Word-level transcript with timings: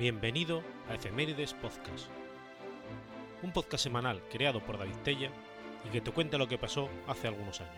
Bienvenido 0.00 0.62
a 0.88 0.94
Efemérides 0.94 1.52
Podcast, 1.52 2.06
un 3.42 3.52
podcast 3.52 3.84
semanal 3.84 4.22
creado 4.32 4.64
por 4.64 4.78
David 4.78 4.94
Tella 5.04 5.30
y 5.86 5.90
que 5.90 6.00
te 6.00 6.10
cuenta 6.10 6.38
lo 6.38 6.48
que 6.48 6.56
pasó 6.56 6.88
hace 7.06 7.28
algunos 7.28 7.60
años. 7.60 7.74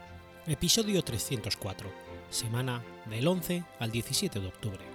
Episodio 0.46 1.02
304, 1.02 1.90
semana 2.30 2.80
del 3.06 3.26
11 3.26 3.64
al 3.80 3.90
17 3.90 4.38
de 4.38 4.46
octubre. 4.46 4.91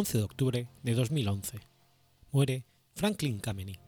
11 0.00 0.16
de 0.16 0.24
octubre 0.24 0.68
de 0.82 0.94
2011. 0.94 1.60
Muere 2.32 2.64
Franklin 2.94 3.38
Kameny. 3.38 3.78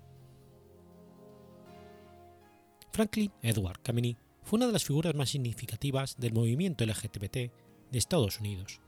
Franklin 2.92 3.32
Edward 3.40 3.80
Kameny 3.80 4.18
fue 4.42 4.58
una 4.58 4.66
de 4.66 4.74
las 4.74 4.84
figuras 4.84 5.14
más 5.14 5.30
significativas 5.30 6.18
del 6.18 6.34
movimiento 6.34 6.84
LGBT 6.84 7.32
de 7.32 7.50
Estados 7.92 8.40
Unidos. 8.40 8.82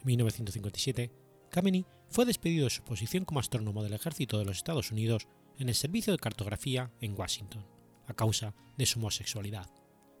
En 0.00 0.06
1957, 0.06 1.10
Kameny 1.48 1.86
fue 2.10 2.26
despedido 2.26 2.64
de 2.64 2.70
su 2.70 2.82
posición 2.82 3.24
como 3.24 3.40
astrónomo 3.40 3.82
del 3.82 3.94
ejército 3.94 4.38
de 4.38 4.44
los 4.44 4.58
Estados 4.58 4.92
Unidos 4.92 5.28
en 5.56 5.70
el 5.70 5.76
servicio 5.76 6.12
de 6.12 6.18
cartografía 6.18 6.92
en 7.00 7.18
Washington, 7.18 7.64
a 8.06 8.12
causa 8.12 8.54
de 8.76 8.84
su 8.84 8.98
homosexualidad, 8.98 9.70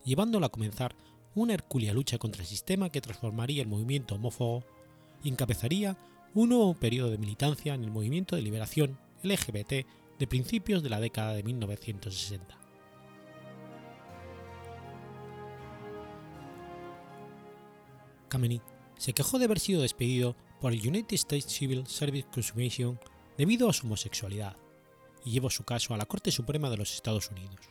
llevándolo 0.06 0.46
a 0.46 0.50
comenzar 0.50 0.96
una 1.34 1.54
hercúlea 1.54 1.94
lucha 1.94 2.18
contra 2.18 2.42
el 2.42 2.48
sistema 2.48 2.90
que 2.90 3.00
transformaría 3.00 3.62
el 3.62 3.68
movimiento 3.68 4.16
homófobo 4.16 4.64
y 5.22 5.28
encabezaría 5.28 5.96
un 6.34 6.50
nuevo 6.50 6.74
periodo 6.74 7.10
de 7.10 7.18
militancia 7.18 7.74
en 7.74 7.84
el 7.84 7.90
movimiento 7.90 8.36
de 8.36 8.42
liberación 8.42 8.98
LGBT 9.22 9.86
de 10.18 10.26
principios 10.26 10.82
de 10.82 10.90
la 10.90 11.00
década 11.00 11.34
de 11.34 11.42
1960. 11.42 12.58
Kameny 18.28 18.60
se 18.96 19.12
quejó 19.12 19.38
de 19.38 19.46
haber 19.46 19.58
sido 19.58 19.82
despedido 19.82 20.36
por 20.60 20.72
el 20.72 20.86
United 20.86 21.14
States 21.14 21.46
Civil 21.46 21.86
Service 21.86 22.28
Commission 22.32 23.00
debido 23.36 23.68
a 23.68 23.72
su 23.72 23.86
homosexualidad 23.86 24.56
y 25.24 25.32
llevó 25.32 25.50
su 25.50 25.64
caso 25.64 25.94
a 25.94 25.96
la 25.96 26.06
Corte 26.06 26.30
Suprema 26.30 26.70
de 26.70 26.76
los 26.76 26.94
Estados 26.94 27.30
Unidos. 27.30 27.70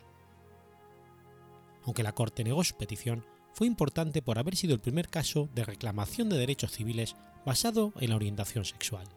Aunque 1.84 2.04
la 2.04 2.14
Corte 2.14 2.44
negó 2.44 2.64
su 2.64 2.76
petición, 2.76 3.26
fue 3.54 3.68
importante 3.68 4.22
por 4.22 4.40
haber 4.40 4.56
sido 4.56 4.74
el 4.74 4.80
primer 4.80 5.10
caso 5.10 5.50
de 5.54 5.66
reclamación 5.66 6.30
de 6.30 6.38
derechos 6.38 6.72
civiles 6.72 7.16
basado 7.46 7.94
en 8.00 8.10
la 8.10 8.16
orientación 8.16 8.66
sexual. 8.66 9.08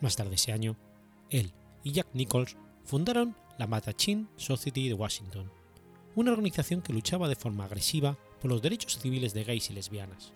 Más 0.00 0.16
tarde 0.16 0.34
ese 0.34 0.52
año, 0.52 0.76
él 1.30 1.52
y 1.82 1.92
Jack 1.92 2.08
Nichols 2.12 2.56
fundaron 2.84 3.36
la 3.58 3.66
Mattachine 3.66 4.26
Society 4.36 4.88
de 4.88 4.94
Washington, 4.94 5.50
una 6.14 6.32
organización 6.32 6.82
que 6.82 6.92
luchaba 6.92 7.28
de 7.28 7.36
forma 7.36 7.64
agresiva 7.64 8.18
por 8.40 8.50
los 8.50 8.62
derechos 8.62 8.98
civiles 8.98 9.32
de 9.32 9.44
gays 9.44 9.70
y 9.70 9.74
lesbianas. 9.74 10.32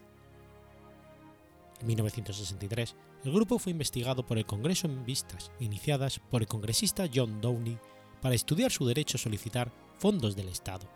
En 1.81 1.87
1963, 1.87 2.97
el 3.25 3.33
grupo 3.33 3.59
fue 3.59 3.73
investigado 3.73 4.25
por 4.25 4.39
el 4.39 4.47
Congreso 4.47 4.87
en 4.87 5.05
vistas 5.05 5.51
iniciadas 5.61 6.21
por 6.31 6.43
el 6.43 6.49
congresista 6.49 7.09
John 7.13 7.41
Downey 7.41 7.79
para 8.21 8.35
estudiar 8.35 8.71
su 8.71 8.87
derecho 8.87 9.17
a 9.17 9.21
solicitar 9.21 9.73
fondos 9.99 10.37
del 10.37 10.49
Estado. 10.49 10.89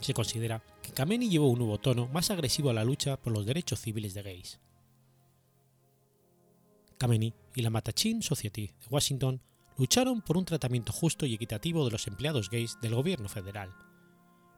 Se 0.00 0.14
considera 0.14 0.62
que 0.82 0.92
Kameny 0.92 1.28
llevó 1.28 1.48
un 1.48 1.58
nuevo 1.58 1.78
tono 1.78 2.08
más 2.08 2.30
agresivo 2.30 2.70
a 2.70 2.74
la 2.74 2.84
lucha 2.84 3.16
por 3.16 3.32
los 3.32 3.44
derechos 3.44 3.80
civiles 3.80 4.14
de 4.14 4.22
gays. 4.22 4.60
Kameny 6.98 7.34
y 7.54 7.62
la 7.62 7.70
Mattachine 7.70 8.22
Society 8.22 8.68
de 8.68 8.86
Washington 8.90 9.40
lucharon 9.76 10.22
por 10.22 10.36
un 10.36 10.44
tratamiento 10.44 10.92
justo 10.92 11.26
y 11.26 11.34
equitativo 11.34 11.84
de 11.84 11.92
los 11.92 12.06
empleados 12.06 12.50
gays 12.50 12.78
del 12.80 12.94
gobierno 12.94 13.28
federal, 13.28 13.72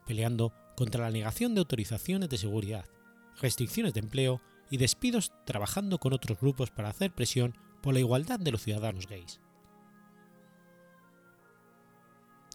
peleando 0.06 0.52
contra 0.76 1.04
la 1.04 1.10
negación 1.10 1.54
de 1.54 1.60
autorizaciones 1.60 2.28
de 2.30 2.38
seguridad, 2.38 2.86
restricciones 3.40 3.92
de 3.94 4.00
empleo 4.00 4.40
y 4.70 4.78
despidos 4.78 5.32
trabajando 5.44 5.98
con 5.98 6.12
otros 6.12 6.38
grupos 6.38 6.70
para 6.70 6.88
hacer 6.88 7.14
presión 7.14 7.56
por 7.82 7.92
la 7.94 8.00
igualdad 8.00 8.38
de 8.38 8.52
los 8.52 8.62
ciudadanos 8.62 9.06
gays. 9.06 9.40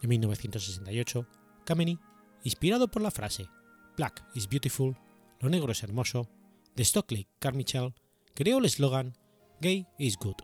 En 0.06 0.10
1968, 0.10 1.26
Kameny, 1.64 1.98
inspirado 2.44 2.86
por 2.86 3.02
la 3.02 3.10
frase 3.10 3.48
Black 3.96 4.24
is 4.36 4.48
beautiful, 4.48 4.96
lo 5.40 5.48
negro 5.48 5.72
es 5.72 5.82
hermoso, 5.82 6.28
de 6.76 6.84
Stockley 6.84 7.26
Carmichael, 7.40 7.92
creó 8.32 8.58
el 8.58 8.66
eslogan 8.66 9.16
Gay 9.60 9.84
is 9.98 10.16
good, 10.16 10.36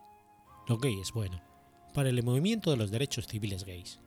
lo 0.67 0.79
gay 0.79 0.99
es 1.01 1.13
bueno, 1.13 1.41
para 1.95 2.09
el 2.09 2.21
movimiento 2.25 2.73
de 2.73 2.77
los 2.77 2.91
derechos 2.91 3.29
civiles 3.29 3.65
gays. 3.65 4.01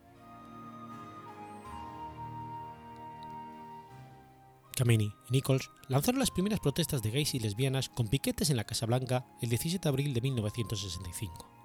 Kameny 4.76 5.06
y 5.06 5.32
Nichols 5.32 5.70
lanzaron 5.88 6.18
las 6.18 6.32
primeras 6.32 6.60
protestas 6.60 7.02
de 7.02 7.12
gays 7.12 7.34
y 7.34 7.38
lesbianas 7.38 7.88
con 7.88 8.08
piquetes 8.08 8.50
en 8.50 8.58
la 8.58 8.64
Casa 8.64 8.84
Blanca 8.84 9.24
el 9.40 9.48
17 9.48 9.82
de 9.82 9.88
abril 9.88 10.12
de 10.12 10.20
1965. 10.20 11.55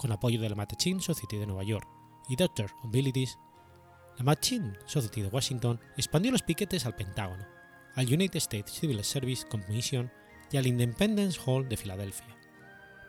Con 0.00 0.12
apoyo 0.12 0.40
de 0.40 0.48
la 0.48 0.56
Mattachine 0.56 1.02
Society 1.02 1.36
de 1.36 1.46
Nueva 1.46 1.62
York 1.62 1.86
y 2.26 2.34
Doctor 2.34 2.70
Abilities, 2.82 3.38
la 4.16 4.24
Mattachine 4.24 4.72
Society 4.86 5.20
de 5.20 5.28
Washington 5.28 5.78
expandió 5.94 6.32
los 6.32 6.40
piquetes 6.40 6.86
al 6.86 6.96
Pentágono, 6.96 7.44
al 7.96 8.06
United 8.06 8.38
States 8.38 8.72
Civil 8.72 9.04
Service 9.04 9.46
Commission 9.46 10.10
y 10.50 10.56
al 10.56 10.66
Independence 10.66 11.38
Hall 11.44 11.68
de 11.68 11.76
Filadelfia, 11.76 12.34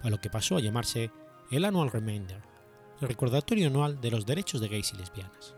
a 0.02 0.10
lo 0.10 0.20
que 0.20 0.30
pasó 0.30 0.58
a 0.58 0.60
llamarse 0.60 1.12
el 1.50 1.64
Annual 1.64 1.92
Reminder, 1.92 2.42
el 3.00 3.08
recordatorio 3.08 3.68
anual 3.68 4.02
de 4.02 4.12
los 4.12 4.26
derechos 4.26 4.60
de 4.60 4.68
gays 4.68 4.92
y 4.92 4.98
lesbianas. 4.98 5.56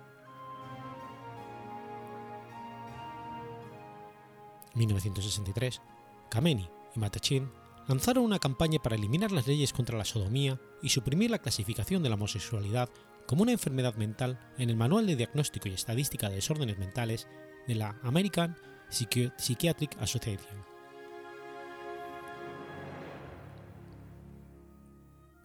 En 4.73 4.77
1963, 4.77 5.81
Kameny 6.29 6.69
y 6.95 6.99
Mattachine 6.99 7.62
lanzaron 7.87 8.23
una 8.23 8.39
campaña 8.39 8.79
para 8.81 8.95
eliminar 8.95 9.31
las 9.31 9.47
leyes 9.47 9.73
contra 9.73 9.97
la 9.97 10.05
sodomía 10.05 10.59
y 10.81 10.89
suprimir 10.89 11.31
la 11.31 11.39
clasificación 11.39 12.03
de 12.03 12.09
la 12.09 12.15
homosexualidad 12.15 12.89
como 13.27 13.43
una 13.43 13.51
enfermedad 13.51 13.95
mental 13.95 14.39
en 14.57 14.69
el 14.69 14.75
Manual 14.75 15.07
de 15.07 15.15
Diagnóstico 15.15 15.67
y 15.67 15.73
Estadística 15.73 16.29
de 16.29 16.35
Desórdenes 16.35 16.77
Mentales 16.77 17.27
de 17.67 17.75
la 17.75 17.99
American 18.03 18.55
Psychiatric 18.89 19.97
Association. 19.99 20.73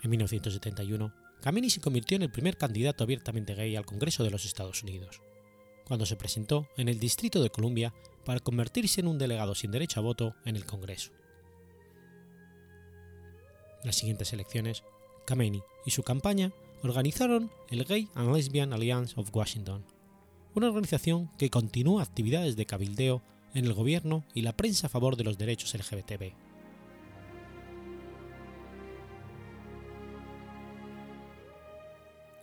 En 0.03 0.11
1971, 0.11 1.13
Kameny 1.41 1.71
se 1.71 1.81
convirtió 1.81 2.17
en 2.17 2.23
el 2.23 2.31
primer 2.31 2.57
candidato 2.57 3.05
abiertamente 3.05 3.55
gay 3.55 3.75
al 3.77 3.87
Congreso 3.87 4.23
de 4.23 4.31
los 4.31 4.45
Estados 4.45 4.83
Unidos, 4.83 5.21
cuando 5.85 6.07
se 6.07 6.17
presentó 6.17 6.69
en 6.77 6.89
el 6.89 7.01
Distrito 7.01 7.43
de 7.43 7.51
Columbia 7.51 7.95
para 8.25 8.41
convertirse 8.41 9.01
en 9.01 9.09
un 9.09 9.19
delegado 9.19 9.55
sin 9.55 9.71
derecho 9.71 10.01
a 10.01 10.03
voto 10.03 10.35
en 10.45 10.57
el 10.57 10.67
Congreso. 10.67 11.13
Las 13.85 13.97
siguientes 13.97 14.33
elecciones, 14.33 14.83
Kameny 15.25 15.63
y 15.87 15.91
su 15.91 16.03
campaña 16.03 16.53
organizaron 16.83 17.51
el 17.71 17.85
Gay 17.85 18.09
and 18.15 18.35
Lesbian 18.35 18.73
Alliance 18.73 19.15
of 19.17 19.35
Washington, 19.35 19.85
una 20.55 20.69
organización 20.69 21.31
que 21.39 21.51
continúa 21.51 22.03
actividades 22.03 22.57
de 22.57 22.67
cabildeo 22.67 23.23
en 23.55 23.65
el 23.65 23.75
gobierno 23.75 24.25
y 24.35 24.43
la 24.43 24.57
prensa 24.57 24.87
a 24.87 24.91
favor 24.91 25.17
de 25.17 25.25
los 25.25 25.39
derechos 25.39 25.75
LGBTB. 25.75 26.33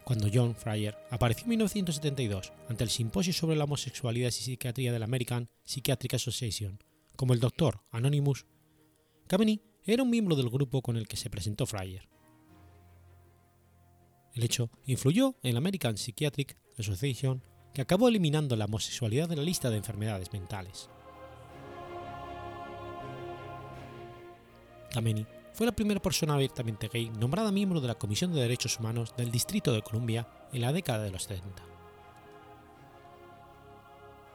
Cuando 0.03 0.29
John 0.31 0.55
Fryer 0.55 0.95
apareció 1.09 1.45
en 1.45 1.49
1972 1.49 2.53
ante 2.69 2.83
el 2.83 2.91
Simposio 2.91 3.33
sobre 3.33 3.55
la 3.55 3.63
Homosexualidad 3.63 4.29
y 4.29 4.33
Psiquiatría 4.33 4.93
de 4.93 4.99
la 4.99 5.05
American 5.05 5.49
Psychiatric 5.63 6.13
Association 6.13 6.79
como 7.15 7.33
el 7.33 7.39
Dr. 7.39 7.81
Anonymous, 7.91 8.45
Kameny 9.27 9.61
era 9.85 10.03
un 10.03 10.09
miembro 10.09 10.35
del 10.35 10.49
grupo 10.49 10.81
con 10.81 10.97
el 10.97 11.07
que 11.07 11.17
se 11.17 11.29
presentó 11.29 11.65
Fryer. 11.65 12.07
El 14.33 14.43
hecho 14.43 14.69
influyó 14.85 15.35
en 15.43 15.53
la 15.53 15.59
American 15.59 15.97
Psychiatric 15.97 16.57
Association, 16.77 17.41
que 17.73 17.81
acabó 17.81 18.07
eliminando 18.07 18.55
la 18.55 18.65
homosexualidad 18.65 19.29
de 19.29 19.35
la 19.37 19.43
lista 19.43 19.69
de 19.69 19.77
enfermedades 19.77 20.33
mentales. 20.33 20.89
Kameny 24.91 25.25
fue 25.53 25.65
la 25.65 25.75
primera 25.75 26.01
persona 26.01 26.33
abiertamente 26.33 26.89
gay 26.89 27.09
nombrada 27.09 27.51
miembro 27.51 27.79
de 27.79 27.87
la 27.87 27.95
Comisión 27.95 28.33
de 28.33 28.41
Derechos 28.41 28.79
Humanos 28.79 29.13
del 29.15 29.31
Distrito 29.31 29.71
de 29.71 29.81
Columbia 29.81 30.27
en 30.51 30.61
la 30.61 30.73
década 30.73 31.03
de 31.03 31.11
los 31.11 31.23
70. 31.23 31.63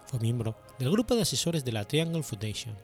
Fue 0.06 0.18
miembro 0.18 0.56
del 0.78 0.90
grupo 0.90 1.14
de 1.14 1.22
asesores 1.22 1.64
de 1.64 1.72
la 1.72 1.84
Triangle 1.84 2.22
Foundation. 2.22 2.74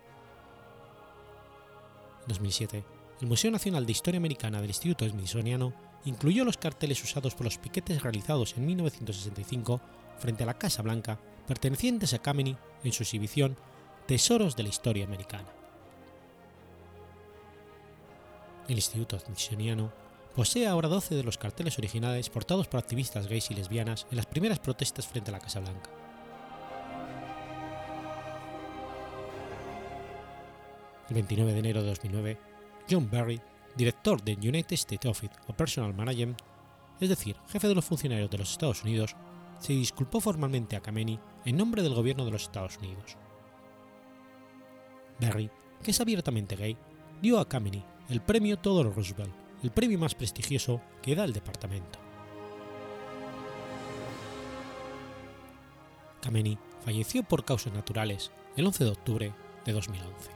En 2.27 2.31
2007, 2.31 2.85
el 3.21 3.29
Museo 3.29 3.53
Nacional 3.53 3.87
de 3.87 3.93
Historia 3.93 4.19
Americana 4.19 4.61
del 4.61 4.71
Instituto 4.71 5.09
Smithsoniano 5.09 5.73
incluyó 6.05 6.45
los 6.45 6.57
carteles 6.57 7.03
usados 7.05 7.37
por 7.37 7.45
los 7.45 7.57
piquetes 7.57 8.03
realizados 8.03 8.57
en 8.57 8.67
1965 8.67 9.81
frente 10.19 10.43
a 10.43 10.47
la 10.47 10.59
Casa 10.59 10.83
Blanca 10.83 11.21
pertenecientes 11.47 12.15
a 12.15 12.19
Kameny 12.19 12.57
en 12.83 12.93
su 12.93 13.05
exhibición 13.05 13.57
Tesoros 14.07 14.57
de 14.57 14.65
la 14.65 14.71
Historia 14.71 15.05
Americana. 15.05 15.49
El 18.69 18.75
Instituto 18.75 19.21
Smithsoniano 19.21 19.93
posee 20.35 20.67
ahora 20.67 20.89
12 20.89 21.15
de 21.15 21.23
los 21.23 21.39
carteles 21.39 21.79
originales 21.79 22.29
portados 22.29 22.67
por 22.67 22.81
activistas 22.81 23.29
gays 23.29 23.53
y 23.53 23.55
lesbianas 23.55 24.09
en 24.11 24.17
las 24.17 24.27
primeras 24.27 24.59
protestas 24.59 25.07
frente 25.07 25.31
a 25.31 25.33
la 25.33 25.41
Casa 25.41 25.61
Blanca. 25.61 26.06
El 31.09 31.15
29 31.15 31.53
de 31.53 31.59
enero 31.59 31.83
de 31.83 31.89
2009, 31.89 32.39
John 32.91 33.09
Barry, 33.11 33.41
director 33.77 34.23
del 34.23 34.39
United 34.39 34.75
States 34.75 35.07
Office 35.07 35.35
of 35.47 35.57
Personal 35.57 35.95
Management, 35.95 36.41
es 37.01 37.09
decir, 37.09 37.37
jefe 37.49 37.69
de 37.69 37.75
los 37.75 37.85
funcionarios 37.85 38.31
de 38.31 38.39
los 38.39 38.51
Estados 38.51 38.83
Unidos, 38.83 39.15
se 39.61 39.73
disculpó 39.73 40.21
formalmente 40.21 40.77
a 40.77 40.81
Kameny 40.81 41.19
en 41.45 41.57
nombre 41.57 41.83
del 41.83 41.95
gobierno 41.95 42.25
de 42.25 42.31
los 42.31 42.43
Estados 42.43 42.79
Unidos. 42.79 43.17
Barry, 45.21 45.51
que 45.83 45.93
es 45.93 46.01
abiertamente 46.01 46.57
gay, 46.57 46.77
dio 47.23 47.39
a 47.39 47.49
Kameny 47.49 47.85
el 48.09 48.21
premio 48.21 48.59
Theodore 48.59 48.91
Roosevelt, 48.91 49.35
el 49.63 49.71
premio 49.71 49.99
más 49.99 50.15
prestigioso 50.15 50.81
que 51.03 51.15
da 51.15 51.25
el 51.25 51.33
departamento. 51.33 51.99
Kameny 56.21 56.59
falleció 56.85 57.23
por 57.23 57.45
causas 57.45 57.73
naturales 57.73 58.33
el 58.57 58.67
11 58.67 58.85
de 58.85 58.91
octubre 58.91 59.35
de 59.65 59.73
2011. 59.73 60.36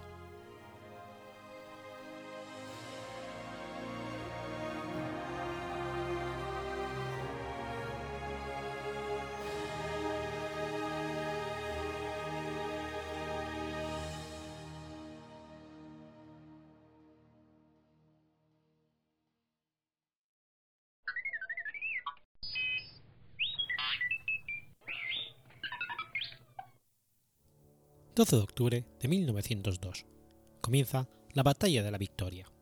12 28.20 28.36
de 28.36 28.42
octubre 28.42 28.84
de 29.00 29.08
1902. 29.08 30.04
Comienza 30.60 31.08
la 31.32 31.42
Batalla 31.42 31.82
de 31.82 31.90
la 31.90 31.96
Victoria. 31.96 32.52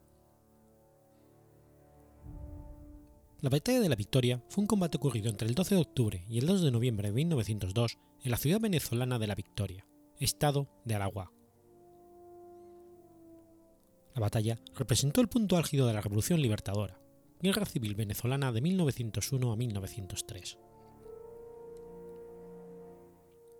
La 3.40 3.50
Batalla 3.50 3.80
de 3.80 3.88
la 3.88 3.96
Victoria 3.96 4.40
fue 4.50 4.62
un 4.62 4.68
combate 4.68 4.98
ocurrido 4.98 5.28
entre 5.28 5.48
el 5.48 5.56
12 5.56 5.74
de 5.74 5.80
octubre 5.80 6.24
y 6.28 6.38
el 6.38 6.46
2 6.46 6.62
de 6.62 6.70
noviembre 6.70 7.08
de 7.08 7.14
1902 7.14 7.98
en 8.22 8.30
la 8.30 8.36
ciudad 8.36 8.60
venezolana 8.60 9.18
de 9.18 9.26
La 9.26 9.34
Victoria, 9.34 9.84
estado 10.20 10.68
de 10.84 10.94
Aragua. 10.94 11.32
La 14.14 14.20
batalla 14.20 14.60
representó 14.76 15.20
el 15.20 15.28
punto 15.28 15.56
álgido 15.56 15.88
de 15.88 15.92
la 15.92 16.02
Revolución 16.02 16.40
Libertadora, 16.40 17.00
Guerra 17.40 17.66
Civil 17.66 17.96
Venezolana 17.96 18.52
de 18.52 18.60
1901 18.60 19.50
a 19.50 19.56
1903. 19.56 20.56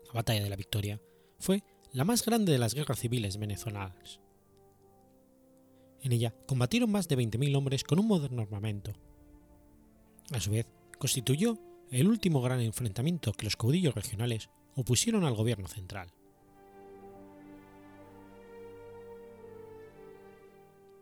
La 0.07 0.13
Batalla 0.13 0.45
de 0.45 0.51
la 0.51 0.55
Victoria 0.55 1.03
fue 1.41 1.65
la 1.93 2.05
más 2.05 2.25
grande 2.25 2.53
de 2.53 2.59
las 2.59 2.75
guerras 2.75 2.99
civiles 2.99 3.39
venezolanas. 3.39 4.21
En 6.03 6.13
ella 6.13 6.35
combatieron 6.47 6.91
más 6.91 7.09
de 7.09 7.17
20.000 7.17 7.57
hombres 7.57 7.85
con 7.85 7.99
un 7.99 8.07
moderno 8.07 8.43
armamento. 8.43 8.93
A 10.33 10.41
su 10.41 10.51
vez, 10.51 10.67
constituyó 10.99 11.59
el 11.91 12.07
último 12.07 12.43
gran 12.43 12.61
enfrentamiento 12.61 13.33
que 13.33 13.45
los 13.45 13.57
caudillos 13.57 13.95
regionales 13.95 14.51
opusieron 14.75 15.25
al 15.25 15.35
gobierno 15.35 15.67
central. 15.67 16.13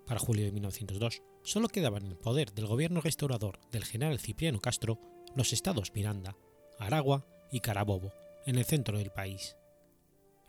Para 0.07 0.21
julio 0.21 0.45
de 0.45 0.53
1902, 0.53 1.23
solo 1.43 1.69
quedaban 1.69 2.05
en 2.05 2.13
el 2.13 2.17
poder 2.17 2.53
del 2.53 2.67
gobierno 2.67 3.01
restaurador 3.01 3.59
del 3.73 3.85
general 3.85 4.21
Cipriano 4.21 4.61
Castro 4.61 5.01
los 5.35 5.53
estados 5.53 5.93
Miranda, 5.95 6.37
Aragua 6.79 7.27
y 7.51 7.61
Carabobo, 7.61 8.13
en 8.47 8.57
el 8.57 8.65
centro 8.65 8.99
del 8.99 9.11
país 9.11 9.57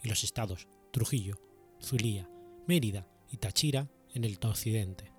y 0.02 0.10
los 0.10 0.24
estados 0.24 0.68
Trujillo, 0.92 1.40
Zulia, 1.82 2.30
Mérida 2.66 3.08
y 3.30 3.38
Táchira 3.38 3.90
en 4.14 4.24
el 4.24 4.40
occidente. 4.44 5.12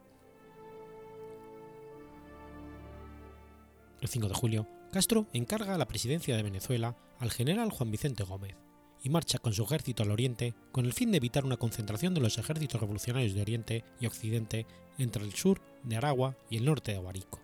El 4.01 4.09
5 4.09 4.29
de 4.29 4.35
julio, 4.35 4.67
Castro 4.93 5.27
encarga 5.33 5.79
la 5.79 5.89
presidencia 5.89 6.37
de 6.37 6.43
Venezuela 6.43 6.97
al 7.19 7.31
general 7.31 7.71
Juan 7.71 7.91
Vicente 7.91 8.25
Gómez 8.25 8.57
y 9.03 9.11
marcha 9.11 9.39
con 9.39 9.53
su 9.53 9.65
ejército 9.65 10.03
al 10.03 10.11
oriente 10.11 10.55
con 10.73 10.85
el 10.85 10.93
fin 10.93 11.11
de 11.11 11.19
evitar 11.19 11.45
una 11.45 11.57
concentración 11.57 12.15
de 12.15 12.21
los 12.21 12.39
ejércitos 12.39 12.81
revolucionarios 12.81 13.35
de 13.35 13.43
Oriente 13.43 13.85
y 14.01 14.07
Occidente 14.07 14.67
entre 14.99 15.25
el 15.25 15.35
sur 15.35 15.61
de 15.83 15.97
Aragua 15.97 16.37
y 16.51 16.57
el 16.57 16.65
norte 16.65 16.93
de 16.93 16.99
Abarico. 16.99 17.41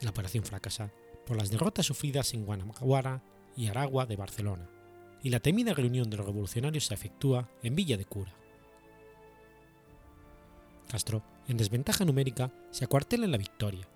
La 0.00 0.10
operación 0.10 0.44
fracasa 0.44 0.92
por 1.30 1.36
las 1.36 1.52
derrotas 1.52 1.86
sufridas 1.86 2.34
en 2.34 2.44
Guanajuara 2.44 3.22
y 3.56 3.68
Aragua 3.68 4.04
de 4.04 4.16
Barcelona, 4.16 4.68
y 5.22 5.30
la 5.30 5.38
temida 5.38 5.74
reunión 5.74 6.10
de 6.10 6.16
los 6.16 6.26
revolucionarios 6.26 6.86
se 6.86 6.94
efectúa 6.94 7.48
en 7.62 7.76
Villa 7.76 7.96
de 7.96 8.04
Cura. 8.04 8.34
Castro, 10.88 11.22
en 11.46 11.56
desventaja 11.56 12.04
numérica, 12.04 12.52
se 12.72 12.84
acuartela 12.84 13.26
en 13.26 13.30
la 13.30 13.38
Victoria, 13.38 13.88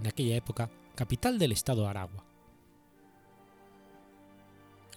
en 0.00 0.08
aquella 0.08 0.34
época 0.34 0.68
capital 0.96 1.38
del 1.38 1.52
estado 1.52 1.86
Aragua. 1.86 2.24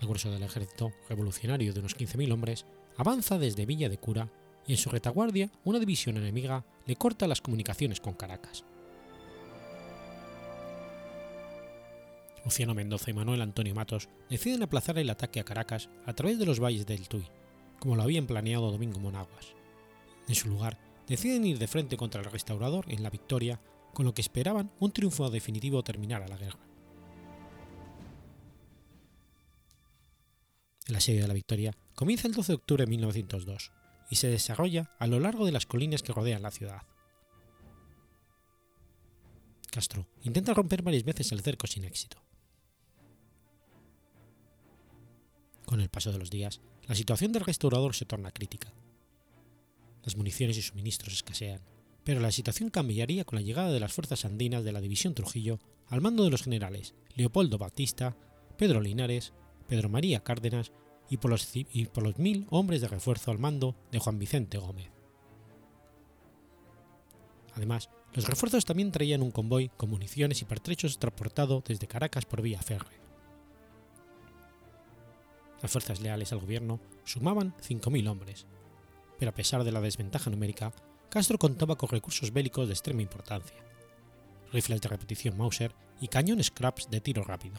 El 0.01 0.07
grueso 0.07 0.31
del 0.31 0.41
ejército 0.41 0.93
revolucionario 1.07 1.73
de 1.73 1.79
unos 1.79 1.95
15.000 1.95 2.33
hombres 2.33 2.65
avanza 2.97 3.37
desde 3.37 3.67
Villa 3.67 3.87
de 3.87 3.99
Cura 3.99 4.31
y 4.65 4.71
en 4.71 4.79
su 4.79 4.89
retaguardia 4.89 5.51
una 5.63 5.77
división 5.77 6.17
enemiga 6.17 6.65
le 6.87 6.95
corta 6.95 7.27
las 7.27 7.41
comunicaciones 7.41 8.01
con 8.01 8.15
Caracas. 8.15 8.65
Luciano 12.45 12.73
Mendoza 12.73 13.09
y 13.09 13.13
Manuel 13.13 13.41
Antonio 13.41 13.73
Matos 13.73 14.09
deciden 14.29 14.63
aplazar 14.63 14.97
el 14.97 15.09
ataque 15.09 15.39
a 15.39 15.45
Caracas 15.45 15.89
a 16.05 16.13
través 16.13 16.39
de 16.39 16.45
los 16.45 16.59
valles 16.59 16.85
del 16.85 17.07
Tuy, 17.07 17.25
como 17.79 17.95
lo 17.95 18.03
habían 18.03 18.27
planeado 18.27 18.71
Domingo 18.71 18.99
Monaguas. 18.99 19.53
En 20.27 20.35
su 20.35 20.49
lugar, 20.49 20.77
deciden 21.07 21.45
ir 21.45 21.57
de 21.57 21.67
frente 21.67 21.97
contra 21.97 22.21
el 22.21 22.29
restaurador 22.29 22.85
en 22.89 23.03
la 23.03 23.09
victoria, 23.09 23.61
con 23.93 24.05
lo 24.05 24.13
que 24.13 24.21
esperaban 24.21 24.71
un 24.79 24.91
triunfo 24.91 25.29
definitivo 25.29 25.83
terminar 25.83 26.21
a 26.21 26.27
la 26.27 26.37
guerra. 26.37 26.59
El 30.87 30.95
asedio 30.95 31.21
de 31.21 31.27
la 31.27 31.33
victoria 31.33 31.75
comienza 31.95 32.27
el 32.27 32.33
12 32.33 32.51
de 32.51 32.55
octubre 32.55 32.83
de 32.85 32.89
1902 32.89 33.71
y 34.09 34.15
se 34.17 34.27
desarrolla 34.27 34.91
a 34.99 35.07
lo 35.07 35.19
largo 35.19 35.45
de 35.45 35.53
las 35.53 35.65
colinas 35.65 36.03
que 36.03 36.11
rodean 36.11 36.41
la 36.41 36.51
ciudad. 36.51 36.81
Castro 39.71 40.07
intenta 40.23 40.53
romper 40.53 40.81
varias 40.81 41.03
veces 41.03 41.31
el 41.31 41.41
cerco 41.41 41.67
sin 41.67 41.85
éxito. 41.85 42.17
Con 45.73 45.81
el 45.81 45.89
paso 45.89 46.11
de 46.11 46.19
los 46.19 46.29
días, 46.29 46.61
la 46.87 46.93
situación 46.93 47.31
del 47.31 47.43
restaurador 47.43 47.95
se 47.95 48.05
torna 48.05 48.29
crítica. 48.29 48.71
Las 50.03 50.15
municiones 50.15 50.55
y 50.55 50.61
suministros 50.61 51.15
escasean, 51.15 51.61
pero 52.03 52.19
la 52.19 52.31
situación 52.31 52.69
cambiaría 52.69 53.25
con 53.25 53.37
la 53.37 53.41
llegada 53.41 53.71
de 53.71 53.79
las 53.79 53.91
fuerzas 53.91 54.23
andinas 54.23 54.63
de 54.63 54.71
la 54.71 54.81
División 54.81 55.15
Trujillo 55.15 55.57
al 55.87 55.99
mando 55.99 56.25
de 56.25 56.29
los 56.29 56.43
generales 56.43 56.93
Leopoldo 57.15 57.57
Batista, 57.57 58.15
Pedro 58.55 58.81
Linares, 58.81 59.33
Pedro 59.67 59.89
María 59.89 60.23
Cárdenas 60.23 60.71
y 61.09 61.17
por, 61.17 61.31
los, 61.31 61.49
y 61.55 61.85
por 61.87 62.03
los 62.03 62.19
mil 62.19 62.45
hombres 62.51 62.79
de 62.79 62.89
refuerzo 62.89 63.31
al 63.31 63.39
mando 63.39 63.75
de 63.91 63.97
Juan 63.97 64.19
Vicente 64.19 64.59
Gómez. 64.59 64.91
Además, 67.55 67.89
los 68.13 68.27
refuerzos 68.27 68.65
también 68.65 68.91
traían 68.91 69.23
un 69.23 69.31
convoy 69.31 69.69
con 69.69 69.89
municiones 69.89 70.39
y 70.43 70.45
pertrechos 70.45 70.99
transportado 70.99 71.63
desde 71.67 71.87
Caracas 71.87 72.25
por 72.25 72.43
vía 72.43 72.61
férrea. 72.61 73.02
Las 75.63 75.71
fuerzas 75.71 76.01
leales 76.01 76.33
al 76.33 76.39
gobierno 76.39 76.81
sumaban 77.05 77.55
5.000 77.57 78.09
hombres, 78.09 78.45
pero 79.17 79.29
a 79.29 79.33
pesar 79.33 79.63
de 79.63 79.71
la 79.71 79.79
desventaja 79.79 80.29
numérica, 80.29 80.73
Castro 81.09 81.37
contaba 81.37 81.77
con 81.77 81.87
recursos 81.87 82.33
bélicos 82.33 82.67
de 82.67 82.73
extrema 82.73 83.01
importancia, 83.01 83.55
rifles 84.51 84.81
de 84.81 84.89
repetición 84.89 85.37
Mauser 85.37 85.73
y 86.01 86.09
cañones 86.09 86.51
Krabs 86.51 86.89
de 86.89 86.99
tiro 86.99 87.23
rápido. 87.23 87.55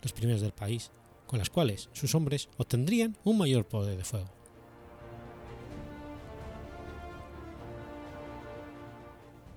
Los 0.00 0.14
primeros 0.14 0.40
del 0.40 0.52
país, 0.52 0.90
con 1.26 1.38
las 1.38 1.50
cuales 1.50 1.90
sus 1.92 2.14
hombres 2.14 2.48
obtendrían 2.56 3.18
un 3.22 3.36
mayor 3.36 3.68
poder 3.68 3.98
de 3.98 4.04
fuego. 4.04 4.32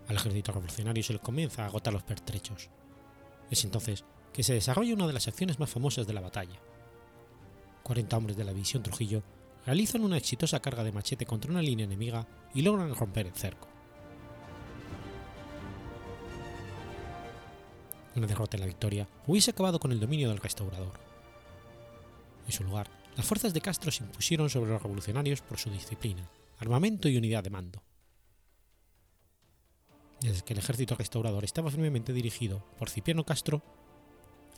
Al 0.10 0.16
ejército 0.18 0.52
revolucionario 0.52 1.04
se 1.04 1.14
le 1.14 1.20
comienza 1.20 1.64
a 1.64 1.68
agotar 1.68 1.94
los 1.94 2.04
pertrechos. 2.04 2.70
Es 3.50 3.64
entonces 3.64 4.04
que 4.38 4.44
se 4.44 4.54
desarrolla 4.54 4.94
una 4.94 5.08
de 5.08 5.14
las 5.14 5.28
acciones 5.28 5.58
más 5.58 5.68
famosas 5.68 6.06
de 6.06 6.14
la 6.14 6.22
batalla. 6.22 6.60
40 7.82 8.16
hombres 8.16 8.38
de 8.38 8.44
la 8.44 8.54
división 8.54 8.84
Trujillo 8.84 9.24
realizan 9.66 10.04
una 10.04 10.16
exitosa 10.16 10.60
carga 10.60 10.84
de 10.84 10.92
machete 10.92 11.26
contra 11.26 11.50
una 11.50 11.64
línea 11.64 11.86
enemiga 11.86 12.28
y 12.54 12.62
logran 12.62 12.94
romper 12.94 13.26
el 13.26 13.34
cerco. 13.34 13.68
Una 18.16 18.28
derrota 18.28 18.58
en 18.58 18.62
la 18.62 18.68
victoria 18.68 19.10
hubiese 19.26 19.50
acabado 19.50 19.80
con 19.80 19.92
el 19.92 20.00
dominio 20.00 20.30
del 20.30 20.38
restaurador. 20.38 21.00
En 22.46 22.52
su 22.52 22.64
lugar, 22.64 22.92
las 23.16 23.26
fuerzas 23.26 23.56
de 23.56 23.62
Castro 23.62 23.90
se 23.90 24.04
impusieron 24.04 24.52
sobre 24.52 24.70
los 24.70 24.84
revolucionarios 24.84 25.42
por 25.42 25.58
su 25.58 25.72
disciplina, 25.72 26.30
armamento 26.60 27.10
y 27.10 27.18
unidad 27.18 27.44
de 27.44 27.50
mando. 27.50 27.82
Desde 30.22 30.44
que 30.44 30.54
el 30.54 30.60
ejército 30.60 30.94
restaurador 30.94 31.44
estaba 31.44 31.72
firmemente 31.72 32.14
dirigido 32.14 32.64
por 32.78 32.92
Cipriano 32.92 33.26
Castro, 33.26 33.64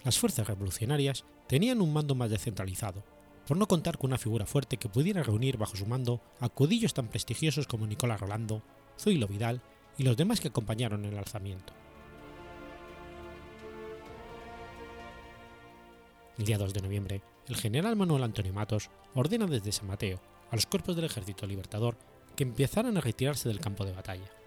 las 0.04 0.18
fuerzas 0.18 0.48
revolucionarias 0.48 1.26
tenían 1.48 1.82
un 1.82 1.94
mando 1.94 2.16
más 2.16 2.30
descentralizado, 2.30 3.04
por 3.48 3.58
no 3.58 3.68
contar 3.68 3.98
con 3.98 4.12
una 4.12 4.18
figura 4.18 4.46
fuerte 4.46 4.78
que 4.78 4.90
pudiera 4.90 5.24
reunir 5.24 5.58
bajo 5.58 5.76
su 5.76 5.86
mando 5.86 6.22
a 6.40 6.50
cudillos 6.50 6.94
tan 6.94 7.08
prestigiosos 7.08 7.68
como 7.68 7.88
Nicolás 7.88 8.22
Rolando, 8.22 8.62
Zoilo 9.00 9.28
Vidal 9.28 9.62
y 9.98 10.04
los 10.04 10.16
demás 10.16 10.40
que 10.40 10.50
acompañaron 10.50 11.06
el 11.06 11.18
alzamiento. 11.18 11.74
El 16.38 16.46
día 16.46 16.58
2 16.58 16.74
de 16.74 16.82
noviembre, 16.82 17.22
el 17.48 17.58
general 17.58 17.96
Manuel 17.96 18.24
Antonio 18.24 18.54
Matos 18.54 18.90
ordena 19.14 19.46
desde 19.46 19.72
San 19.72 19.88
Mateo 19.88 20.22
a 20.52 20.56
los 20.56 20.66
cuerpos 20.68 20.96
del 20.96 21.06
Ejército 21.06 21.46
Libertador 21.46 21.98
que 22.36 22.44
empezaran 22.44 22.96
a 22.96 23.02
retirarse 23.02 23.50
del 23.50 23.60
campo 23.60 23.84
de 23.84 23.92
batalla. 23.92 24.39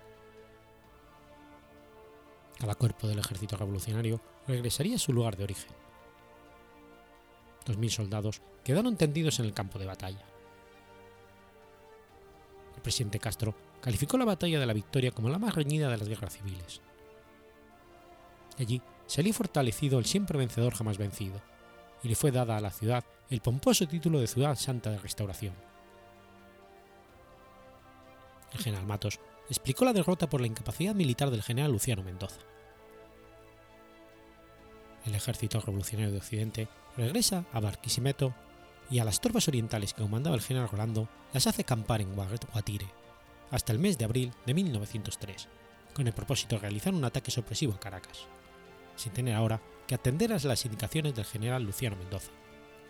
Cada 2.63 2.77
cuerpo 2.77 3.09
del 3.09 3.19
ejército 3.19 3.57
revolucionario 3.57 4.21
regresaría 4.47 4.95
a 4.95 4.99
su 5.01 5.13
lugar 5.13 5.37
de 5.37 5.43
origen. 5.43 5.73
2.000 7.67 7.91
soldados 7.91 8.41
quedaron 8.63 8.97
tendidos 8.97 9.41
en 9.41 9.47
el 9.47 9.53
campo 9.53 9.81
de 9.81 9.87
batalla. 9.87 10.25
El 12.77 12.83
presidente 12.83 13.19
Castro 13.19 13.53
calificó 13.81 14.17
la 14.17 14.27
batalla 14.27 14.61
de 14.61 14.67
la 14.67 14.75
victoria 14.75 15.11
como 15.11 15.29
la 15.29 15.41
más 15.41 15.57
reñida 15.57 15.91
de 15.91 15.97
las 15.97 16.09
guerras 16.09 16.35
civiles. 16.35 16.81
Allí 18.61 18.81
salió 19.07 19.35
fortalecido 19.35 19.99
el 19.99 20.05
siempre 20.05 20.39
vencedor 20.39 20.73
jamás 20.73 20.99
vencido, 20.99 21.43
y 22.05 22.09
le 22.11 22.15
fue 22.15 22.31
dada 22.31 22.57
a 22.57 22.61
la 22.61 22.71
ciudad 22.71 23.05
el 23.29 23.41
pomposo 23.41 23.89
título 23.89 24.21
de 24.21 24.29
Ciudad 24.29 24.55
Santa 24.55 24.93
de 24.93 24.99
Restauración. 24.99 25.55
El 28.53 28.61
general 28.61 28.87
Matos 28.87 29.19
explicó 29.53 29.85
la 29.85 29.93
derrota 29.93 30.29
por 30.29 30.41
la 30.41 30.47
incapacidad 30.47 30.95
militar 30.95 31.31
del 31.31 31.43
general 31.43 31.73
Luciano 31.73 32.03
Mendoza. 32.03 32.41
El 35.05 35.15
ejército 35.15 35.61
revolucionario 35.61 36.11
de 36.11 36.19
Occidente 36.19 36.69
regresa 36.97 37.45
a 37.53 37.61
Barquisimeto 37.61 38.35
y 38.91 38.99
a 38.99 39.05
las 39.05 39.21
tropas 39.21 39.49
orientales 39.49 39.93
que 39.93 40.03
comandaba 40.03 40.37
el 40.37 40.43
general 40.43 40.71
Rolando 40.71 41.07
las 41.35 41.47
hace 41.47 41.63
acampar 41.63 42.01
en 42.01 42.15
Guatire 42.15 42.87
hasta 43.51 43.73
el 43.73 43.79
mes 43.79 43.99
de 43.99 44.07
abril 44.07 44.33
de 44.47 44.55
1903, 44.55 45.49
con 45.93 46.07
el 46.07 46.15
propósito 46.15 46.57
de 46.57 46.63
realizar 46.63 46.95
un 46.95 47.05
ataque 47.05 47.31
sorpresivo 47.31 47.75
a 47.75 47.81
Caracas, 47.81 48.27
sin 48.97 49.13
tener 49.13 49.35
ahora 49.35 49.61
que 49.87 49.95
atender 49.95 50.33
a 50.33 50.39
las 50.39 50.65
indicaciones 50.65 51.15
del 51.15 51.27
general 51.27 51.63
Luciano 51.63 51.97
Mendoza, 51.97 52.33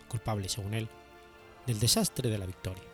culpable, 0.07 0.47
según 0.47 0.73
él, 0.73 0.87
del 1.67 1.81
desastre 1.81 2.29
de 2.29 2.37
la 2.37 2.45
victoria. 2.45 2.92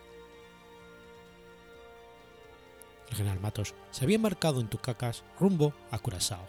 El 3.10 3.18
general 3.18 3.39
Matos 3.39 3.74
se 3.92 4.06
había 4.06 4.18
embarcado 4.18 4.62
en 4.62 4.68
Tucacas 4.68 5.24
rumbo 5.39 5.74
a 5.92 6.00
Curazao. 6.00 6.48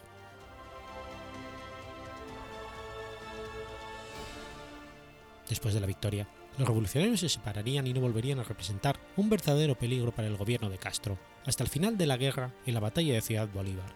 Después 5.49 5.73
de 5.73 5.81
la 5.81 5.87
victoria, 5.87 6.27
los 6.57 6.67
revolucionarios 6.67 7.19
se 7.19 7.29
separarían 7.29 7.87
y 7.87 7.93
no 7.93 8.01
volverían 8.01 8.39
a 8.39 8.43
representar 8.43 8.99
un 9.17 9.29
verdadero 9.29 9.75
peligro 9.75 10.11
para 10.11 10.27
el 10.27 10.37
gobierno 10.37 10.69
de 10.69 10.77
Castro 10.77 11.17
hasta 11.45 11.63
el 11.63 11.69
final 11.69 11.97
de 11.97 12.05
la 12.05 12.17
guerra 12.17 12.53
en 12.65 12.73
la 12.73 12.79
batalla 12.79 13.13
de 13.13 13.21
Ciudad 13.21 13.49
Bolívar, 13.49 13.93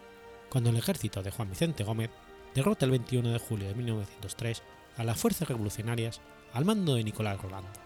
cuando 0.50 0.70
el 0.70 0.78
ejército 0.78 1.22
de 1.22 1.32
Juan 1.32 1.50
Vicente 1.50 1.84
Gómez 1.84 2.10
derrota 2.54 2.86
el 2.86 2.92
21 2.92 3.30
de 3.30 3.40
julio 3.40 3.68
de 3.68 3.76
1903 3.76 4.64
a 4.98 5.04
las 5.04 5.20
fuerzas 5.20 5.48
revolucionarias 5.48 6.22
al 6.54 6.66
mando 6.66 6.96
de 6.96 7.04
Nicolás 7.04 7.42
Rolando. 7.42 7.85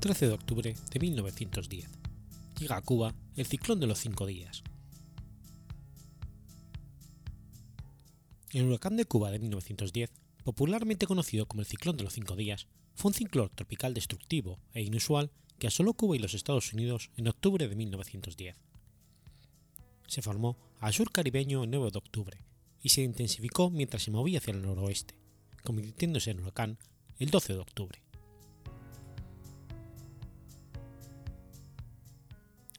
13 0.00 0.28
de 0.28 0.32
octubre 0.32 0.74
de 0.92 0.98
1910. 0.98 1.86
Llega 2.58 2.76
a 2.76 2.80
Cuba 2.80 3.14
el 3.36 3.44
ciclón 3.44 3.80
de 3.80 3.86
los 3.86 3.98
cinco 3.98 4.24
días. 4.24 4.62
El 8.50 8.64
huracán 8.64 8.96
de 8.96 9.04
Cuba 9.04 9.30
de 9.30 9.38
1910, 9.38 10.10
popularmente 10.42 11.06
conocido 11.06 11.44
como 11.44 11.60
el 11.60 11.66
ciclón 11.66 11.98
de 11.98 12.04
los 12.04 12.14
cinco 12.14 12.34
días, 12.34 12.66
fue 12.94 13.10
un 13.10 13.14
ciclón 13.14 13.50
tropical 13.54 13.92
destructivo 13.92 14.58
e 14.72 14.82
inusual 14.82 15.30
que 15.58 15.66
asoló 15.66 15.92
Cuba 15.92 16.16
y 16.16 16.18
los 16.18 16.32
Estados 16.32 16.72
Unidos 16.72 17.10
en 17.18 17.28
octubre 17.28 17.68
de 17.68 17.76
1910. 17.76 18.56
Se 20.06 20.22
formó 20.22 20.56
al 20.80 20.94
sur 20.94 21.12
caribeño 21.12 21.62
el 21.64 21.70
9 21.70 21.90
de 21.90 21.98
octubre 21.98 22.38
y 22.82 22.88
se 22.88 23.02
intensificó 23.02 23.68
mientras 23.68 24.04
se 24.04 24.10
movía 24.10 24.38
hacia 24.38 24.54
el 24.54 24.62
noroeste, 24.62 25.14
convirtiéndose 25.62 26.30
en 26.30 26.40
huracán 26.40 26.78
el 27.18 27.28
12 27.28 27.52
de 27.52 27.58
octubre. 27.58 28.09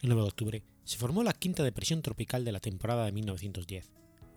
El 0.02 0.10
9 0.10 0.22
de 0.24 0.28
octubre, 0.28 0.64
se 0.84 0.98
formó 0.98 1.24
la 1.24 1.34
quinta 1.34 1.64
depresión 1.64 2.02
tropical 2.02 2.44
de 2.44 2.52
la 2.52 2.60
temporada 2.60 3.06
de 3.06 3.12
1910, 3.12 3.92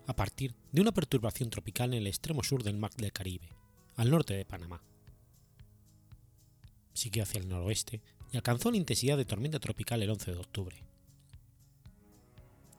a 0.05 0.15
partir 0.15 0.53
de 0.71 0.81
una 0.81 0.91
perturbación 0.91 1.49
tropical 1.49 1.93
en 1.93 2.01
el 2.01 2.07
extremo 2.07 2.43
sur 2.43 2.63
del 2.63 2.77
Mar 2.77 2.91
del 2.95 3.11
Caribe, 3.11 3.49
al 3.95 4.11
norte 4.11 4.35
de 4.35 4.45
Panamá. 4.45 4.83
Siguió 6.93 7.23
hacia 7.23 7.41
el 7.41 7.49
noroeste 7.49 8.01
y 8.31 8.37
alcanzó 8.37 8.69
la 8.69 8.77
intensidad 8.77 9.17
de 9.17 9.25
tormenta 9.25 9.59
tropical 9.59 10.03
el 10.03 10.09
11 10.11 10.31
de 10.31 10.37
octubre. 10.37 10.83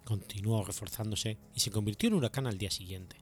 Continuó 0.04 0.64
reforzándose 0.64 1.38
y 1.54 1.60
se 1.60 1.72
convirtió 1.72 2.08
en 2.08 2.14
huracán 2.14 2.46
al 2.46 2.58
día 2.58 2.70
siguiente. 2.70 3.16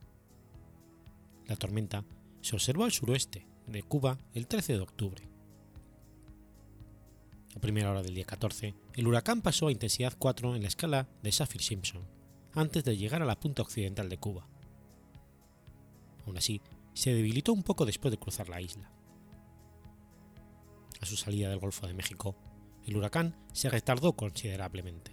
La 1.46 1.56
tormenta 1.56 2.04
se 2.42 2.54
observó 2.54 2.84
al 2.84 2.92
suroeste 2.92 3.46
de 3.66 3.82
Cuba 3.82 4.18
el 4.34 4.46
13 4.46 4.74
de 4.74 4.80
octubre 4.80 5.33
a 7.54 7.60
primera 7.60 7.90
hora 7.90 8.02
del 8.02 8.14
día 8.14 8.24
14, 8.24 8.74
el 8.94 9.06
huracán 9.06 9.40
pasó 9.40 9.68
a 9.68 9.72
intensidad 9.72 10.14
4 10.18 10.56
en 10.56 10.62
la 10.62 10.68
escala 10.68 11.08
de 11.22 11.30
Saffir-Simpson, 11.30 12.02
antes 12.52 12.84
de 12.84 12.96
llegar 12.96 13.22
a 13.22 13.26
la 13.26 13.38
punta 13.38 13.62
occidental 13.62 14.08
de 14.08 14.18
Cuba. 14.18 14.46
Aún 16.26 16.36
así, 16.36 16.60
se 16.94 17.12
debilitó 17.12 17.52
un 17.52 17.62
poco 17.62 17.86
después 17.86 18.12
de 18.12 18.18
cruzar 18.18 18.48
la 18.48 18.60
isla. 18.60 18.90
A 21.00 21.06
su 21.06 21.16
salida 21.16 21.50
del 21.50 21.58
Golfo 21.58 21.86
de 21.86 21.94
México, 21.94 22.36
el 22.86 22.96
huracán 22.96 23.36
se 23.52 23.68
retardó 23.70 24.14
considerablemente. 24.14 25.12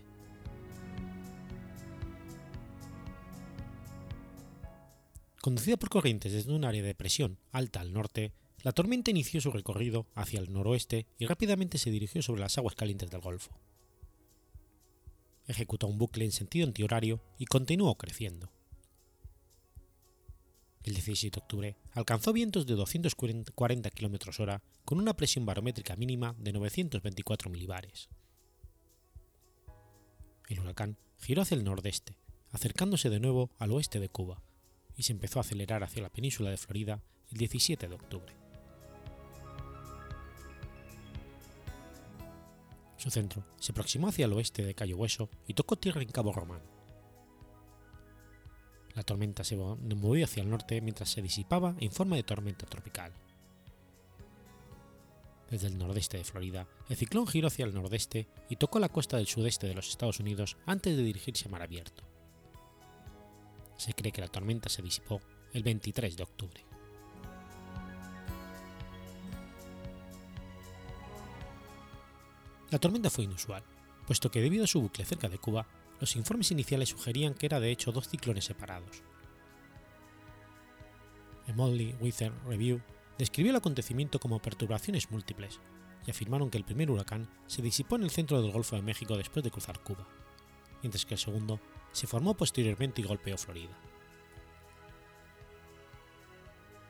Conducida 5.41 5.77
por 5.77 5.89
corrientes 5.89 6.31
desde 6.33 6.53
un 6.53 6.65
área 6.65 6.83
de 6.83 6.93
presión 6.93 7.39
alta 7.51 7.81
al 7.81 7.93
norte, 7.93 8.31
la 8.63 8.71
tormenta 8.71 9.11
inició 9.11 9.41
su 9.41 9.51
recorrido 9.51 10.05
hacia 10.13 10.39
el 10.39 10.51
noroeste 10.53 11.07
y 11.17 11.25
rápidamente 11.25 11.77
se 11.77 11.89
dirigió 11.89 12.21
sobre 12.21 12.41
las 12.41 12.57
aguas 12.57 12.75
calientes 12.75 13.09
del 13.09 13.21
Golfo. 13.21 13.57
Ejecutó 15.47 15.87
un 15.87 15.97
bucle 15.97 16.25
en 16.25 16.31
sentido 16.31 16.67
antihorario 16.67 17.21
y 17.37 17.45
continuó 17.45 17.95
creciendo. 17.95 18.51
El 20.83 20.93
17 20.93 21.35
de 21.35 21.43
octubre 21.43 21.75
alcanzó 21.93 22.33
vientos 22.33 22.65
de 22.65 22.75
240 22.75 23.89
km 23.91 24.39
hora 24.39 24.63
con 24.85 24.99
una 24.99 25.15
presión 25.15 25.45
barométrica 25.45 25.95
mínima 25.95 26.35
de 26.39 26.53
924 26.53 27.49
milibares. 27.49 28.09
El 30.47 30.59
huracán 30.59 30.97
giró 31.19 31.43
hacia 31.43 31.55
el 31.55 31.63
nordeste, 31.63 32.17
acercándose 32.51 33.09
de 33.09 33.19
nuevo 33.19 33.51
al 33.59 33.71
oeste 33.71 33.99
de 33.99 34.09
Cuba, 34.09 34.41
y 34.97 35.03
se 35.03 35.13
empezó 35.13 35.39
a 35.39 35.41
acelerar 35.41 35.83
hacia 35.83 36.01
la 36.01 36.09
península 36.09 36.49
de 36.49 36.57
Florida 36.57 37.01
el 37.29 37.37
17 37.37 37.87
de 37.87 37.95
octubre. 37.95 38.40
Su 43.01 43.09
centro 43.09 43.43
se 43.57 43.71
aproximó 43.71 44.09
hacia 44.09 44.25
el 44.25 44.33
oeste 44.33 44.63
de 44.63 44.75
Cayo 44.75 44.95
Hueso 44.95 45.27
y 45.47 45.55
tocó 45.55 45.75
tierra 45.75 46.03
en 46.03 46.11
Cabo 46.11 46.33
Román. 46.33 46.61
La 48.93 49.01
tormenta 49.01 49.43
se 49.43 49.55
movió 49.55 50.23
hacia 50.23 50.43
el 50.43 50.49
norte 50.51 50.79
mientras 50.81 51.09
se 51.09 51.23
disipaba 51.23 51.73
en 51.79 51.91
forma 51.91 52.15
de 52.15 52.21
tormenta 52.21 52.67
tropical. 52.67 53.11
Desde 55.49 55.65
el 55.65 55.79
nordeste 55.79 56.19
de 56.19 56.23
Florida, 56.23 56.67
el 56.89 56.95
ciclón 56.95 57.25
giró 57.25 57.47
hacia 57.47 57.65
el 57.65 57.73
nordeste 57.73 58.27
y 58.49 58.57
tocó 58.57 58.77
la 58.77 58.89
costa 58.89 59.17
del 59.17 59.25
sudeste 59.25 59.65
de 59.65 59.73
los 59.73 59.89
Estados 59.89 60.19
Unidos 60.19 60.57
antes 60.67 60.95
de 60.95 61.01
dirigirse 61.01 61.47
a 61.47 61.51
mar 61.51 61.63
abierto. 61.63 62.03
Se 63.77 63.95
cree 63.95 64.11
que 64.11 64.21
la 64.21 64.27
tormenta 64.27 64.69
se 64.69 64.83
disipó 64.83 65.21
el 65.53 65.63
23 65.63 66.17
de 66.17 66.21
octubre. 66.21 66.70
La 72.71 72.79
tormenta 72.79 73.09
fue 73.09 73.25
inusual, 73.25 73.63
puesto 74.07 74.31
que 74.31 74.41
debido 74.41 74.63
a 74.63 74.67
su 74.67 74.81
bucle 74.81 75.03
cerca 75.03 75.27
de 75.27 75.37
Cuba, 75.37 75.67
los 75.99 76.15
informes 76.15 76.51
iniciales 76.51 76.89
sugerían 76.89 77.33
que 77.33 77.45
era 77.45 77.59
de 77.59 77.69
hecho 77.69 77.91
dos 77.91 78.07
ciclones 78.07 78.45
separados. 78.45 79.03
El 81.47 81.55
Motley 81.55 81.95
Weather 81.99 82.31
Review 82.47 82.81
describió 83.17 83.51
el 83.51 83.57
acontecimiento 83.57 84.19
como 84.19 84.41
perturbaciones 84.41 85.11
múltiples 85.11 85.59
y 86.07 86.11
afirmaron 86.11 86.49
que 86.49 86.57
el 86.57 86.63
primer 86.63 86.89
huracán 86.89 87.29
se 87.45 87.61
disipó 87.61 87.97
en 87.97 88.03
el 88.03 88.09
centro 88.09 88.41
del 88.41 88.53
Golfo 88.53 88.77
de 88.77 88.81
México 88.81 89.17
después 89.17 89.43
de 89.43 89.51
cruzar 89.51 89.79
Cuba, 89.81 90.07
mientras 90.81 91.05
que 91.05 91.15
el 91.15 91.19
segundo 91.19 91.59
se 91.91 92.07
formó 92.07 92.35
posteriormente 92.35 93.01
y 93.01 93.03
golpeó 93.03 93.37
Florida. 93.37 93.77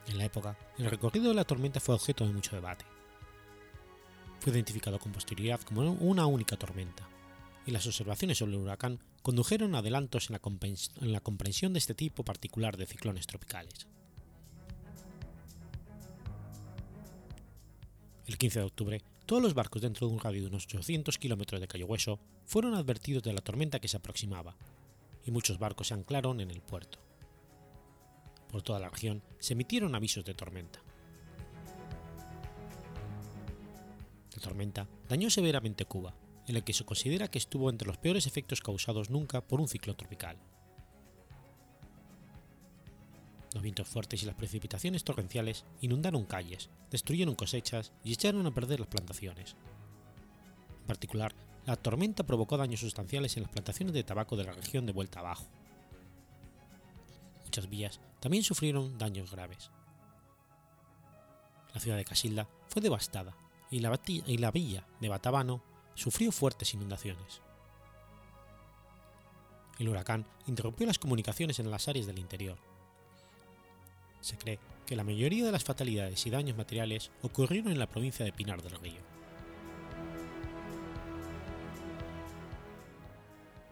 En 0.06 0.16
la 0.16 0.26
época, 0.26 0.56
el 0.78 0.88
recorrido 0.88 1.30
de 1.30 1.34
la 1.34 1.44
tormenta 1.44 1.80
fue 1.80 1.96
objeto 1.96 2.24
de 2.24 2.32
mucho 2.32 2.54
debate. 2.54 2.84
Fue 4.42 4.52
identificado 4.52 4.98
con 4.98 5.12
posterioridad 5.12 5.60
como 5.60 5.82
una 5.82 6.26
única 6.26 6.56
tormenta, 6.56 7.08
y 7.64 7.70
las 7.70 7.86
observaciones 7.86 8.38
sobre 8.38 8.54
el 8.54 8.58
huracán 8.58 8.98
condujeron 9.22 9.76
adelantos 9.76 10.28
en 10.28 10.32
la, 10.32 10.40
en 11.00 11.12
la 11.12 11.20
comprensión 11.20 11.72
de 11.72 11.78
este 11.78 11.94
tipo 11.94 12.24
particular 12.24 12.76
de 12.76 12.86
ciclones 12.86 13.28
tropicales. 13.28 13.86
El 18.26 18.36
15 18.36 18.58
de 18.58 18.64
octubre, 18.64 19.02
todos 19.26 19.40
los 19.40 19.54
barcos 19.54 19.80
dentro 19.80 20.08
de 20.08 20.14
un 20.14 20.18
radio 20.18 20.42
de 20.42 20.48
unos 20.48 20.64
800 20.64 21.18
kilómetros 21.18 21.60
de 21.60 21.68
Cayo 21.68 21.86
Hueso 21.86 22.18
fueron 22.44 22.74
advertidos 22.74 23.22
de 23.22 23.34
la 23.34 23.42
tormenta 23.42 23.78
que 23.78 23.86
se 23.86 23.98
aproximaba, 23.98 24.56
y 25.24 25.30
muchos 25.30 25.60
barcos 25.60 25.86
se 25.86 25.94
anclaron 25.94 26.40
en 26.40 26.50
el 26.50 26.62
puerto. 26.62 26.98
Por 28.48 28.62
toda 28.62 28.80
la 28.80 28.90
región 28.90 29.22
se 29.38 29.52
emitieron 29.52 29.94
avisos 29.94 30.24
de 30.24 30.34
tormenta. 30.34 30.82
Tormenta 34.42 34.86
dañó 35.08 35.30
severamente 35.30 35.86
Cuba, 35.86 36.14
en 36.46 36.56
el 36.56 36.64
que 36.64 36.74
se 36.74 36.84
considera 36.84 37.28
que 37.28 37.38
estuvo 37.38 37.70
entre 37.70 37.88
los 37.88 37.96
peores 37.96 38.26
efectos 38.26 38.60
causados 38.60 39.08
nunca 39.08 39.40
por 39.40 39.60
un 39.60 39.68
ciclón 39.68 39.96
tropical. 39.96 40.36
Los 43.54 43.62
vientos 43.62 43.86
fuertes 43.86 44.22
y 44.22 44.26
las 44.26 44.34
precipitaciones 44.34 45.04
torrenciales 45.04 45.64
inundaron 45.80 46.24
calles, 46.24 46.70
destruyeron 46.90 47.34
cosechas 47.34 47.92
y 48.02 48.12
echaron 48.12 48.46
a 48.46 48.54
perder 48.54 48.80
las 48.80 48.88
plantaciones. 48.88 49.56
En 50.80 50.86
particular, 50.86 51.34
la 51.66 51.76
tormenta 51.76 52.24
provocó 52.24 52.56
daños 52.56 52.80
sustanciales 52.80 53.36
en 53.36 53.44
las 53.44 53.52
plantaciones 53.52 53.94
de 53.94 54.04
tabaco 54.04 54.36
de 54.36 54.44
la 54.44 54.52
región 54.52 54.86
de 54.86 54.92
Vuelta 54.92 55.20
Abajo. 55.20 55.46
Muchas 57.44 57.68
vías 57.68 58.00
también 58.20 58.42
sufrieron 58.42 58.98
daños 58.98 59.30
graves. 59.30 59.70
La 61.74 61.80
ciudad 61.80 61.96
de 61.96 62.04
Casilda 62.04 62.48
fue 62.68 62.82
devastada 62.82 63.36
y 63.72 63.80
la, 63.80 64.50
villa 64.50 64.86
de 65.00 65.08
Batabano 65.08 65.62
sufrió 65.94 66.30
fuertes 66.30 66.74
inundaciones. 66.74 67.40
El 69.78 69.88
huracán 69.88 70.26
interrumpió 70.46 70.86
las 70.86 70.98
comunicaciones 70.98 71.58
en 71.58 71.70
las 71.70 71.88
áreas 71.88 72.06
del 72.06 72.18
interior. 72.18 72.58
Se 74.20 74.36
cree 74.36 74.58
que 74.86 74.94
la 74.94 75.04
mayoría 75.04 75.46
de 75.46 75.52
las 75.52 75.64
fatalidades 75.64 76.24
y 76.26 76.30
daños 76.30 76.56
materiales 76.56 77.10
ocurrieron 77.22 77.72
en 77.72 77.78
la 77.78 77.88
provincia 77.88 78.24
de 78.24 78.32
Pinar 78.32 78.62
del 78.62 78.78
Río. 78.78 79.00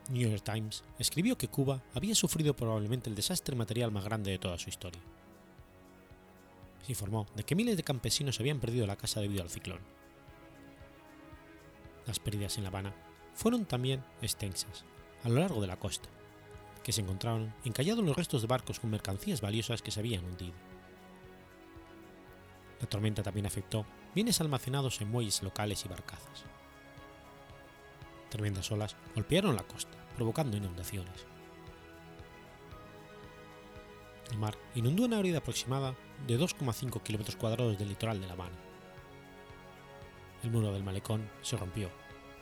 New 0.09 0.29
York 0.29 0.43
Times 0.43 0.83
escribió 0.99 1.37
que 1.37 1.49
Cuba 1.49 1.83
había 1.95 2.15
sufrido 2.15 2.57
probablemente 2.57 3.11
el 3.11 3.15
desastre 3.15 3.55
material 3.55 3.93
más 3.93 4.05
grande 4.05 4.31
de 4.31 4.39
toda 4.39 4.59
su 4.59 4.71
historia. 4.71 5.01
Se 6.83 6.93
informó 6.93 7.27
de 7.35 7.45
que 7.45 7.55
miles 7.55 7.77
de 7.77 7.83
campesinos 7.83 8.41
habían 8.41 8.61
perdido 8.61 8.87
la 8.87 8.97
casa 8.97 9.21
debido 9.21 9.43
al 9.43 9.51
ciclón. 9.51 9.81
Las 12.07 12.19
pérdidas 12.19 12.57
en 12.57 12.65
La 12.65 12.71
Habana 12.71 12.95
fueron 13.35 13.67
también 13.67 14.05
extensas, 14.23 14.85
a 15.23 15.29
lo 15.29 15.41
largo 15.41 15.61
de 15.61 15.67
la 15.67 15.79
costa, 15.79 16.09
que 16.83 16.93
se 16.93 17.03
encontraron 17.03 17.55
encallados 17.65 18.05
los 18.05 18.17
restos 18.17 18.43
de 18.43 18.49
barcos 18.49 18.81
con 18.81 18.91
mercancías 18.91 19.41
valiosas 19.41 19.83
que 19.83 19.91
se 19.91 20.01
habían 20.01 20.25
hundido. 20.25 20.55
La 22.81 22.89
tormenta 22.89 23.23
también 23.23 23.47
afectó 23.47 23.85
bienes 24.15 24.41
almacenados 24.41 25.01
en 25.01 25.11
muelles 25.11 25.43
locales 25.43 25.85
y 25.85 25.89
barcazas. 25.89 26.45
Tremendas 28.31 28.71
olas 28.71 28.97
golpearon 29.15 29.57
la 29.57 29.65
costa, 29.65 29.99
provocando 30.17 30.57
inundaciones. 30.57 31.27
El 34.31 34.39
mar 34.39 34.57
inundó 34.75 35.05
una 35.05 35.19
área 35.19 35.39
aproximada 35.39 35.95
de 36.27 36.39
2,5 36.39 37.03
kilómetros 37.03 37.37
cuadrados 37.37 37.79
del 37.79 37.89
litoral 37.89 38.21
de 38.21 38.27
La 38.27 38.33
Habana. 38.35 38.57
El 40.43 40.51
muro 40.51 40.73
del 40.73 40.85
malecón 40.85 41.29
se 41.43 41.57
rompió, 41.57 41.91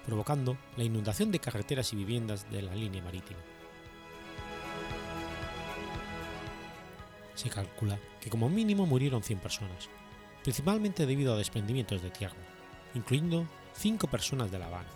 provocando 0.06 0.56
la 0.76 0.84
inundación 0.84 1.30
de 1.30 1.40
carreteras 1.40 1.92
y 1.92 1.96
viviendas 1.96 2.48
de 2.50 2.62
la 2.62 2.74
línea 2.74 3.02
marítima. 3.02 3.40
Se 7.34 7.50
calcula 7.50 7.98
que 8.20 8.30
como 8.30 8.48
mínimo 8.48 8.86
murieron 8.86 9.22
100 9.22 9.38
personas, 9.38 9.88
principalmente 10.42 11.06
debido 11.06 11.34
a 11.34 11.38
desprendimientos 11.38 12.02
de 12.02 12.10
tierra, 12.10 12.36
incluyendo 12.94 13.46
5 13.74 14.08
personas 14.08 14.50
de 14.50 14.58
La 14.58 14.66
Habana. 14.66 14.88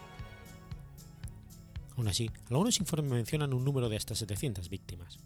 Aún 1.97 2.09
así, 2.09 2.31
algunos 2.51 2.81
informes 2.81 3.13
mencionan 3.13 3.53
un 3.53 3.65
número 3.65 3.89
de 3.89 3.97
hasta 3.97 4.15
700 4.15 4.69
víctimas. 4.69 5.19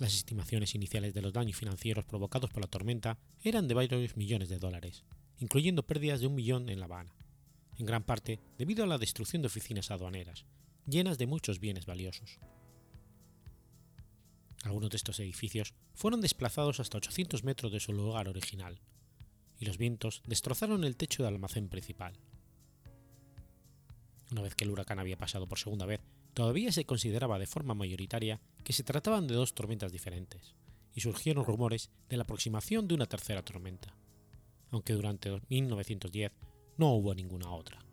Las 0.00 0.14
estimaciones 0.14 0.74
iniciales 0.74 1.12
de 1.12 1.20
los 1.20 1.34
daños 1.34 1.58
financieros 1.58 2.06
provocados 2.06 2.48
por 2.48 2.62
la 2.62 2.70
tormenta 2.70 3.18
eran 3.44 3.68
de 3.68 3.74
varios 3.74 4.16
millones 4.16 4.48
de 4.48 4.58
dólares, 4.58 5.04
incluyendo 5.40 5.86
pérdidas 5.86 6.20
de 6.20 6.26
un 6.26 6.34
millón 6.34 6.70
en 6.70 6.80
La 6.80 6.86
Habana, 6.86 7.14
en 7.76 7.84
gran 7.84 8.02
parte 8.02 8.40
debido 8.56 8.82
a 8.82 8.86
la 8.86 8.96
destrucción 8.96 9.42
de 9.42 9.48
oficinas 9.48 9.90
aduaneras, 9.90 10.46
llenas 10.86 11.18
de 11.18 11.26
muchos 11.26 11.60
bienes 11.60 11.84
valiosos. 11.84 12.38
Algunos 14.64 14.88
de 14.88 14.96
estos 14.96 15.20
edificios 15.20 15.74
fueron 15.92 16.22
desplazados 16.22 16.80
hasta 16.80 16.96
800 16.96 17.44
metros 17.44 17.70
de 17.70 17.80
su 17.80 17.92
lugar 17.92 18.26
original, 18.26 18.80
y 19.58 19.66
los 19.66 19.76
vientos 19.76 20.22
destrozaron 20.26 20.84
el 20.84 20.96
techo 20.96 21.24
del 21.24 21.34
almacén 21.34 21.68
principal. 21.68 22.14
Una 24.32 24.40
vez 24.40 24.54
que 24.54 24.64
el 24.64 24.70
huracán 24.70 24.98
había 24.98 25.18
pasado 25.18 25.46
por 25.46 25.58
segunda 25.58 25.84
vez, 25.84 26.00
todavía 26.34 26.72
se 26.72 26.84
consideraba 26.84 27.38
de 27.38 27.46
forma 27.46 27.74
mayoritaria 27.74 28.40
que 28.64 28.72
se 28.72 28.84
trataban 28.84 29.26
de 29.26 29.34
dos 29.34 29.54
tormentas 29.54 29.92
diferentes, 29.92 30.54
y 30.94 31.00
surgieron 31.00 31.44
rumores 31.44 31.90
de 32.08 32.16
la 32.16 32.24
aproximación 32.24 32.88
de 32.88 32.94
una 32.94 33.06
tercera 33.06 33.44
tormenta, 33.44 33.94
aunque 34.70 34.92
durante 34.92 35.40
1910 35.48 36.32
no 36.76 36.92
hubo 36.94 37.14
ninguna 37.14 37.50
otra. 37.50 37.84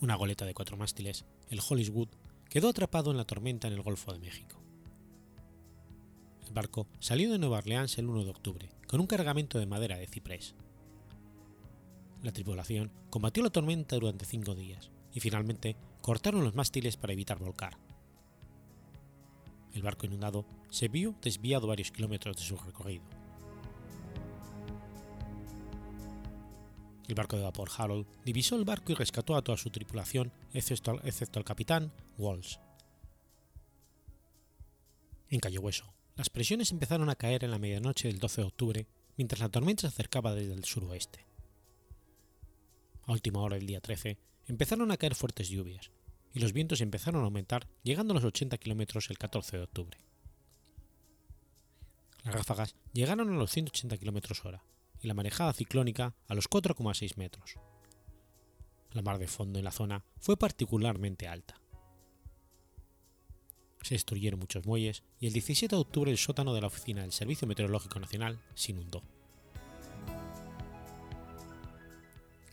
Una 0.00 0.14
goleta 0.14 0.44
de 0.44 0.54
cuatro 0.54 0.76
mástiles, 0.76 1.24
el 1.50 1.60
Hollywood, 1.66 2.08
quedó 2.48 2.68
atrapado 2.68 3.10
en 3.10 3.16
la 3.16 3.24
tormenta 3.24 3.66
en 3.66 3.74
el 3.74 3.82
Golfo 3.82 4.12
de 4.12 4.20
México. 4.20 4.62
El 6.46 6.52
barco 6.52 6.86
salió 7.00 7.30
de 7.32 7.38
Nueva 7.38 7.58
Orleans 7.58 7.98
el 7.98 8.08
1 8.08 8.24
de 8.24 8.30
octubre, 8.30 8.70
con 8.86 9.00
un 9.00 9.06
cargamento 9.06 9.58
de 9.58 9.66
madera 9.66 9.98
de 9.98 10.06
ciprés. 10.06 10.54
La 12.22 12.32
tripulación 12.32 12.90
combatió 13.10 13.42
la 13.42 13.50
tormenta 13.50 13.96
durante 13.96 14.24
cinco 14.24 14.54
días 14.54 14.90
y 15.12 15.20
finalmente 15.20 15.76
cortaron 16.02 16.42
los 16.42 16.54
mástiles 16.54 16.96
para 16.96 17.12
evitar 17.12 17.38
volcar. 17.38 17.78
El 19.72 19.82
barco 19.82 20.06
inundado 20.06 20.44
se 20.70 20.88
vio 20.88 21.14
desviado 21.22 21.68
varios 21.68 21.92
kilómetros 21.92 22.36
de 22.36 22.42
su 22.42 22.56
recorrido. 22.56 23.04
El 27.06 27.14
barco 27.14 27.36
de 27.36 27.42
vapor 27.42 27.70
Harold 27.76 28.06
divisó 28.24 28.56
el 28.56 28.64
barco 28.64 28.92
y 28.92 28.94
rescató 28.94 29.36
a 29.36 29.42
toda 29.42 29.56
su 29.56 29.70
tripulación, 29.70 30.30
excepto, 30.52 31.38
al 31.38 31.44
capitán 31.44 31.92
Walsh. 32.18 32.56
En 35.30 35.40
Cayo 35.40 35.60
Hueso, 35.60 35.94
las 36.16 36.28
presiones 36.28 36.70
empezaron 36.70 37.08
a 37.08 37.16
caer 37.16 37.44
en 37.44 37.50
la 37.50 37.58
medianoche 37.58 38.08
del 38.08 38.18
12 38.18 38.40
de 38.40 38.46
octubre 38.46 38.86
mientras 39.16 39.40
la 39.40 39.48
tormenta 39.48 39.82
se 39.82 39.86
acercaba 39.86 40.34
desde 40.34 40.52
el 40.52 40.64
suroeste. 40.64 41.27
A 43.08 43.12
última 43.12 43.40
hora 43.40 43.56
del 43.56 43.66
día 43.66 43.80
13 43.80 44.18
empezaron 44.48 44.90
a 44.90 44.98
caer 44.98 45.14
fuertes 45.14 45.48
lluvias, 45.48 45.90
y 46.34 46.40
los 46.40 46.52
vientos 46.52 46.82
empezaron 46.82 47.22
a 47.22 47.24
aumentar 47.24 47.66
llegando 47.82 48.12
a 48.12 48.16
los 48.16 48.24
80 48.24 48.58
kilómetros 48.58 49.08
el 49.08 49.16
14 49.16 49.56
de 49.56 49.62
octubre. 49.62 49.98
Las 52.24 52.34
ráfagas 52.34 52.74
llegaron 52.92 53.30
a 53.30 53.36
los 53.38 53.50
180 53.50 53.96
kilómetros 53.96 54.44
hora 54.44 54.62
y 55.00 55.08
la 55.08 55.14
marejada 55.14 55.54
ciclónica 55.54 56.14
a 56.26 56.34
los 56.34 56.50
4,6 56.50 57.16
metros. 57.16 57.54
La 58.92 59.00
mar 59.00 59.16
de 59.16 59.26
fondo 59.26 59.58
en 59.58 59.64
la 59.64 59.72
zona 59.72 60.04
fue 60.20 60.36
particularmente 60.36 61.28
alta. 61.28 61.58
Se 63.80 63.94
destruyeron 63.94 64.38
muchos 64.38 64.66
muelles 64.66 65.02
y 65.18 65.28
el 65.28 65.32
17 65.32 65.74
de 65.74 65.80
octubre 65.80 66.10
el 66.10 66.18
sótano 66.18 66.52
de 66.52 66.60
la 66.60 66.66
oficina 66.66 67.00
del 67.00 67.12
Servicio 67.12 67.48
Meteorológico 67.48 68.00
Nacional 68.00 68.38
se 68.54 68.72
inundó. 68.72 69.02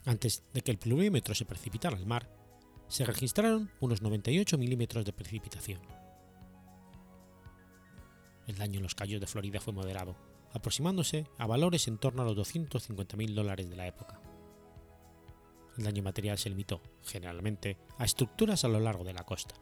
Antes 0.05 0.43
de 0.53 0.61
que 0.61 0.71
el 0.71 0.77
pluviómetro 0.77 1.33
se 1.33 1.45
precipitara 1.45 1.97
al 1.97 2.05
mar, 2.05 2.29
se 2.87 3.05
registraron 3.05 3.71
unos 3.79 4.03
98 4.03 4.57
milímetros 4.57 5.03
de 5.03 5.13
precipitación. 5.13 5.81
El 8.45 8.57
daño 8.57 8.77
en 8.77 8.83
los 8.83 8.93
cayos 8.93 9.19
de 9.19 9.25
Florida 9.25 9.59
fue 9.59 9.73
moderado, 9.73 10.15
aproximándose 10.53 11.25
a 11.39 11.47
valores 11.47 11.87
en 11.87 11.97
torno 11.97 12.21
a 12.21 12.25
los 12.25 12.37
250.000 12.37 13.33
dólares 13.33 13.67
de 13.67 13.75
la 13.75 13.87
época. 13.87 14.21
El 15.77 15.83
daño 15.83 16.03
material 16.03 16.37
se 16.37 16.49
limitó, 16.49 16.81
generalmente, 17.03 17.77
a 17.97 18.05
estructuras 18.05 18.63
a 18.63 18.67
lo 18.67 18.79
largo 18.79 19.03
de 19.03 19.13
la 19.13 19.25
costa. 19.25 19.55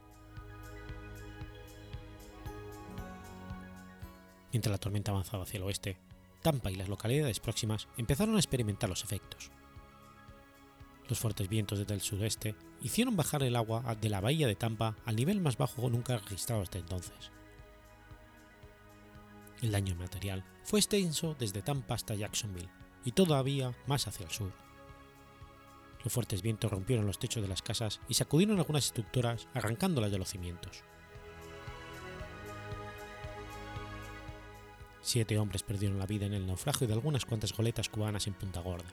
Mientras 4.52 4.70
la 4.70 4.78
tormenta 4.78 5.10
avanzaba 5.10 5.42
hacia 5.44 5.56
el 5.56 5.64
oeste, 5.64 5.96
Tampa 6.42 6.70
y 6.70 6.76
las 6.76 6.88
localidades 6.88 7.40
próximas 7.40 7.88
empezaron 7.96 8.36
a 8.36 8.38
experimentar 8.38 8.90
los 8.90 9.02
efectos. 9.02 9.50
Los 11.08 11.18
fuertes 11.18 11.48
vientos 11.48 11.78
desde 11.78 11.94
el 11.94 12.00
sudeste 12.00 12.54
hicieron 12.80 13.16
bajar 13.16 13.42
el 13.42 13.56
agua 13.56 13.94
de 14.00 14.08
la 14.08 14.20
bahía 14.20 14.46
de 14.46 14.54
Tampa 14.54 14.96
al 15.04 15.16
nivel 15.16 15.40
más 15.40 15.58
bajo 15.58 15.88
nunca 15.90 16.16
registrado 16.16 16.62
hasta 16.62 16.78
entonces. 16.78 17.30
El 19.60 19.72
daño 19.72 19.94
material 19.96 20.44
fue 20.62 20.80
extenso 20.80 21.36
desde 21.38 21.62
Tampa 21.62 21.94
hasta 21.94 22.14
Jacksonville 22.14 22.70
y 23.04 23.12
todavía 23.12 23.74
más 23.86 24.06
hacia 24.06 24.24
el 24.24 24.32
sur. 24.32 24.52
Los 26.02 26.12
fuertes 26.12 26.42
vientos 26.42 26.70
rompieron 26.70 27.06
los 27.06 27.18
techos 27.18 27.42
de 27.42 27.48
las 27.48 27.62
casas 27.62 28.00
y 28.08 28.14
sacudieron 28.14 28.58
algunas 28.58 28.86
estructuras 28.86 29.48
arrancándolas 29.54 30.10
de 30.10 30.18
los 30.18 30.28
cimientos. 30.28 30.84
Siete 35.00 35.38
hombres 35.38 35.62
perdieron 35.62 35.98
la 35.98 36.06
vida 36.06 36.24
en 36.24 36.32
el 36.32 36.46
naufragio 36.46 36.86
de 36.86 36.94
algunas 36.94 37.26
cuantas 37.26 37.52
goletas 37.52 37.90
cubanas 37.90 38.26
en 38.26 38.34
Punta 38.34 38.60
Gorda. 38.60 38.88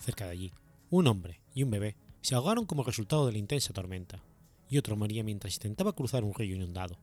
Cerca 0.00 0.24
de 0.24 0.32
allí, 0.32 0.52
un 0.90 1.06
hombre 1.06 1.40
y 1.54 1.62
un 1.62 1.70
bebé 1.70 1.96
se 2.22 2.34
ahogaron 2.34 2.66
como 2.66 2.82
resultado 2.82 3.26
de 3.26 3.32
la 3.32 3.38
intensa 3.38 3.72
tormenta, 3.72 4.22
y 4.68 4.78
otro 4.78 4.96
moría 4.96 5.22
mientras 5.22 5.54
intentaba 5.54 5.92
cruzar 5.92 6.24
un 6.24 6.34
río 6.34 6.56
inundado. 6.56 6.98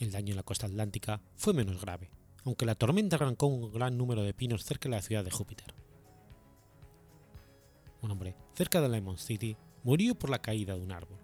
El 0.00 0.10
daño 0.10 0.32
en 0.32 0.36
la 0.36 0.42
costa 0.42 0.66
atlántica 0.66 1.20
fue 1.36 1.54
menos 1.54 1.80
grave, 1.80 2.10
aunque 2.44 2.66
la 2.66 2.74
tormenta 2.74 3.16
arrancó 3.16 3.46
un 3.46 3.72
gran 3.72 3.96
número 3.96 4.22
de 4.22 4.34
pinos 4.34 4.64
cerca 4.64 4.88
de 4.88 4.96
la 4.96 5.02
ciudad 5.02 5.24
de 5.24 5.30
Júpiter. 5.30 5.74
Un 8.02 8.10
hombre 8.10 8.36
cerca 8.54 8.80
de 8.80 8.88
Lemon 8.88 9.18
City 9.18 9.56
murió 9.82 10.14
por 10.14 10.30
la 10.30 10.40
caída 10.40 10.74
de 10.74 10.82
un 10.82 10.92
árbol. 10.92 11.18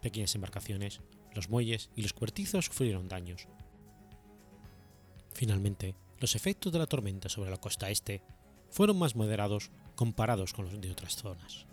Pequeñas 0.00 0.34
embarcaciones, 0.34 1.00
los 1.34 1.48
muelles 1.48 1.90
y 1.94 2.02
los 2.02 2.12
cuartizos 2.12 2.66
sufrieron 2.66 3.08
daños. 3.08 3.46
Finalmente, 5.34 5.94
los 6.18 6.34
efectos 6.34 6.72
de 6.72 6.78
la 6.78 6.86
tormenta 6.86 7.28
sobre 7.28 7.50
la 7.50 7.56
costa 7.56 7.90
este 7.90 8.22
fueron 8.70 8.98
más 8.98 9.16
moderados 9.16 9.70
comparados 9.96 10.52
con 10.52 10.66
los 10.66 10.80
de 10.80 10.90
otras 10.90 11.16
zonas. 11.16 11.66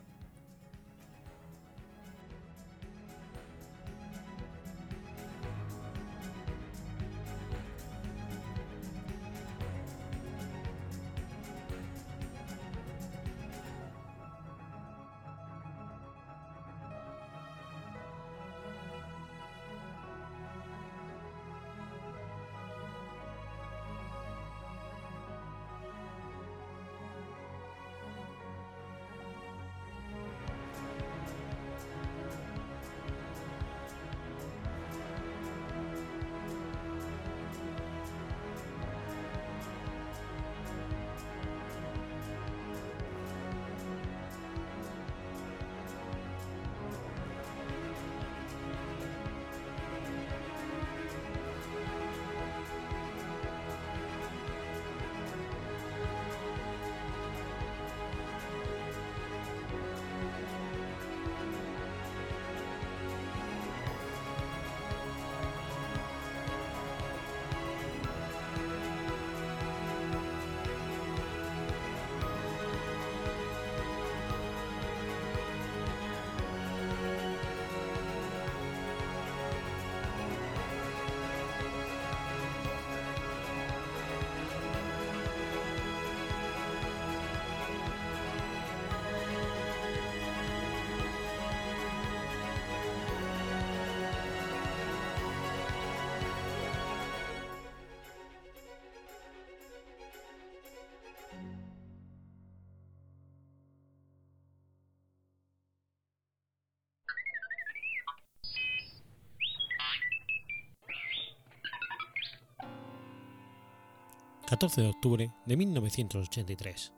14 114.50 114.82
de 114.82 114.90
octubre 114.90 115.32
de 115.46 115.58
1983. 115.58 116.92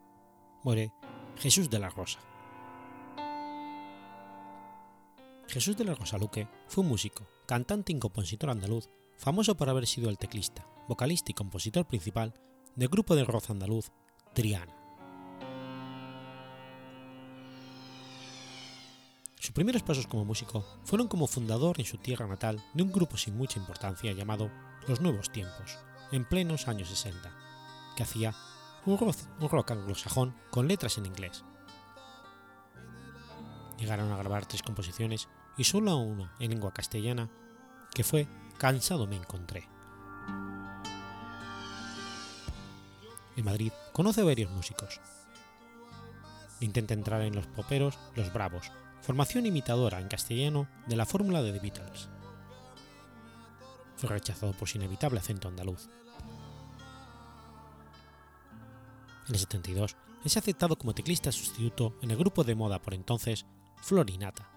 Muere 0.64 0.94
Jesús 1.38 1.70
de 1.70 1.80
la 1.80 1.90
Rosa. 1.90 2.20
Jesús 5.50 5.76
de 5.76 5.84
la 5.84 5.94
Rosa 5.94 6.18
Luque 6.18 6.48
fue 6.70 6.86
un 6.86 6.90
músico, 6.90 7.28
cantante 7.46 7.92
y 7.92 8.00
compositor 8.00 8.52
andaluz, 8.52 8.88
famoso 9.18 9.58
por 9.58 9.68
haber 9.68 9.86
sido 9.86 10.10
el 10.10 10.18
teclista, 10.18 10.66
vocalista 10.88 11.32
y 11.32 11.34
compositor 11.34 11.86
principal 11.86 12.34
del 12.78 12.88
grupo 12.88 13.18
de 13.18 13.26
rock 13.26 13.50
andaluz 13.50 13.92
Triana. 14.34 14.74
Sus 19.42 19.52
primeros 19.52 19.84
pasos 19.84 20.08
como 20.08 20.24
músico 20.24 20.64
fueron 20.86 21.10
como 21.10 21.28
fundador 21.28 21.82
en 21.82 21.86
su 21.86 21.98
tierra 21.98 22.28
natal 22.28 22.64
de 22.74 22.84
un 22.84 22.94
grupo 22.94 23.18
sin 23.18 23.36
mucha 23.36 23.60
importancia 23.60 24.14
llamado 24.14 24.50
Los 24.88 25.02
Nuevos 25.02 25.30
Tiempos, 25.34 25.80
en 26.12 26.26
plenos 26.26 26.68
años 26.68 26.90
60, 26.90 27.32
que 27.96 28.04
hacía 28.04 28.34
un 28.86 28.98
rock, 28.98 29.72
anglosajón 29.72 30.36
con 30.50 30.68
letras 30.68 30.98
en 30.98 31.06
inglés. 31.06 31.44
Llegaron 33.78 34.12
a 34.12 34.18
grabar 34.18 34.46
tres 34.46 34.64
composiciones 34.64 35.28
y 35.58 35.64
solo 35.64 35.98
una 35.98 36.36
en 36.40 36.52
lengua 36.52 36.74
castellana, 36.74 37.30
que 37.94 38.04
fue 38.04 38.28
Cansado 38.58 39.08
me 39.08 39.16
encontré. 39.16 39.68
En 43.36 43.46
Madrid 43.46 43.72
conoce 43.92 44.22
a 44.22 44.26
varios 44.26 44.52
músicos. 44.52 45.00
Intenta 46.60 46.94
entrar 46.94 47.22
en 47.22 47.36
los 47.36 47.48
poperos 47.48 47.98
Los 48.16 48.32
Bravos, 48.32 48.72
formación 49.02 49.46
imitadora 49.46 50.00
en 50.00 50.08
castellano 50.08 50.68
de 50.88 50.96
la 50.96 51.06
fórmula 51.06 51.42
de 51.42 51.54
The 51.54 51.60
Beatles. 51.60 52.10
Fue 54.02 54.10
rechazado 54.10 54.54
por 54.54 54.68
su 54.68 54.80
inevitable 54.80 55.20
acento 55.20 55.48
andaluz. 55.48 55.88
En 59.28 59.36
el 59.36 59.40
72 59.40 59.96
es 60.26 60.38
aceptado 60.38 60.76
como 60.76 60.96
teclista 60.96 61.32
sustituto 61.32 62.00
en 62.02 62.10
el 62.10 62.18
grupo 62.18 62.44
de 62.44 62.56
moda 62.56 62.82
por 62.82 62.96
entonces 62.96 63.46
Florinata, 63.84 64.50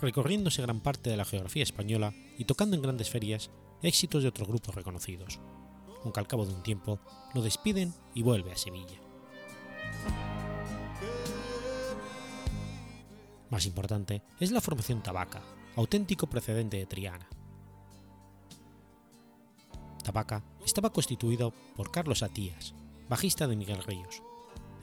recorriéndose 0.00 0.62
gran 0.62 0.80
parte 0.80 1.08
de 1.08 1.16
la 1.16 1.24
geografía 1.24 1.62
española 1.62 2.12
y 2.36 2.46
tocando 2.46 2.74
en 2.74 2.82
grandes 2.82 3.10
ferias 3.10 3.52
éxitos 3.80 4.24
de 4.24 4.28
otros 4.28 4.48
grupos 4.48 4.74
reconocidos, 4.74 5.38
aunque 6.02 6.18
al 6.18 6.26
cabo 6.26 6.44
de 6.44 6.52
un 6.52 6.64
tiempo 6.64 6.98
lo 7.32 7.42
despiden 7.42 7.94
y 8.12 8.22
vuelve 8.22 8.50
a 8.50 8.56
Sevilla. 8.56 9.00
Más 13.50 13.66
importante 13.66 14.22
es 14.40 14.50
la 14.50 14.60
formación 14.60 15.00
Tabaca, 15.00 15.42
auténtico 15.76 16.26
precedente 16.26 16.76
de 16.76 16.86
Triana. 16.86 17.28
Tabaca 20.10 20.42
estaba 20.66 20.90
constituido 20.90 21.54
por 21.76 21.92
Carlos 21.92 22.24
Atías, 22.24 22.74
bajista 23.08 23.46
de 23.46 23.54
Miguel 23.54 23.80
Ríos, 23.84 24.24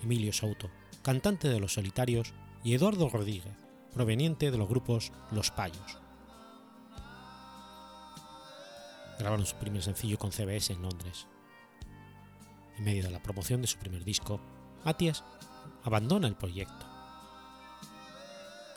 Emilio 0.01 0.31
Souto, 0.31 0.69
cantante 1.03 1.49
de 1.49 1.59
Los 1.59 1.73
Solitarios, 1.73 2.33
y 2.63 2.73
Eduardo 2.73 3.09
Rodríguez, 3.09 3.53
proveniente 3.93 4.51
de 4.51 4.57
los 4.57 4.69
grupos 4.69 5.11
Los 5.31 5.51
Payos. 5.51 5.97
Grabaron 9.19 9.45
su 9.45 9.57
primer 9.57 9.83
sencillo 9.83 10.17
con 10.17 10.31
CBS 10.31 10.71
en 10.71 10.81
Londres. 10.81 11.27
En 12.77 12.85
medio 12.85 13.03
de 13.03 13.11
la 13.11 13.21
promoción 13.21 13.61
de 13.61 13.67
su 13.67 13.77
primer 13.77 14.05
disco, 14.05 14.39
Atias 14.85 15.25
abandona 15.83 16.29
el 16.29 16.35
proyecto. 16.35 16.85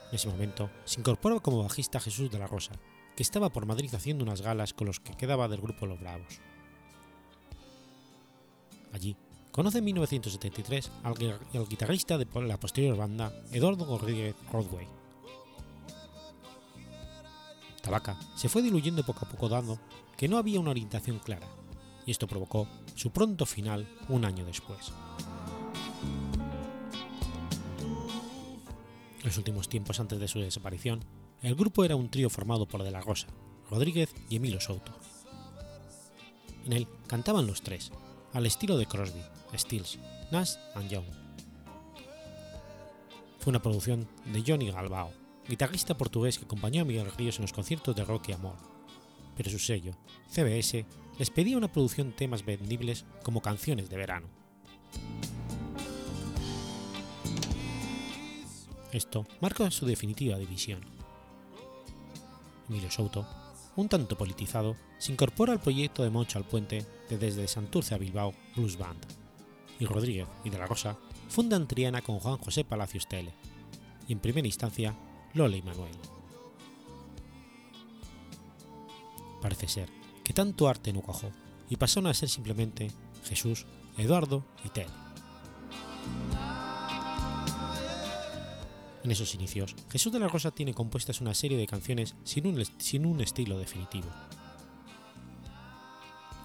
En 0.09 0.15
ese 0.15 0.27
momento 0.27 0.69
se 0.83 0.99
incorpora 0.99 1.39
como 1.39 1.63
bajista 1.63 2.01
Jesús 2.01 2.29
de 2.29 2.39
la 2.39 2.47
Rosa, 2.47 2.73
que 3.15 3.23
estaba 3.23 3.49
por 3.49 3.65
Madrid 3.65 3.93
haciendo 3.93 4.23
unas 4.23 4.41
galas 4.41 4.73
con 4.73 4.87
los 4.87 4.99
que 4.99 5.15
quedaba 5.15 5.47
del 5.47 5.61
grupo 5.61 5.85
Los 5.85 5.99
Bravos. 5.99 6.39
Allí 8.93 9.15
conoce 9.51 9.79
en 9.79 9.85
1973 9.85 10.91
al, 11.03 11.15
guitarrista 11.67 12.17
de 12.17 12.27
la 12.41 12.59
posterior 12.59 12.97
banda 12.97 13.33
Eduardo 13.51 13.85
Rodríguez 13.85 14.35
Rodway. 14.51 14.87
Tabaca 17.81 18.17
se 18.35 18.49
fue 18.49 18.61
diluyendo 18.61 19.03
poco 19.03 19.25
a 19.25 19.29
poco 19.29 19.49
dando 19.49 19.79
que 20.17 20.27
no 20.27 20.37
había 20.37 20.59
una 20.59 20.71
orientación 20.71 21.19
clara, 21.19 21.47
y 22.05 22.11
esto 22.11 22.27
provocó 22.27 22.67
su 22.95 23.11
pronto 23.11 23.45
final 23.45 23.87
un 24.07 24.23
año 24.23 24.45
después. 24.45 24.91
En 29.19 29.25
los 29.25 29.37
últimos 29.37 29.67
tiempos 29.67 29.99
antes 29.99 30.19
de 30.19 30.27
su 30.27 30.39
desaparición, 30.39 31.03
el 31.41 31.55
grupo 31.55 31.83
era 31.83 31.95
un 31.95 32.09
trío 32.09 32.29
formado 32.29 32.67
por 32.67 32.83
De 32.83 32.91
la 32.91 33.01
Rosa, 33.01 33.27
Rodríguez 33.69 34.13
y 34.29 34.35
Emilio 34.35 34.61
Souto. 34.61 34.93
En 36.65 36.73
él 36.73 36.87
cantaban 37.07 37.47
los 37.47 37.63
tres, 37.63 37.91
al 38.33 38.45
estilo 38.45 38.77
de 38.77 38.85
Crosby, 38.85 39.21
Stills, 39.57 39.97
Nash 40.31 40.53
and 40.75 40.89
Young. 40.89 41.05
Fue 43.39 43.49
una 43.49 43.61
producción 43.61 44.07
de 44.25 44.43
Johnny 44.45 44.69
Galbao, 44.69 45.11
guitarrista 45.47 45.97
portugués 45.97 46.37
que 46.37 46.45
acompañó 46.45 46.83
a 46.83 46.85
Miguel 46.85 47.11
Ríos 47.17 47.37
en 47.37 47.43
los 47.43 47.53
conciertos 47.53 47.95
de 47.95 48.05
rock 48.05 48.29
y 48.29 48.33
amor, 48.33 48.55
pero 49.35 49.49
su 49.49 49.57
sello, 49.57 49.93
CBS, 50.29 50.85
les 51.17 51.29
pedía 51.31 51.57
una 51.57 51.71
producción 51.71 52.09
de 52.09 52.15
temas 52.15 52.45
vendibles 52.45 53.05
como 53.23 53.41
canciones 53.41 53.89
de 53.89 53.97
verano. 53.97 54.27
Esto 58.91 59.25
marca 59.39 59.71
su 59.71 59.85
definitiva 59.85 60.37
división. 60.37 61.00
Emilio 62.71 62.89
Souto, 62.89 63.27
un 63.75 63.89
tanto 63.89 64.17
politizado, 64.17 64.77
se 64.97 65.11
incorpora 65.11 65.51
al 65.51 65.59
proyecto 65.59 66.03
de 66.03 66.09
Mocho 66.09 66.37
al 66.37 66.45
Puente 66.45 66.85
de 67.09 67.17
Desde 67.17 67.49
Santurce 67.49 67.93
a 67.93 67.97
Bilbao 67.97 68.33
Blues 68.55 68.77
Band, 68.77 69.05
y 69.77 69.85
Rodríguez 69.85 70.29
y 70.45 70.49
de 70.49 70.57
la 70.57 70.67
Rosa 70.67 70.97
fundan 71.27 71.67
Triana 71.67 72.01
con 72.01 72.19
Juan 72.19 72.37
José 72.37 72.63
Palacios 72.63 73.09
Tele, 73.09 73.33
y 74.07 74.13
en 74.13 74.19
primera 74.19 74.47
instancia 74.47 74.95
Lola 75.33 75.57
y 75.57 75.61
Manuel. 75.61 75.91
Parece 79.41 79.67
ser 79.67 79.89
que 80.23 80.31
tanto 80.31 80.69
arte 80.69 80.93
no 80.93 81.01
cuajó 81.01 81.29
y 81.69 81.75
pasaron 81.75 82.09
a 82.09 82.13
ser 82.13 82.29
simplemente 82.29 82.89
Jesús, 83.25 83.65
Eduardo 83.97 84.45
y 84.63 84.69
Tele. 84.69 85.10
En 89.03 89.09
esos 89.11 89.33
inicios, 89.33 89.75
Jesús 89.89 90.13
de 90.13 90.19
la 90.19 90.27
Rosa 90.27 90.51
tiene 90.51 90.75
compuestas 90.75 91.21
una 91.21 91.33
serie 91.33 91.57
de 91.57 91.65
canciones 91.65 92.15
sin 92.23 92.45
un, 92.45 92.63
sin 92.77 93.05
un 93.05 93.21
estilo 93.21 93.57
definitivo. 93.57 94.07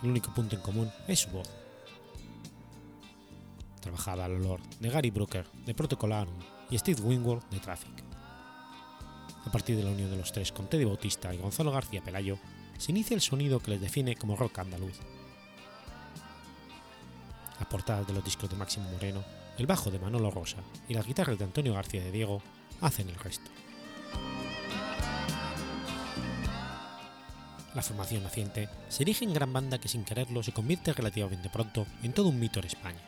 El 0.02 0.10
único 0.10 0.32
punto 0.32 0.56
en 0.56 0.62
común 0.62 0.90
es 1.06 1.20
su 1.20 1.30
voz. 1.30 1.50
Trabajada 3.80 4.24
al 4.24 4.36
olor 4.36 4.60
de 4.80 4.88
Gary 4.88 5.10
Brooker 5.10 5.46
de 5.66 5.74
Protocolarum 5.74 6.34
y 6.70 6.78
Steve 6.78 7.02
Winwood 7.02 7.42
de 7.50 7.60
Traffic. 7.60 8.02
A 9.44 9.50
partir 9.52 9.76
de 9.76 9.84
la 9.84 9.90
unión 9.90 10.10
de 10.10 10.16
los 10.16 10.32
tres 10.32 10.50
con 10.50 10.66
Teddy 10.66 10.84
Bautista 10.84 11.32
y 11.34 11.38
Gonzalo 11.38 11.70
García 11.70 12.02
Pelayo, 12.02 12.38
se 12.78 12.92
inicia 12.92 13.14
el 13.14 13.20
sonido 13.20 13.60
que 13.60 13.72
les 13.72 13.80
define 13.80 14.16
como 14.16 14.34
rock 14.34 14.58
andaluz. 14.58 14.98
Las 17.58 17.68
portadas 17.68 18.06
de 18.06 18.12
los 18.12 18.24
discos 18.24 18.50
de 18.50 18.56
Máximo 18.56 18.90
Moreno 18.90 19.22
el 19.58 19.66
bajo 19.66 19.90
de 19.90 19.98
Manolo 19.98 20.30
Rosa 20.30 20.58
y 20.88 20.94
las 20.94 21.06
guitarras 21.06 21.38
de 21.38 21.44
Antonio 21.44 21.74
García 21.74 22.02
de 22.02 22.12
Diego 22.12 22.42
hacen 22.80 23.08
el 23.08 23.16
resto. 23.16 23.50
La 27.74 27.82
formación 27.82 28.22
naciente 28.22 28.68
se 28.88 29.02
erige 29.02 29.24
en 29.24 29.34
gran 29.34 29.52
banda 29.52 29.78
que 29.78 29.88
sin 29.88 30.04
quererlo 30.04 30.42
se 30.42 30.52
convierte 30.52 30.92
relativamente 30.94 31.50
pronto 31.50 31.86
en 32.02 32.12
todo 32.12 32.28
un 32.28 32.40
mito 32.40 32.58
en 32.58 32.66
España. 32.66 33.00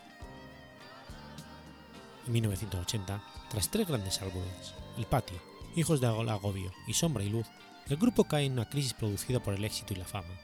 En 2.26 2.32
1980, 2.32 3.22
tras 3.48 3.70
tres 3.70 3.88
grandes 3.88 4.20
álbumes, 4.20 4.74
El 4.98 5.06
Patio, 5.06 5.40
Hijos 5.74 6.02
de 6.02 6.06
Agobio 6.08 6.70
y 6.87 6.92
Sombra 6.92 7.24
y 7.24 7.30
Luz, 7.30 7.46
el 7.88 7.96
grupo 7.96 8.24
cae 8.24 8.44
en 8.44 8.52
una 8.52 8.68
crisis 8.68 8.92
producida 8.92 9.42
por 9.42 9.54
el 9.54 9.64
éxito 9.64 9.94
y 9.94 9.96
la 9.96 10.04
fama, 10.04 10.34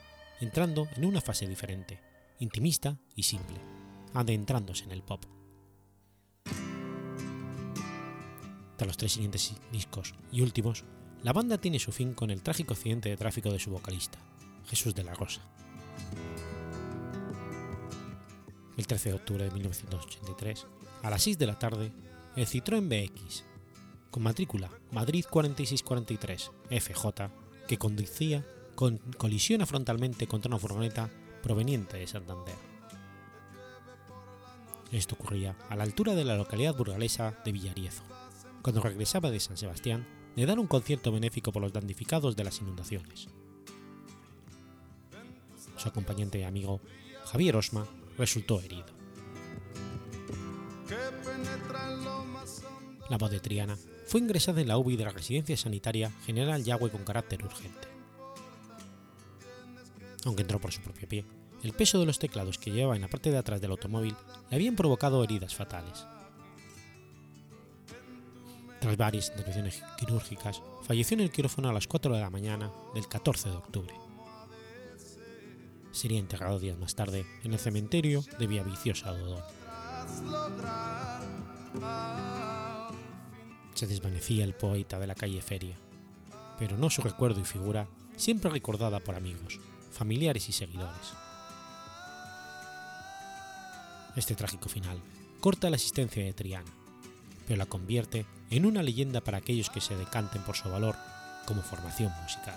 entrando 0.40 0.88
en 0.96 1.04
una 1.04 1.20
fase 1.20 1.46
diferente, 1.46 2.00
intimista 2.38 2.96
y 3.14 3.24
simple, 3.24 3.58
adentrándose 4.14 4.84
en 4.84 4.92
el 4.92 5.02
pop. 5.02 5.22
Tras 8.76 8.88
los 8.88 8.96
tres 8.96 9.12
siguientes 9.12 9.54
discos 9.70 10.14
y 10.32 10.40
últimos, 10.40 10.84
la 11.22 11.32
banda 11.32 11.58
tiene 11.58 11.78
su 11.78 11.92
fin 11.92 12.12
con 12.12 12.30
el 12.30 12.42
trágico 12.42 12.74
accidente 12.74 13.08
de 13.08 13.16
tráfico 13.16 13.50
de 13.50 13.60
su 13.60 13.70
vocalista, 13.70 14.18
Jesús 14.66 14.94
de 14.94 15.04
la 15.04 15.14
Rosa. 15.14 15.42
El 18.76 18.86
13 18.86 19.10
de 19.10 19.14
octubre 19.14 19.44
de 19.44 19.50
1983, 19.52 20.66
a 21.02 21.10
las 21.10 21.22
6 21.22 21.38
de 21.38 21.46
la 21.46 21.58
tarde, 21.58 21.92
el 22.34 22.46
Citroën 22.46 22.88
BX, 22.88 23.44
con 24.10 24.24
matrícula 24.24 24.70
Madrid 24.90 25.24
4643 25.30 26.50
FJ, 26.70 27.30
que 27.68 27.78
conducía, 27.78 28.44
con, 28.74 28.98
colisiona 29.16 29.66
frontalmente 29.66 30.26
contra 30.26 30.48
una 30.48 30.58
furgoneta 30.58 31.08
proveniente 31.42 31.96
de 31.96 32.08
Santander. 32.08 32.56
Esto 34.90 35.14
ocurría 35.14 35.56
a 35.68 35.76
la 35.76 35.84
altura 35.84 36.14
de 36.14 36.24
la 36.24 36.36
localidad 36.36 36.76
burgalesa 36.76 37.40
de 37.44 37.52
Villariezo 37.52 38.02
cuando 38.64 38.80
regresaba 38.80 39.30
de 39.30 39.40
San 39.40 39.58
Sebastián 39.58 40.06
de 40.34 40.46
dar 40.46 40.58
un 40.58 40.66
concierto 40.66 41.12
benéfico 41.12 41.52
por 41.52 41.60
los 41.60 41.74
damnificados 41.74 42.34
de 42.34 42.44
las 42.44 42.62
inundaciones. 42.62 43.28
Su 45.76 45.86
acompañante 45.86 46.38
y 46.38 46.44
amigo, 46.44 46.80
Javier 47.26 47.56
Osma, 47.56 47.86
resultó 48.16 48.62
herido. 48.62 48.86
La 53.10 53.18
voz 53.18 53.30
de 53.30 53.40
Triana 53.40 53.76
fue 54.06 54.20
ingresada 54.20 54.62
en 54.62 54.68
la 54.68 54.78
UBI 54.78 54.96
de 54.96 55.04
la 55.04 55.12
Residencia 55.12 55.58
Sanitaria 55.58 56.10
General 56.24 56.64
Yagüe 56.64 56.90
con 56.90 57.04
carácter 57.04 57.44
urgente. 57.44 57.86
Aunque 60.24 60.40
entró 60.40 60.58
por 60.58 60.72
su 60.72 60.80
propio 60.80 61.06
pie, 61.06 61.26
el 61.62 61.74
peso 61.74 62.00
de 62.00 62.06
los 62.06 62.18
teclados 62.18 62.56
que 62.56 62.70
llevaba 62.70 62.96
en 62.96 63.02
la 63.02 63.08
parte 63.08 63.30
de 63.30 63.36
atrás 63.36 63.60
del 63.60 63.72
automóvil 63.72 64.16
le 64.48 64.56
habían 64.56 64.74
provocado 64.74 65.22
heridas 65.22 65.54
fatales. 65.54 66.06
Tras 68.84 68.98
varias 68.98 69.30
intervenciones 69.30 69.82
quirúrgicas, 69.96 70.60
falleció 70.82 71.14
en 71.14 71.22
el 71.22 71.30
quirófano 71.30 71.70
a 71.70 71.72
las 71.72 71.86
4 71.86 72.16
de 72.16 72.20
la 72.20 72.28
mañana 72.28 72.70
del 72.92 73.08
14 73.08 73.48
de 73.48 73.56
octubre. 73.56 73.94
Sería 75.90 76.18
enterrado 76.18 76.58
días 76.58 76.76
más 76.76 76.94
tarde 76.94 77.24
en 77.44 77.54
el 77.54 77.58
cementerio 77.58 78.22
de 78.38 78.46
Villaviciosa 78.46 79.12
Dodón. 79.12 79.42
Se 83.72 83.86
desvanecía 83.86 84.44
el 84.44 84.52
poeta 84.52 84.98
de 84.98 85.06
la 85.06 85.14
calle 85.14 85.40
Feria, 85.40 85.76
pero 86.58 86.76
no 86.76 86.90
su 86.90 87.00
recuerdo 87.00 87.40
y 87.40 87.44
figura, 87.44 87.88
siempre 88.16 88.50
recordada 88.50 89.00
por 89.00 89.14
amigos, 89.14 89.60
familiares 89.92 90.50
y 90.50 90.52
seguidores. 90.52 91.14
Este 94.14 94.34
trágico 94.34 94.68
final 94.68 95.00
corta 95.40 95.70
la 95.70 95.76
existencia 95.76 96.22
de 96.22 96.34
Triana, 96.34 96.83
pero 97.46 97.58
la 97.58 97.66
convierte 97.66 98.26
en 98.50 98.66
una 98.66 98.82
leyenda 98.82 99.20
para 99.20 99.38
aquellos 99.38 99.70
que 99.70 99.80
se 99.80 99.96
decanten 99.96 100.42
por 100.42 100.56
su 100.56 100.68
valor 100.70 100.96
como 101.46 101.62
formación 101.62 102.12
musical. 102.22 102.56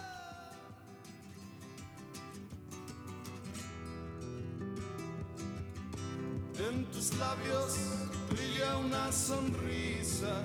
En 6.70 6.86
tus 6.86 7.14
labios 7.18 7.78
brilla 8.30 8.78
una 8.78 9.12
sonrisa 9.12 10.44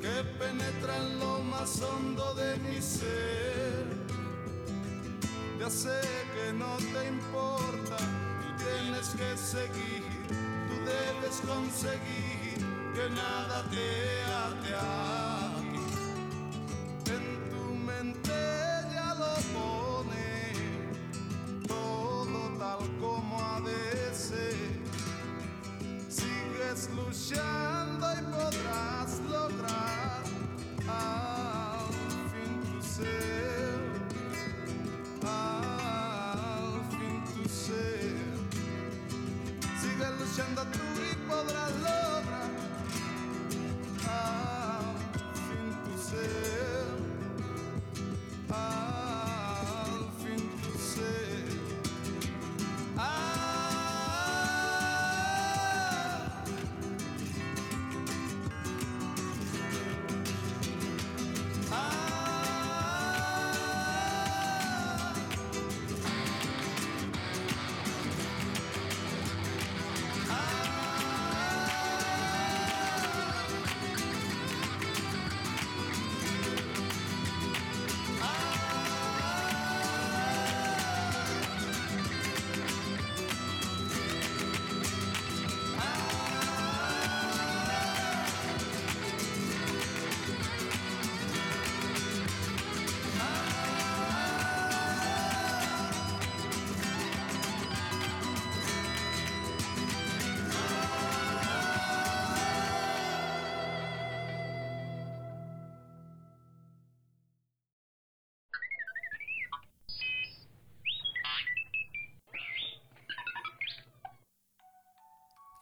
que 0.00 0.24
penetra 0.38 0.96
en 0.96 1.18
lo 1.18 1.40
más 1.40 1.80
hondo 1.82 2.34
de 2.34 2.56
mi 2.58 2.80
ser. 2.80 3.86
Ya 5.58 5.68
sé 5.68 6.00
que 6.34 6.52
no 6.54 6.76
te 6.76 7.08
importa, 7.08 7.96
tú 7.98 8.64
tienes 8.64 9.08
que 9.10 9.36
seguir, 9.36 10.04
tú 10.28 10.74
debes 10.86 11.40
conseguir 11.46 12.39
que 13.00 13.08
nada 13.14 13.62
te 13.70 14.24
ate 14.24 15.29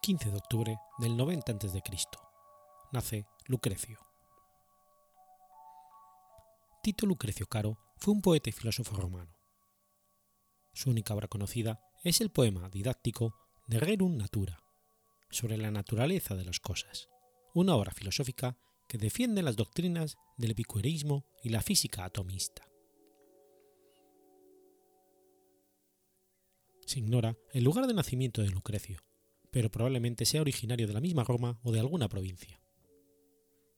...15 0.09 0.31
de 0.31 0.37
octubre 0.37 0.79
del 0.97 1.15
90 1.15 1.51
a.C. 1.51 1.83
Nace 2.91 3.27
Lucrecio. 3.45 3.99
Tito 6.81 7.05
Lucrecio 7.05 7.45
Caro 7.45 7.77
fue 7.95 8.15
un 8.15 8.21
poeta 8.23 8.49
y 8.49 8.53
filósofo 8.53 8.95
romano. 8.95 9.37
Su 10.73 10.89
única 10.89 11.13
obra 11.13 11.27
conocida 11.27 11.79
es 12.03 12.21
el 12.21 12.31
poema 12.31 12.69
didáctico 12.69 13.35
De 13.67 13.79
Rerum 13.79 14.17
Natura, 14.17 14.63
sobre 15.29 15.57
la 15.57 15.69
naturaleza 15.69 16.33
de 16.33 16.45
las 16.45 16.59
cosas, 16.59 17.07
una 17.53 17.75
obra 17.75 17.91
filosófica 17.91 18.57
que 18.87 18.97
defiende 18.97 19.43
las 19.43 19.57
doctrinas 19.57 20.17
del 20.37 20.49
epicureísmo 20.49 21.27
y 21.43 21.49
la 21.49 21.61
física 21.61 22.03
atomista. 22.03 22.67
Se 26.87 26.97
ignora 26.97 27.37
el 27.53 27.63
lugar 27.63 27.85
de 27.85 27.93
nacimiento 27.93 28.41
de 28.41 28.49
Lucrecio, 28.49 29.03
pero 29.51 29.69
probablemente 29.71 30.25
sea 30.25 30.41
originario 30.41 30.87
de 30.87 30.93
la 30.93 31.01
misma 31.01 31.23
Roma 31.23 31.59
o 31.63 31.71
de 31.71 31.79
alguna 31.79 32.09
provincia. 32.09 32.61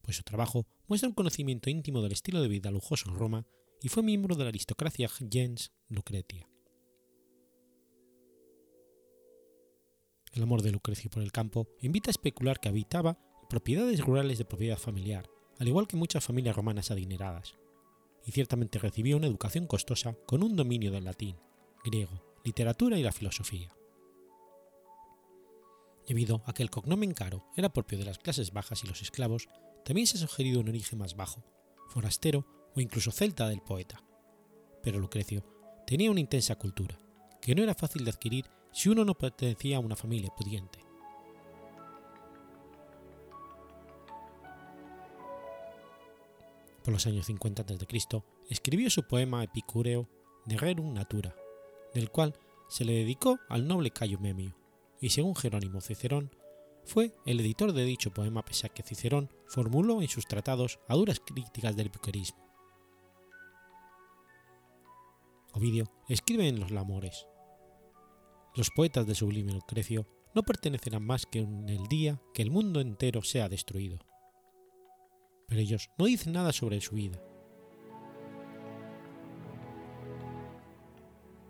Pues 0.01 0.17
su 0.17 0.23
trabajo 0.23 0.67
muestra 0.88 1.10
un 1.10 1.15
conocimiento 1.15 1.69
íntimo 1.69 2.01
del 2.01 2.12
estilo 2.12 2.41
de 2.41 2.47
vida 2.47 2.71
lujoso 2.71 3.10
en 3.10 3.15
Roma 3.15 3.45
y 3.81 3.89
fue 3.89 4.03
miembro 4.03 4.36
de 4.36 4.43
la 4.43 4.49
aristocracia 4.49 5.07
gens 5.07 5.71
Lucretia. 5.88 6.47
El 10.34 10.43
amor 10.43 10.62
de 10.62 10.71
Lucrecio 10.71 11.10
por 11.10 11.23
el 11.23 11.31
campo 11.31 11.67
invita 11.81 12.10
a 12.10 12.12
especular 12.12 12.60
que 12.60 12.69
habitaba 12.69 13.19
propiedades 13.49 13.99
rurales 13.99 14.38
de 14.38 14.45
propiedad 14.45 14.77
familiar, 14.77 15.29
al 15.60 15.67
igual 15.67 15.88
que 15.88 15.97
muchas 15.97 16.23
familias 16.23 16.55
romanas 16.55 16.89
adineradas, 16.89 17.57
y 18.25 18.31
ciertamente 18.31 18.79
recibió 18.79 19.17
una 19.17 19.27
educación 19.27 19.67
costosa 19.67 20.15
con 20.25 20.41
un 20.41 20.55
dominio 20.55 20.91
del 20.91 21.03
latín, 21.03 21.36
griego, 21.84 22.23
literatura 22.45 22.97
y 22.97 23.03
la 23.03 23.12
filosofía. 23.12 23.75
Debido 26.08 26.42
a 26.46 26.54
que 26.54 26.64
el 26.64 26.70
cognomen 26.70 27.14
caro 27.14 27.46
era 27.56 27.74
propio 27.74 27.98
de 27.98 28.06
las 28.06 28.18
clases 28.18 28.52
bajas 28.52 28.84
y 28.84 28.88
los 28.88 29.02
esclavos, 29.02 29.48
también 29.86 30.08
se 30.08 30.18
ha 30.18 30.22
sugerido 30.22 30.60
un 30.60 30.70
origen 30.70 31.00
más 31.00 31.16
bajo, 31.16 31.44
forastero 31.90 32.46
o 32.76 32.82
incluso 32.82 33.12
celta 33.12 33.48
del 33.50 33.62
poeta. 33.62 34.04
Pero 34.84 35.00
Lucrecio 35.00 35.44
tenía 35.86 36.12
una 36.12 36.20
intensa 36.20 36.56
cultura, 36.56 36.98
que 37.42 37.56
no 37.56 37.64
era 37.64 37.76
fácil 37.76 38.04
de 38.04 38.12
adquirir 38.12 38.46
si 38.72 38.90
uno 38.90 39.04
no 39.06 39.16
pertenecía 39.16 39.78
a 39.78 39.82
una 39.82 39.96
familia 39.96 40.30
pudiente. 40.36 40.80
Por 46.84 46.94
los 46.94 47.06
años 47.06 47.28
50 47.28 47.62
a.C., 47.62 48.24
escribió 48.50 48.90
su 48.90 49.04
poema 49.04 49.44
epicúreo 49.44 50.10
De 50.46 50.58
Rerum 50.58 50.94
Natura, 50.94 51.36
del 51.94 52.10
cual 52.10 52.34
se 52.70 52.86
le 52.86 52.94
dedicó 52.94 53.38
al 53.50 53.68
noble 53.68 53.92
Cayo 53.92 54.18
Memio, 54.20 54.56
y 55.02 55.10
según 55.10 55.36
Jerónimo 55.36 55.82
Cicerón, 55.82 56.32
fue 56.86 57.14
el 57.26 57.40
editor 57.40 57.74
de 57.74 57.84
dicho 57.84 58.12
poema 58.12 58.46
pese 58.46 58.68
a 58.68 58.70
que 58.70 58.84
Cicerón 58.84 59.30
formuló 59.48 60.02
en 60.02 60.08
sus 60.08 60.28
tratados 60.28 60.80
a 60.88 60.96
duras 60.96 61.20
críticas 61.20 61.76
del 61.76 61.88
epicureísmo. 61.88 62.40
Ovidio 65.54 65.92
escribe 66.08 66.48
en 66.48 66.60
Los 66.60 66.72
Lamores. 66.72 67.28
Los 68.56 68.70
poetas 68.70 69.06
de 69.08 69.16
sublime 69.16 69.54
Lucrecio 69.54 70.08
no 70.34 70.44
pertenecerán 70.44 71.04
más 71.04 71.26
que 71.26 71.40
en 71.40 71.68
el 71.68 71.88
día 71.88 72.22
que 72.34 72.42
el 72.42 72.52
mundo 72.52 72.80
entero 72.80 73.22
sea 73.22 73.50
destruido. 73.50 74.00
Pero 75.48 75.62
ellos 75.62 75.90
no 75.98 76.06
dicen 76.06 76.34
nada 76.34 76.54
sobre 76.54 76.80
su 76.80 76.96
vida. 76.96 77.22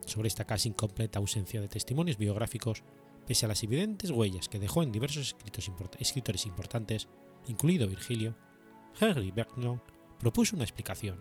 Sobre 0.06 0.28
esta 0.28 0.46
casi 0.46 0.70
incompleta 0.70 1.20
ausencia 1.20 1.62
de 1.62 1.68
testimonios 1.68 2.18
biográficos, 2.18 2.84
pese 3.32 3.45
a 3.45 3.47
las 3.47 3.63
evidentes 3.63 4.11
huellas 4.11 4.49
que 4.49 4.59
dejó 4.59 4.84
en 4.84 4.91
diversos 4.91 5.27
escritos 5.27 5.71
escritores 5.99 6.45
importantes, 6.45 7.07
incluido 7.47 7.88
Virgilio, 7.88 8.36
Henry 8.99 9.32
Bergson 9.32 9.82
propuso 10.19 10.57
una 10.57 10.65
explicación. 10.65 11.17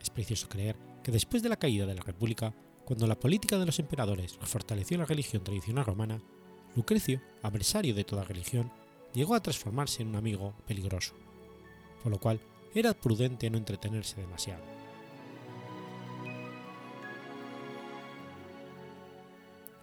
Es 0.00 0.08
precioso 0.10 0.48
creer 0.48 0.76
que 1.02 1.10
después 1.10 1.42
de 1.42 1.48
la 1.48 1.56
caída 1.56 1.86
de 1.86 1.96
la 1.96 2.04
República, 2.04 2.54
cuando 2.84 3.08
la 3.08 3.18
política 3.18 3.58
de 3.58 3.66
los 3.66 3.80
emperadores 3.80 4.38
fortaleció 4.42 4.96
la 4.96 5.06
religión 5.06 5.42
tradicional 5.42 5.84
romana, 5.84 6.22
Lucrecio, 6.76 7.20
adversario 7.42 7.92
de 7.92 8.04
toda 8.04 8.22
religión, 8.22 8.70
llegó 9.12 9.34
a 9.34 9.42
transformarse 9.42 10.02
en 10.02 10.10
un 10.10 10.14
amigo 10.14 10.54
peligroso, 10.68 11.16
por 12.00 12.12
lo 12.12 12.20
cual 12.20 12.40
era 12.76 12.94
prudente 12.94 13.50
no 13.50 13.58
entretenerse 13.58 14.20
demasiado. 14.20 14.75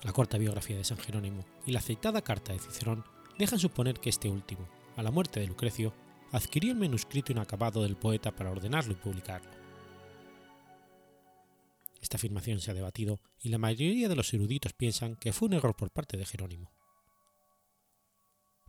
La 0.03 0.11
corta 0.11 0.37
biografía 0.37 0.75
de 0.75 0.83
San 0.83 0.97
Jerónimo 0.97 1.45
y 1.65 1.71
la 1.71 1.79
aceitada 1.79 2.21
carta 2.21 2.51
de 2.51 2.59
Cicerón 2.59 3.05
dejan 3.37 3.57
suponer 3.57 3.99
que 3.99 4.09
este 4.09 4.29
último, 4.29 4.67
a 4.97 5.03
la 5.03 5.11
muerte 5.11 5.39
de 5.39 5.47
Lucrecio, 5.47 5.93
adquirió 6.31 6.71
el 6.71 6.77
manuscrito 6.77 7.31
inacabado 7.31 7.83
del 7.83 7.95
poeta 7.95 8.35
para 8.35 8.51
ordenarlo 8.51 8.91
y 8.91 8.97
publicarlo. 8.97 9.49
Esta 12.01 12.17
afirmación 12.17 12.59
se 12.59 12.69
ha 12.69 12.73
debatido 12.73 13.21
y 13.41 13.47
la 13.47 13.57
mayoría 13.57 14.09
de 14.09 14.15
los 14.15 14.33
eruditos 14.33 14.73
piensan 14.73 15.15
que 15.15 15.31
fue 15.31 15.47
un 15.47 15.53
error 15.53 15.73
por 15.73 15.89
parte 15.89 16.17
de 16.17 16.25
Jerónimo. 16.25 16.69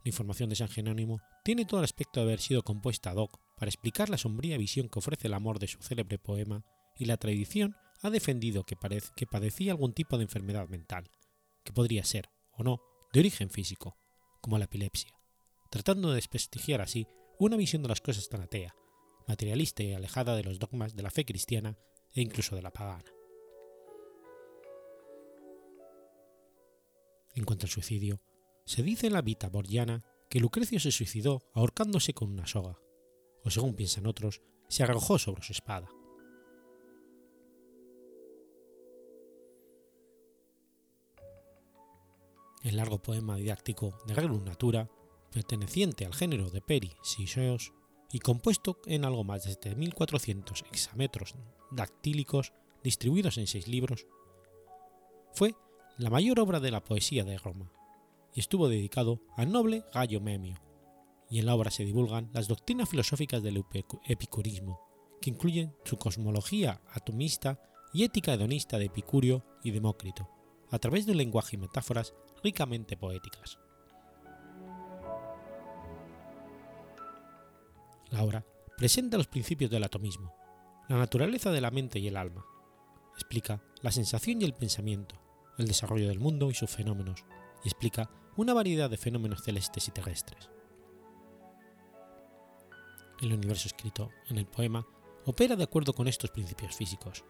La 0.05 0.09
información 0.09 0.49
de 0.49 0.55
San 0.55 0.69
Jerónimo 0.69 1.19
tiene 1.43 1.65
todo 1.65 1.81
el 1.81 1.83
aspecto 1.83 2.21
de 2.21 2.27
haber 2.27 2.39
sido 2.39 2.63
compuesta 2.63 3.09
ad 3.09 3.17
hoc 3.17 3.39
para 3.57 3.69
explicar 3.69 4.09
la 4.09 4.17
sombría 4.17 4.57
visión 4.57 4.87
que 4.87 4.99
ofrece 4.99 5.27
el 5.27 5.33
amor 5.33 5.59
de 5.59 5.67
su 5.67 5.81
célebre 5.81 6.17
poema 6.17 6.63
y 6.97 7.05
la 7.05 7.17
tradición 7.17 7.75
ha 8.01 8.09
defendido 8.09 8.63
que, 8.63 8.77
que 9.15 9.27
padecía 9.27 9.73
algún 9.73 9.93
tipo 9.93 10.17
de 10.17 10.23
enfermedad 10.23 10.69
mental, 10.69 11.09
que 11.65 11.73
podría 11.73 12.05
ser, 12.05 12.29
o 12.53 12.63
no, 12.63 12.81
de 13.11 13.19
origen 13.19 13.49
físico, 13.49 13.97
como 14.39 14.57
la 14.57 14.65
epilepsia, 14.65 15.19
tratando 15.69 16.09
de 16.09 16.15
desprestigiar 16.15 16.79
así 16.79 17.07
una 17.39 17.57
visión 17.57 17.81
de 17.81 17.89
las 17.89 17.99
cosas 17.99 18.29
tan 18.29 18.41
atea, 18.41 18.73
materialista 19.27 19.83
y 19.83 19.93
alejada 19.93 20.35
de 20.35 20.43
los 20.43 20.59
dogmas 20.59 20.95
de 20.95 21.03
la 21.03 21.11
fe 21.11 21.25
cristiana 21.25 21.77
e 22.13 22.21
incluso 22.21 22.55
de 22.55 22.61
la 22.61 22.71
pagana. 22.71 23.11
En 27.33 27.43
cuanto 27.43 27.65
al 27.65 27.71
suicidio, 27.71 28.21
se 28.65 28.81
dice 28.81 29.07
en 29.07 29.13
la 29.13 29.21
Vita 29.21 29.49
Borgiana 29.49 30.05
que 30.29 30.39
Lucrecio 30.39 30.79
se 30.79 30.91
suicidó 30.91 31.41
ahorcándose 31.53 32.13
con 32.13 32.31
una 32.31 32.47
soga, 32.47 32.79
o 33.43 33.49
según 33.49 33.75
piensan 33.75 34.07
otros, 34.07 34.41
se 34.69 34.83
arrojó 34.83 35.19
sobre 35.19 35.43
su 35.43 35.51
espada. 35.51 35.89
El 42.65 42.77
largo 42.77 42.97
poema 42.97 43.35
didáctico 43.35 43.99
de 44.07 44.15
Rerum 44.15 44.43
Natura, 44.43 44.89
perteneciente 45.31 46.03
al 46.03 46.15
género 46.15 46.49
de 46.49 46.61
Peri 46.61 46.93
Siseos 47.03 47.73
y 48.11 48.17
compuesto 48.17 48.79
en 48.87 49.05
algo 49.05 49.23
más 49.23 49.43
de 49.43 49.51
7.400 49.51 50.65
hexametros 50.71 51.35
dactílicos 51.69 52.53
distribuidos 52.83 53.37
en 53.37 53.45
seis 53.45 53.67
libros, 53.67 54.07
fue 55.31 55.53
la 55.99 56.09
mayor 56.09 56.39
obra 56.39 56.59
de 56.59 56.71
la 56.71 56.83
poesía 56.83 57.23
de 57.23 57.37
Roma 57.37 57.71
y 58.33 58.39
estuvo 58.39 58.67
dedicado 58.67 59.21
al 59.37 59.51
noble 59.51 59.85
Gallo 59.93 60.19
Memio, 60.19 60.59
y 61.29 61.37
en 61.37 61.45
la 61.45 61.53
obra 61.53 61.69
se 61.69 61.85
divulgan 61.85 62.31
las 62.33 62.47
doctrinas 62.47 62.89
filosóficas 62.89 63.43
del 63.43 63.63
epicurismo, 64.07 64.81
que 65.21 65.29
incluyen 65.29 65.75
su 65.83 65.97
cosmología 65.97 66.81
atomista 66.91 67.61
y 67.93 68.05
ética 68.05 68.33
hedonista 68.33 68.79
de 68.79 68.85
Epicurio 68.85 69.45
y 69.63 69.69
Demócrito, 69.69 70.27
a 70.71 70.79
través 70.79 71.05
de 71.05 71.11
un 71.11 71.19
lenguaje 71.19 71.57
y 71.57 71.59
metáforas 71.59 72.15
ricamente 72.45 72.95
poéticas. 72.95 73.57
La 78.11 78.23
obra 78.23 78.45
presenta 78.77 79.17
los 79.17 79.27
principios 79.27 79.71
del 79.71 79.83
atomismo, 79.83 80.31
la 80.87 80.97
naturaleza 80.97 81.51
de 81.51 81.59
la 81.59 81.71
mente 81.71 81.97
y 81.97 82.07
el 82.07 82.15
alma, 82.15 82.45
explica 83.15 83.63
la 83.81 83.91
sensación 83.91 84.41
y 84.41 84.45
el 84.45 84.53
pensamiento, 84.53 85.15
el 85.57 85.67
desarrollo 85.67 86.07
del 86.07 86.19
mundo 86.19 86.51
y 86.51 86.53
sus 86.53 86.69
fenómenos, 86.69 87.25
y 87.63 87.67
explica 87.67 88.11
una 88.37 88.53
variedad 88.53 88.91
de 88.91 88.97
fenómenos 88.97 89.43
celestes 89.43 89.87
y 89.87 89.91
terrestres. 89.91 90.51
El 93.21 93.33
universo 93.33 93.67
escrito 93.67 94.11
en 94.29 94.37
el 94.37 94.45
poema 94.45 94.85
opera 95.25 95.55
de 95.55 95.63
acuerdo 95.63 95.93
con 95.93 96.07
estos 96.07 96.29
principios 96.29 96.75
físicos, 96.75 97.25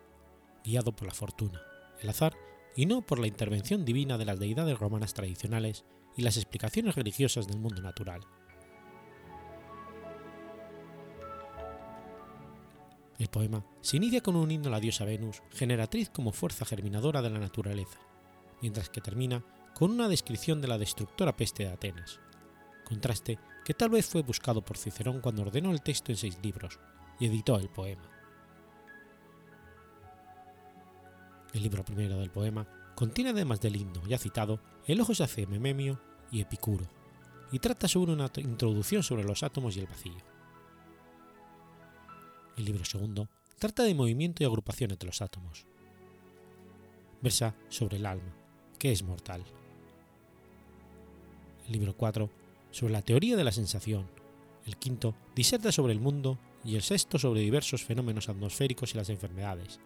guiado 0.66 0.91
por 0.91 1.07
la 1.07 1.13
fortuna, 1.13 1.61
el 2.01 2.09
azar 2.09 2.36
y 2.76 2.86
no 2.86 3.01
por 3.01 3.19
la 3.19 3.28
intervención 3.28 3.86
divina 3.86 4.17
de 4.17 4.26
las 4.26 4.39
deidades 4.39 4.78
romanas 4.78 5.13
tradicionales 5.13 5.86
y 6.17 6.21
las 6.21 6.38
explicaciones 6.38 6.95
religiosas 6.95 7.47
del 7.47 7.59
mundo 7.59 7.82
natural. 7.82 8.21
El 13.17 13.30
poema 13.30 13.65
se 13.82 13.97
inicia 13.97 14.21
con 14.21 14.36
un 14.36 14.51
himno 14.51 14.67
a 14.67 14.71
la 14.71 14.80
diosa 14.80 15.05
Venus, 15.05 15.41
generatriz 15.51 16.09
como 16.09 16.34
fuerza 16.34 16.65
germinadora 16.65 17.21
de 17.21 17.30
la 17.30 17.39
naturaleza, 17.39 17.99
mientras 18.61 18.89
que 18.89 18.99
termina 18.99 19.43
con 19.73 19.91
una 19.91 20.09
descripción 20.09 20.61
de 20.61 20.67
la 20.67 20.78
destructora 20.78 21.36
peste 21.36 21.63
de 21.63 21.71
Atenas, 21.71 22.19
contraste 22.84 23.39
que 23.63 23.73
tal 23.73 23.89
vez 23.89 24.05
fue 24.05 24.21
buscado 24.21 24.63
por 24.63 24.78
Cicerón 24.78 25.21
cuando 25.21 25.41
ordenó 25.41 25.71
el 25.71 25.82
texto 25.82 26.11
en 26.11 26.17
seis 26.17 26.38
libros 26.43 26.80
y 27.19 27.28
editó 27.28 27.57
el 27.57 27.69
poema. 27.69 28.14
El 31.56 31.64
libro 31.64 31.86
primero 31.86 32.20
del 32.20 32.32
poema 32.32 32.68
contiene 32.95 33.30
además 33.30 33.62
del 33.62 33.78
himno 33.78 34.06
ya 34.06 34.18
citado 34.18 34.60
elogios 34.88 35.22
hacia 35.22 35.47
Mememio 35.47 36.01
y 36.30 36.41
Epicuro, 36.41 36.86
y 37.49 37.60
trata 37.60 37.88
sobre 37.88 38.12
una 38.12 38.30
introducción 38.39 39.03
sobre 39.03 39.24
los 39.24 39.41
átomos 39.41 39.78
y 39.78 39.80
el 39.80 39.88
vacío. 39.88 40.18
El 42.58 42.66
libro 42.66 42.84
segundo 42.84 43.30
trata 43.58 43.84
de 43.84 43.95
movimiento 43.95 44.43
y 44.43 44.45
agrupaciones 44.45 44.99
de 44.99 45.06
los 45.06 45.22
átomos. 45.22 45.66
Versa 47.22 47.56
sobre 47.70 47.97
el 47.97 48.06
alma, 48.06 48.36
que 48.78 48.91
es 48.91 49.01
mortal. 49.01 49.45
El 51.68 51.72
libro 51.72 51.95
4 51.95 52.30
sobre 52.72 52.91
la 52.91 53.01
teoría 53.01 53.38
de 53.38 53.45
la 53.45 53.53
sensación. 53.53 54.10
El 54.66 54.76
quinto 54.76 55.16
diserta 55.34 55.72
sobre 55.72 55.93
el 55.93 56.01
mundo 56.01 56.38
y 56.66 56.76
el 56.76 56.82
sexto 56.82 57.18
sobre 57.18 57.39
diversos 57.39 57.86
fenómenos 57.86 58.28
atmosféricos 58.28 58.93
y 58.93 58.97
las 58.97 59.10
enfermedades, 59.10 59.80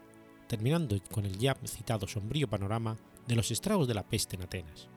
terminando 0.50 0.98
con 1.12 1.28
el 1.28 1.38
ya 1.38 1.56
citado 1.66 2.08
sombrío 2.08 2.50
panorama 2.50 2.98
de 3.28 3.36
los 3.36 3.52
estragos 3.52 3.88
de 3.88 3.94
la 3.94 4.02
peste 4.02 4.36
en 4.36 4.42
Atenas. 4.42 4.88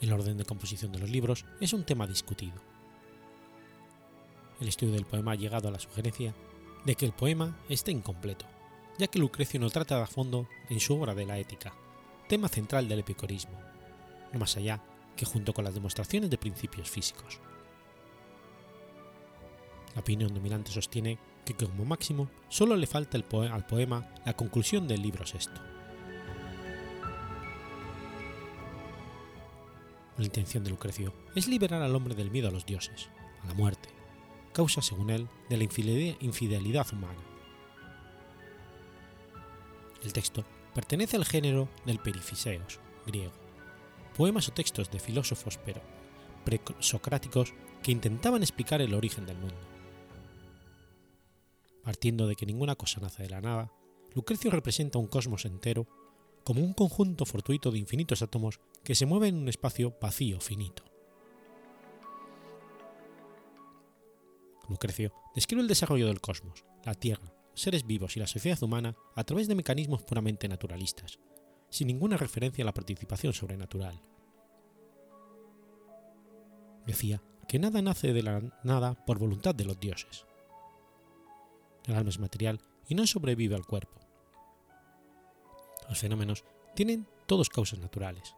El 0.00 0.12
orden 0.12 0.38
de 0.38 0.44
composición 0.44 0.92
de 0.92 1.00
los 1.00 1.10
libros 1.10 1.44
es 1.60 1.72
un 1.72 1.82
tema 1.82 2.06
discutido. 2.06 2.62
El 4.60 4.68
estudio 4.68 4.92
del 4.92 5.06
poema 5.06 5.32
ha 5.32 5.34
llegado 5.34 5.66
a 5.66 5.72
la 5.72 5.80
sugerencia 5.80 6.36
de 6.84 6.94
que 6.94 7.04
el 7.04 7.12
poema 7.12 7.58
esté 7.68 7.90
incompleto, 7.90 8.46
ya 8.96 9.08
que 9.08 9.18
Lucrecio 9.18 9.58
no 9.58 9.70
trata 9.70 10.00
a 10.00 10.06
fondo 10.06 10.48
en 10.70 10.78
su 10.78 10.94
obra 10.94 11.16
de 11.16 11.26
la 11.26 11.38
ética, 11.38 11.74
tema 12.28 12.48
central 12.48 12.88
del 12.88 13.00
epicorismo, 13.00 13.58
no 14.32 14.38
más 14.38 14.56
allá 14.56 14.80
que 15.16 15.26
junto 15.26 15.52
con 15.52 15.64
las 15.64 15.74
demostraciones 15.74 16.30
de 16.30 16.38
principios 16.38 16.88
físicos. 16.88 17.40
La 19.94 20.00
opinión 20.00 20.32
dominante 20.32 20.70
sostiene 20.70 21.18
que 21.44 21.54
como 21.54 21.84
máximo 21.84 22.28
solo 22.48 22.76
le 22.76 22.86
falta 22.86 23.16
al 23.16 23.66
poema 23.66 24.12
la 24.24 24.34
conclusión 24.34 24.86
del 24.86 25.02
libro 25.02 25.26
sexto. 25.26 25.60
La 30.18 30.24
intención 30.24 30.64
de 30.64 30.70
Lucrecio 30.70 31.14
es 31.34 31.46
liberar 31.46 31.80
al 31.80 31.94
hombre 31.94 32.14
del 32.14 32.30
miedo 32.30 32.48
a 32.48 32.50
los 32.50 32.66
dioses, 32.66 33.08
a 33.44 33.46
la 33.46 33.54
muerte, 33.54 33.88
causa, 34.52 34.82
según 34.82 35.10
él, 35.10 35.28
de 35.48 35.56
la 35.56 35.64
infidelidad 35.64 36.86
humana. 36.92 37.20
El 40.02 40.12
texto 40.12 40.44
pertenece 40.74 41.16
al 41.16 41.24
género 41.24 41.68
del 41.86 42.00
perifiseos 42.00 42.80
griego, 43.06 43.32
poemas 44.16 44.48
o 44.48 44.52
textos 44.52 44.90
de 44.90 44.98
filósofos 44.98 45.58
pero 45.64 45.80
presocráticos 46.44 47.54
que 47.82 47.92
intentaban 47.92 48.42
explicar 48.42 48.80
el 48.80 48.94
origen 48.94 49.24
del 49.24 49.38
mundo. 49.38 49.77
Partiendo 51.82 52.26
de 52.26 52.36
que 52.36 52.46
ninguna 52.46 52.76
cosa 52.76 53.00
nace 53.00 53.22
de 53.22 53.30
la 53.30 53.40
nada, 53.40 53.72
Lucrecio 54.14 54.50
representa 54.50 54.98
un 54.98 55.06
cosmos 55.06 55.44
entero 55.44 55.86
como 56.44 56.62
un 56.62 56.72
conjunto 56.72 57.24
fortuito 57.24 57.70
de 57.70 57.78
infinitos 57.78 58.22
átomos 58.22 58.60
que 58.82 58.94
se 58.94 59.06
mueven 59.06 59.36
en 59.36 59.42
un 59.42 59.48
espacio 59.48 59.96
vacío 60.00 60.40
finito. 60.40 60.82
Lucrecio 64.68 65.12
describe 65.34 65.62
el 65.62 65.68
desarrollo 65.68 66.06
del 66.06 66.20
cosmos, 66.20 66.64
la 66.84 66.94
Tierra, 66.94 67.32
seres 67.54 67.86
vivos 67.86 68.16
y 68.16 68.20
la 68.20 68.26
sociedad 68.26 68.62
humana 68.62 68.96
a 69.14 69.24
través 69.24 69.48
de 69.48 69.54
mecanismos 69.54 70.02
puramente 70.02 70.48
naturalistas, 70.48 71.18
sin 71.70 71.88
ninguna 71.88 72.16
referencia 72.16 72.64
a 72.64 72.66
la 72.66 72.74
participación 72.74 73.32
sobrenatural. 73.32 74.00
Decía 76.86 77.22
que 77.46 77.58
nada 77.58 77.82
nace 77.82 78.12
de 78.12 78.22
la 78.22 78.40
nada 78.62 78.94
por 79.04 79.18
voluntad 79.18 79.54
de 79.54 79.64
los 79.64 79.78
dioses. 79.80 80.27
El 81.88 81.96
alma 81.96 82.10
es 82.10 82.20
material 82.20 82.60
y 82.86 82.94
no 82.94 83.06
sobrevive 83.06 83.56
al 83.56 83.66
cuerpo. 83.66 83.98
Los 85.88 85.98
fenómenos 85.98 86.44
tienen 86.74 87.08
todos 87.26 87.48
causas 87.48 87.78
naturales. 87.78 88.36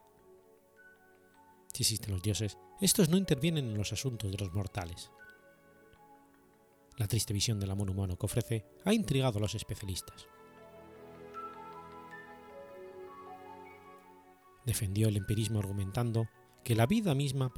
Si 1.74 1.82
existen 1.82 2.12
los 2.12 2.22
dioses, 2.22 2.56
estos 2.80 3.08
no 3.08 3.16
intervienen 3.16 3.66
en 3.66 3.76
los 3.76 3.92
asuntos 3.92 4.30
de 4.30 4.38
los 4.38 4.52
mortales. 4.52 5.10
La 6.96 7.08
triste 7.08 7.34
visión 7.34 7.58
del 7.58 7.72
amor 7.72 7.90
humano 7.90 8.16
que 8.16 8.26
ofrece 8.26 8.64
ha 8.84 8.94
intrigado 8.94 9.38
a 9.38 9.42
los 9.42 9.56
especialistas. 9.56 10.28
Defendió 14.64 15.08
el 15.08 15.16
empirismo 15.16 15.58
argumentando 15.58 16.28
que 16.62 16.76
la 16.76 16.86
vida 16.86 17.16
misma 17.16 17.52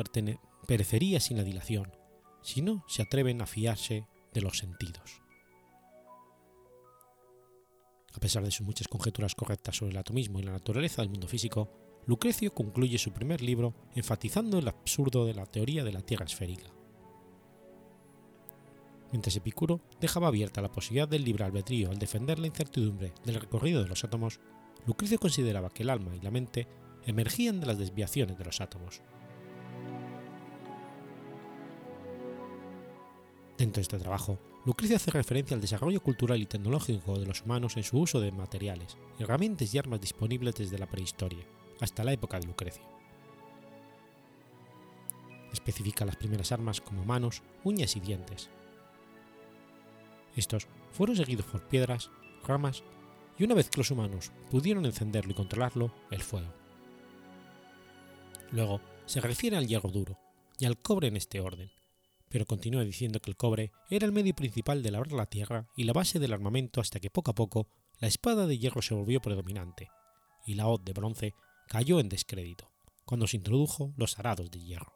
perecería 0.67 1.21
sin 1.21 1.37
la 1.37 1.43
dilación, 1.43 1.93
si 2.41 2.63
no 2.63 2.83
se 2.89 3.03
atreven 3.03 3.43
a 3.43 3.47
fiarse 3.47 4.07
de 4.33 4.41
los 4.41 4.57
sentidos. 4.57 5.22
A 8.15 8.21
pesar 8.21 8.45
de 8.45 8.51
sus 8.51 8.67
muchas 8.67 8.89
conjeturas 8.89 9.35
correctas 9.35 9.77
sobre 9.77 9.93
el 9.93 9.99
atomismo 9.99 10.39
y 10.39 10.43
la 10.43 10.53
naturaleza 10.53 11.03
del 11.03 11.11
mundo 11.11 11.29
físico, 11.29 11.71
Lucrecio 12.07 12.53
concluye 12.53 12.99
su 12.99 13.13
primer 13.13 13.43
libro 13.43 13.75
enfatizando 13.95 14.59
el 14.59 14.69
absurdo 14.69 15.25
de 15.25 15.35
la 15.35 15.47
teoría 15.47 15.85
de 15.85 15.93
la 15.93 16.03
Tierra 16.03 16.27
esférica 16.27 16.71
mientras 19.13 19.37
Epicuro 19.37 19.81
dejaba 20.01 20.29
abierta 20.29 20.61
la 20.61 20.73
posibilidad 20.73 21.07
del 21.07 21.25
libre 21.25 21.45
albedrío 21.45 21.91
al 21.91 21.99
defender 21.99 22.39
la 22.39 22.49
incertidumbre 22.49 23.13
del 23.25 23.37
recorrido 23.37 23.83
de 23.83 23.89
los 23.89 24.03
átomos, 24.03 24.41
Lucrecio 24.87 25.19
consideraba 25.19 25.71
que 25.71 25.85
el 25.85 25.91
alma 25.91 26.17
y 26.17 26.21
la 26.21 26.31
mente 26.31 26.67
emergían 27.05 27.61
de 27.61 27.67
las 27.67 27.79
desviaciones 27.79 28.37
de 28.37 28.45
los 28.45 28.61
átomos. 28.61 29.03
Dentro 33.59 33.81
de 33.81 33.83
este 33.83 33.99
trabajo, 33.99 34.39
Lucrecio 34.65 34.95
hace 34.95 35.11
referencia 35.11 35.57
al 35.57 35.61
desarrollo 35.61 36.01
cultural 36.01 36.41
y 36.41 36.47
tecnológico 36.47 37.19
de 37.19 37.27
los 37.27 37.43
humanos 37.43 37.77
en 37.77 37.83
su 37.83 37.99
uso 37.99 38.21
de 38.21 38.31
materiales, 38.31 38.97
herramientas 39.19 39.75
y 39.75 39.79
armas 39.79 40.01
disponibles 40.01 40.55
desde 40.55 40.79
la 40.79 40.87
prehistoria 40.87 41.45
hasta 41.81 42.05
la 42.05 42.13
época 42.13 42.39
de 42.39 42.47
Lucrecio. 42.47 42.85
Especifica 45.53 46.05
las 46.05 46.15
primeras 46.15 46.53
armas 46.53 46.81
como 46.81 47.05
manos, 47.05 47.43
uñas 47.65 47.97
y 47.97 48.01
dientes. 48.01 48.51
Estos 50.37 50.69
fueron 50.93 51.17
seguidos 51.17 51.47
por 51.47 51.67
piedras, 51.67 52.11
ramas 52.47 52.85
y 53.37 53.45
una 53.45 53.57
vez 53.57 53.69
que 53.69 53.79
los 53.79 53.91
humanos 53.91 54.31
pudieron 54.49 54.87
encenderlo 54.87 55.33
y 55.33 55.35
controlarlo, 55.35 55.93
el 56.13 56.23
fuego. 56.23 56.55
Luego 58.53 58.81
se 59.07 59.21
refiere 59.21 59.57
al 59.57 59.67
hierro 59.67 59.91
duro 59.91 60.17
y 60.57 60.67
al 60.67 60.79
cobre 60.79 61.09
en 61.09 61.17
este 61.17 61.41
orden, 61.41 61.73
pero 62.33 62.47
continúa 62.47 62.83
diciendo 62.83 63.21
que 63.21 63.31
el 63.31 63.37
cobre 63.37 63.73
era 63.91 64.07
el 64.07 64.13
medio 64.13 64.35
principal 64.35 64.83
de 64.83 64.91
labrar 64.91 65.13
la 65.13 65.27
tierra 65.27 65.69
y 65.77 65.85
la 65.85 65.93
base 65.93 66.19
del 66.19 66.33
armamento 66.33 66.81
hasta 66.81 66.99
que 66.99 67.11
poco 67.11 67.31
a 67.31 67.35
poco 67.35 67.69
la 67.99 68.09
espada 68.09 68.47
de 68.47 68.57
hierro 68.57 68.81
se 68.81 68.95
volvió 68.95 69.21
predominante 69.21 69.91
y 70.47 70.55
la 70.55 70.67
hoz 70.67 70.83
de 70.83 70.95
bronce 70.95 71.35
cayó 71.69 72.01
en 72.01 72.09
descrédito 72.09 72.71
cuando 73.05 73.27
se 73.27 73.37
introdujo 73.37 73.93
los 73.99 74.19
arados 74.19 74.51
de 74.51 74.61
hierro. 74.61 74.95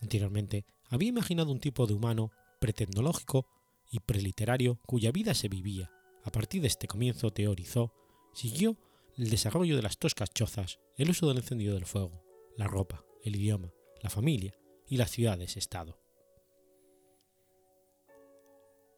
Anteriormente 0.00 0.64
había 0.90 1.08
imaginado 1.08 1.50
un 1.50 1.58
tipo 1.58 1.88
de 1.88 1.94
humano 1.94 2.30
pretecnológico 2.60 3.48
y 3.90 3.98
preliterario 3.98 4.78
cuya 4.86 5.10
vida 5.10 5.34
se 5.34 5.48
vivía, 5.48 5.90
a 6.22 6.30
partir 6.30 6.62
de 6.62 6.68
este 6.68 6.86
comienzo 6.86 7.32
teorizó, 7.32 7.92
siguió 8.32 8.76
el 9.16 9.28
desarrollo 9.28 9.74
de 9.74 9.82
las 9.82 9.98
toscas 9.98 10.30
chozas, 10.30 10.78
el 10.96 11.10
uso 11.10 11.26
del 11.26 11.38
encendido 11.38 11.74
del 11.74 11.86
fuego, 11.86 12.22
la 12.56 12.68
ropa, 12.68 13.04
el 13.24 13.34
idioma, 13.34 13.72
la 14.00 14.10
familia 14.10 14.54
y 14.86 14.96
las 14.96 15.10
ciudades-estado. 15.10 15.98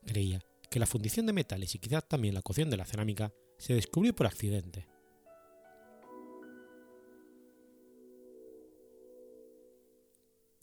Creía 0.06 0.44
que 0.70 0.78
la 0.78 0.86
fundición 0.86 1.26
de 1.26 1.32
metales 1.32 1.74
y 1.74 1.78
quizás 1.78 2.08
también 2.08 2.34
la 2.34 2.42
cocción 2.42 2.70
de 2.70 2.76
la 2.76 2.84
cerámica 2.84 3.32
se 3.58 3.74
descubrió 3.74 4.14
por 4.14 4.26
accidente. 4.26 4.86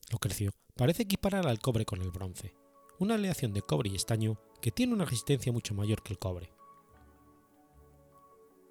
Lucrecio 0.09 0.51
parece 0.75 1.03
equiparar 1.03 1.47
al 1.47 1.59
cobre 1.59 1.85
con 1.85 2.01
el 2.01 2.11
bronce, 2.11 2.53
una 2.99 3.15
aleación 3.15 3.53
de 3.53 3.61
cobre 3.61 3.89
y 3.89 3.95
estaño 3.95 4.39
que 4.61 4.71
tiene 4.71 4.93
una 4.93 5.05
resistencia 5.05 5.51
mucho 5.51 5.73
mayor 5.73 6.01
que 6.01 6.13
el 6.13 6.19
cobre. 6.19 6.49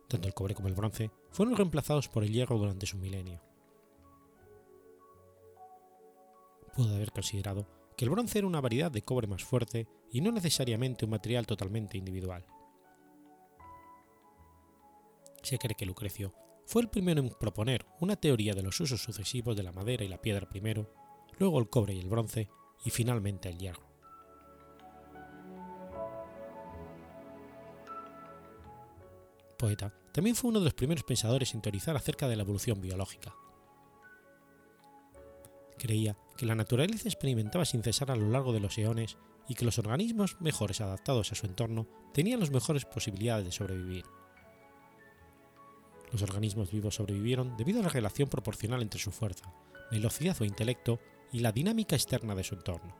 Tanto 0.09 0.27
el 0.27 0.35
cobre 0.35 0.55
como 0.55 0.69
el 0.69 0.75
bronce 0.75 1.11
fueron 1.31 1.57
reemplazados 1.57 2.09
por 2.09 2.25
el 2.25 2.33
hierro 2.33 2.59
durante 2.59 2.87
su 2.87 2.97
milenio. 2.97 3.43
Pudo 6.77 6.95
haber 6.95 7.11
considerado 7.11 7.67
que 7.97 8.05
el 8.05 8.11
bronce 8.11 8.39
era 8.39 8.47
una 8.47 8.61
variedad 8.61 8.91
de 8.91 9.01
cobre 9.01 9.27
más 9.27 9.43
fuerte 9.43 9.89
y 10.13 10.21
no 10.21 10.31
necesariamente 10.31 11.07
un 11.07 11.13
material 11.13 11.47
totalmente 11.47 11.97
individual. 11.97 12.45
Se 15.43 15.57
cree 15.57 15.75
que 15.75 15.87
Lucrecio 15.87 16.35
fue 16.67 16.83
el 16.83 16.91
primero 16.91 17.23
en 17.23 17.31
proponer 17.31 17.87
una 18.01 18.17
teoría 18.17 18.53
de 18.53 18.63
los 18.63 18.79
usos 18.79 19.01
sucesivos 19.01 19.57
de 19.57 19.63
la 19.63 19.73
madera 19.73 20.05
y 20.05 20.09
la 20.09 20.21
piedra 20.21 20.49
primero, 20.49 20.93
luego 21.39 21.59
el 21.59 21.71
cobre 21.71 21.95
y 21.95 22.01
el 22.01 22.11
bronce 22.11 22.51
y 22.85 22.91
finalmente 22.91 23.49
el 23.49 23.59
hierro. 23.59 23.87
Poeta, 29.57 29.95
también 30.13 30.37
fue 30.37 30.51
uno 30.51 30.59
de 30.59 30.67
los 30.67 30.75
primeros 30.75 31.05
pensadores 31.05 31.55
en 31.55 31.63
teorizar 31.63 31.97
acerca 31.97 32.29
de 32.29 32.37
la 32.37 32.43
evolución 32.43 32.83
biológica. 32.83 33.35
Creía 35.79 36.17
que 36.37 36.47
la 36.47 36.55
naturaleza 36.55 37.09
experimentaba 37.09 37.65
sin 37.65 37.83
cesar 37.83 38.11
a 38.11 38.17
lo 38.17 38.31
largo 38.31 38.53
de 38.53 38.61
los 38.61 38.77
eones 38.79 39.17
y 39.49 39.55
que 39.55 39.65
los 39.65 39.79
organismos 39.79 40.41
mejores 40.41 40.81
adaptados 40.81 41.33
a 41.33 41.35
su 41.35 41.47
entorno 41.47 41.87
tenían 42.13 42.41
las 42.41 42.51
mejores 42.51 42.85
posibilidades 42.85 43.45
de 43.45 43.53
sobrevivir. 43.53 44.05
Los 46.13 46.23
organismos 46.23 46.71
vivos 46.71 46.95
sobrevivieron 46.95 47.57
debido 47.57 47.81
a 47.81 47.83
la 47.83 47.89
relación 47.89 48.29
proporcional 48.29 48.83
entre 48.83 49.01
su 49.01 49.11
fuerza, 49.11 49.53
velocidad 49.91 50.37
o 50.41 50.45
intelecto 50.45 50.99
y 51.33 51.41
la 51.41 51.53
dinámica 51.53 51.97
externa 51.97 52.35
de 52.35 52.45
su 52.45 52.55
entorno. 52.55 52.97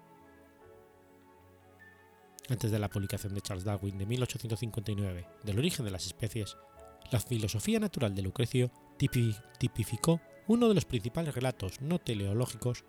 Antes 2.49 2.71
de 2.71 2.79
la 2.79 2.89
publicación 2.89 3.35
de 3.35 3.41
Charles 3.41 3.65
Darwin 3.65 3.99
de 3.99 4.07
1859 4.07 5.27
del 5.43 5.59
origen 5.59 5.85
de 5.85 5.91
las 5.91 6.07
especies, 6.07 6.57
la 7.11 7.21
filosofía 7.21 7.81
natural 7.81 8.15
de 8.15 8.23
Lucrecio 8.23 8.71
tipificó 8.99 10.21
uno 10.47 10.69
de 10.69 10.75
los 10.75 10.85
principales 10.85 11.35
relatos 11.35 11.81
no 11.81 11.99
teleológicos 11.99 12.85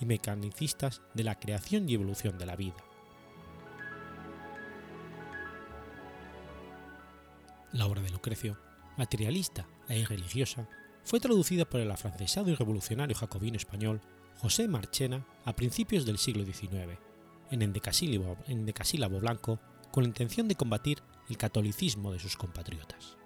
y 0.00 0.06
mecanicistas 0.06 1.02
de 1.14 1.24
la 1.24 1.38
creación 1.38 1.88
y 1.88 1.94
evolución 1.94 2.38
de 2.38 2.46
la 2.46 2.56
vida. 2.56 2.76
La 7.72 7.86
obra 7.86 8.02
de 8.02 8.10
Lucrecio, 8.10 8.58
materialista 8.96 9.66
e 9.88 10.04
religiosa, 10.04 10.68
fue 11.04 11.20
traducida 11.20 11.64
por 11.64 11.80
el 11.80 11.90
afrancesado 11.90 12.50
y 12.50 12.54
revolucionario 12.54 13.16
jacobino 13.16 13.56
español 13.56 14.00
José 14.38 14.68
Marchena 14.68 15.26
a 15.44 15.54
principios 15.54 16.06
del 16.06 16.18
siglo 16.18 16.44
XIX, 16.44 16.98
en 17.50 17.62
endecasílabo, 17.62 18.38
endecasílabo 18.46 19.20
blanco, 19.20 19.60
con 19.90 20.04
la 20.04 20.08
intención 20.08 20.48
de 20.48 20.54
combatir 20.54 21.02
el 21.28 21.36
catolicismo 21.36 22.12
de 22.12 22.18
sus 22.18 22.36
compatriotas. 22.36 23.19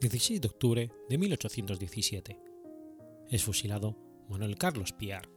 16 0.00 0.40
de 0.40 0.46
octubre 0.46 0.92
de 1.08 1.18
1817. 1.18 2.40
Es 3.30 3.42
fusilado 3.42 3.96
Manuel 4.28 4.56
Carlos 4.56 4.92
Piar. 4.92 5.28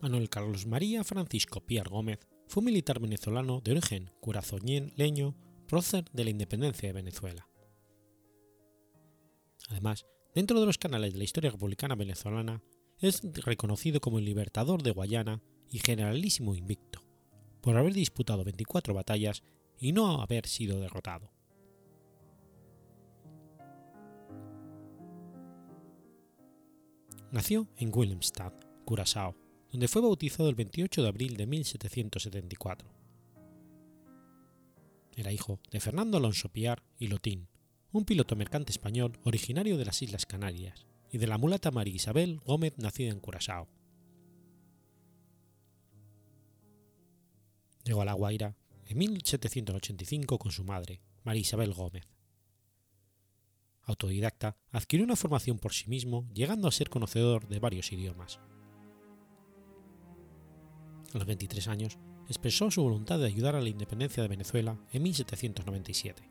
Manuel 0.00 0.28
Carlos 0.28 0.66
María 0.66 1.04
Francisco 1.04 1.64
Piar 1.64 1.88
Gómez 1.88 2.26
fue 2.48 2.62
un 2.62 2.64
militar 2.66 2.98
venezolano 2.98 3.60
de 3.60 3.70
origen 3.70 4.10
leño, 4.96 5.36
prócer 5.68 6.06
de 6.12 6.24
la 6.24 6.30
independencia 6.30 6.88
de 6.88 6.92
Venezuela. 6.92 7.48
Además, 9.68 10.06
dentro 10.34 10.58
de 10.58 10.66
los 10.66 10.78
canales 10.78 11.12
de 11.12 11.18
la 11.18 11.24
historia 11.24 11.52
republicana 11.52 11.94
venezolana, 11.94 12.64
es 12.98 13.22
reconocido 13.44 14.00
como 14.00 14.18
el 14.18 14.24
libertador 14.24 14.82
de 14.82 14.90
Guayana 14.90 15.40
y 15.70 15.78
generalísimo 15.78 16.56
invicto, 16.56 17.04
por 17.60 17.76
haber 17.76 17.94
disputado 17.94 18.42
24 18.42 18.92
batallas 18.92 19.44
y 19.78 19.92
no 19.92 20.20
haber 20.20 20.46
sido 20.46 20.80
derrotado. 20.80 21.30
nació 27.30 27.68
en 27.76 27.90
Willemstad, 27.94 28.52
Curazao, 28.84 29.36
donde 29.70 29.88
fue 29.88 30.02
bautizado 30.02 30.48
el 30.48 30.54
28 30.54 31.02
de 31.02 31.08
abril 31.08 31.36
de 31.36 31.46
1774. 31.46 32.88
Era 35.16 35.32
hijo 35.32 35.60
de 35.70 35.80
Fernando 35.80 36.16
Alonso 36.16 36.48
Piar 36.48 36.82
y 36.98 37.08
Lotín, 37.08 37.48
un 37.92 38.04
piloto 38.04 38.36
mercante 38.36 38.72
español 38.72 39.18
originario 39.24 39.76
de 39.76 39.84
las 39.84 40.00
Islas 40.02 40.26
Canarias, 40.26 40.86
y 41.10 41.18
de 41.18 41.26
la 41.26 41.38
mulata 41.38 41.70
María 41.70 41.94
Isabel 41.94 42.40
Gómez 42.44 42.74
nacida 42.76 43.10
en 43.10 43.20
Curazao. 43.20 43.68
Llegó 47.84 48.02
a 48.02 48.04
La 48.04 48.12
Guaira 48.12 48.56
en 48.88 48.98
1785 48.98 50.38
con 50.38 50.50
su 50.50 50.64
madre, 50.64 51.00
María 51.22 51.42
Isabel 51.42 51.74
Gómez. 51.74 52.08
Autodidacta, 53.82 54.56
adquirió 54.70 55.04
una 55.04 55.16
formación 55.16 55.58
por 55.58 55.72
sí 55.72 55.88
mismo, 55.88 56.26
llegando 56.32 56.68
a 56.68 56.72
ser 56.72 56.88
conocedor 56.88 57.48
de 57.48 57.58
varios 57.58 57.92
idiomas. 57.92 58.40
A 61.14 61.18
los 61.18 61.26
23 61.26 61.68
años, 61.68 61.98
expresó 62.28 62.70
su 62.70 62.82
voluntad 62.82 63.18
de 63.18 63.26
ayudar 63.26 63.56
a 63.56 63.60
la 63.60 63.68
independencia 63.68 64.22
de 64.22 64.28
Venezuela 64.28 64.78
en 64.92 65.02
1797. 65.02 66.30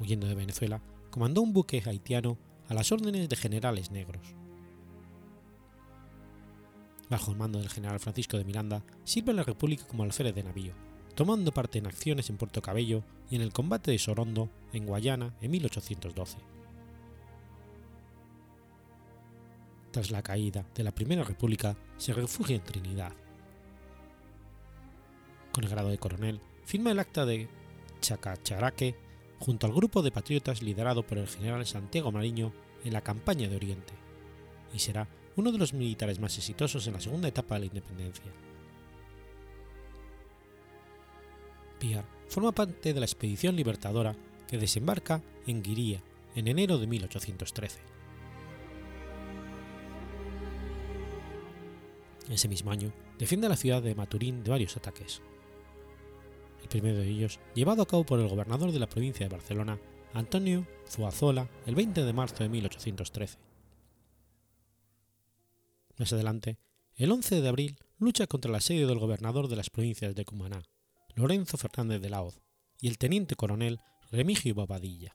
Huyendo 0.00 0.26
de 0.26 0.34
Venezuela, 0.34 0.82
comandó 1.10 1.42
un 1.42 1.52
buque 1.52 1.82
haitiano 1.84 2.38
a 2.68 2.74
las 2.74 2.90
órdenes 2.90 3.28
de 3.28 3.36
generales 3.36 3.90
negros. 3.90 4.34
Bajo 7.10 7.30
el 7.30 7.36
mando 7.36 7.58
del 7.58 7.68
general 7.68 8.00
Francisco 8.00 8.38
de 8.38 8.44
Miranda, 8.44 8.82
sirve 9.04 9.32
a 9.32 9.34
la 9.34 9.42
República 9.42 9.86
como 9.86 10.02
alférez 10.04 10.34
de 10.34 10.42
navío, 10.42 10.72
tomando 11.14 11.52
parte 11.52 11.78
en 11.78 11.86
acciones 11.86 12.30
en 12.30 12.36
Puerto 12.36 12.62
Cabello 12.62 13.04
y 13.30 13.36
en 13.36 13.42
el 13.42 13.52
combate 13.52 13.90
de 13.90 13.98
Sorondo, 13.98 14.50
en 14.72 14.86
Guayana, 14.86 15.34
en 15.40 15.50
1812. 15.50 16.38
Tras 19.90 20.10
la 20.10 20.22
caída 20.22 20.66
de 20.74 20.82
la 20.82 20.92
Primera 20.92 21.22
República, 21.22 21.76
se 21.98 22.12
refugia 22.12 22.56
en 22.56 22.64
Trinidad. 22.64 23.12
Con 25.52 25.64
el 25.64 25.70
grado 25.70 25.90
de 25.90 25.98
coronel, 25.98 26.40
firma 26.64 26.90
el 26.90 26.98
acta 26.98 27.24
de 27.24 27.48
Chacacharaque 28.00 28.96
junto 29.38 29.66
al 29.66 29.72
grupo 29.72 30.02
de 30.02 30.10
patriotas 30.10 30.62
liderado 30.62 31.06
por 31.06 31.18
el 31.18 31.28
general 31.28 31.64
Santiago 31.66 32.10
Mariño 32.10 32.52
en 32.82 32.92
la 32.92 33.02
campaña 33.02 33.48
de 33.48 33.56
Oriente, 33.56 33.92
y 34.72 34.78
será 34.78 35.06
uno 35.36 35.52
de 35.52 35.58
los 35.58 35.72
militares 35.72 36.20
más 36.20 36.36
exitosos 36.36 36.86
en 36.86 36.94
la 36.94 37.00
segunda 37.00 37.28
etapa 37.28 37.54
de 37.54 37.60
la 37.60 37.66
independencia. 37.66 38.32
Piar 41.78 42.04
forma 42.28 42.52
parte 42.52 42.94
de 42.94 43.00
la 43.00 43.06
expedición 43.06 43.56
libertadora 43.56 44.16
que 44.48 44.58
desembarca 44.58 45.22
en 45.46 45.62
Guiría 45.62 46.02
en 46.34 46.48
enero 46.48 46.78
de 46.78 46.86
1813. 46.86 47.80
Ese 52.30 52.48
mismo 52.48 52.70
año, 52.70 52.92
defiende 53.18 53.46
a 53.46 53.50
la 53.50 53.56
ciudad 53.56 53.82
de 53.82 53.94
Maturín 53.94 54.42
de 54.42 54.50
varios 54.50 54.76
ataques. 54.76 55.20
El 56.62 56.68
primero 56.68 56.96
de 56.96 57.08
ellos, 57.08 57.38
llevado 57.54 57.82
a 57.82 57.86
cabo 57.86 58.04
por 58.04 58.18
el 58.18 58.28
gobernador 58.28 58.72
de 58.72 58.78
la 58.78 58.88
provincia 58.88 59.26
de 59.26 59.34
Barcelona, 59.34 59.78
Antonio 60.14 60.66
Zuazola, 60.88 61.48
el 61.66 61.74
20 61.74 62.02
de 62.02 62.12
marzo 62.12 62.42
de 62.42 62.48
1813. 62.48 63.38
Más 65.98 66.12
adelante, 66.12 66.58
el 66.96 67.12
11 67.12 67.40
de 67.40 67.48
abril, 67.48 67.78
lucha 67.98 68.26
contra 68.26 68.48
el 68.48 68.56
asedio 68.56 68.88
del 68.88 68.98
gobernador 68.98 69.48
de 69.48 69.56
las 69.56 69.70
provincias 69.70 70.14
de 70.14 70.24
Cumaná, 70.24 70.62
Lorenzo 71.14 71.56
Fernández 71.56 72.00
de 72.00 72.10
Laoz, 72.10 72.40
y 72.80 72.88
el 72.88 72.98
teniente 72.98 73.36
coronel 73.36 73.80
Remigio 74.10 74.54
Bobadilla. 74.54 75.14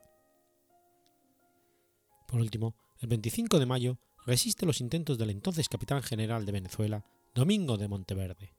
Por 2.27 2.39
último, 2.39 2.75
el 2.99 3.09
25 3.09 3.59
de 3.59 3.65
mayo, 3.65 3.99
resiste 4.25 4.65
los 4.65 4.81
intentos 4.81 5.17
del 5.17 5.31
entonces 5.31 5.67
capitán 5.67 6.03
general 6.03 6.45
de 6.45 6.51
Venezuela, 6.51 7.05
Domingo 7.33 7.77
de 7.77 7.87
Monteverde. 7.87 8.53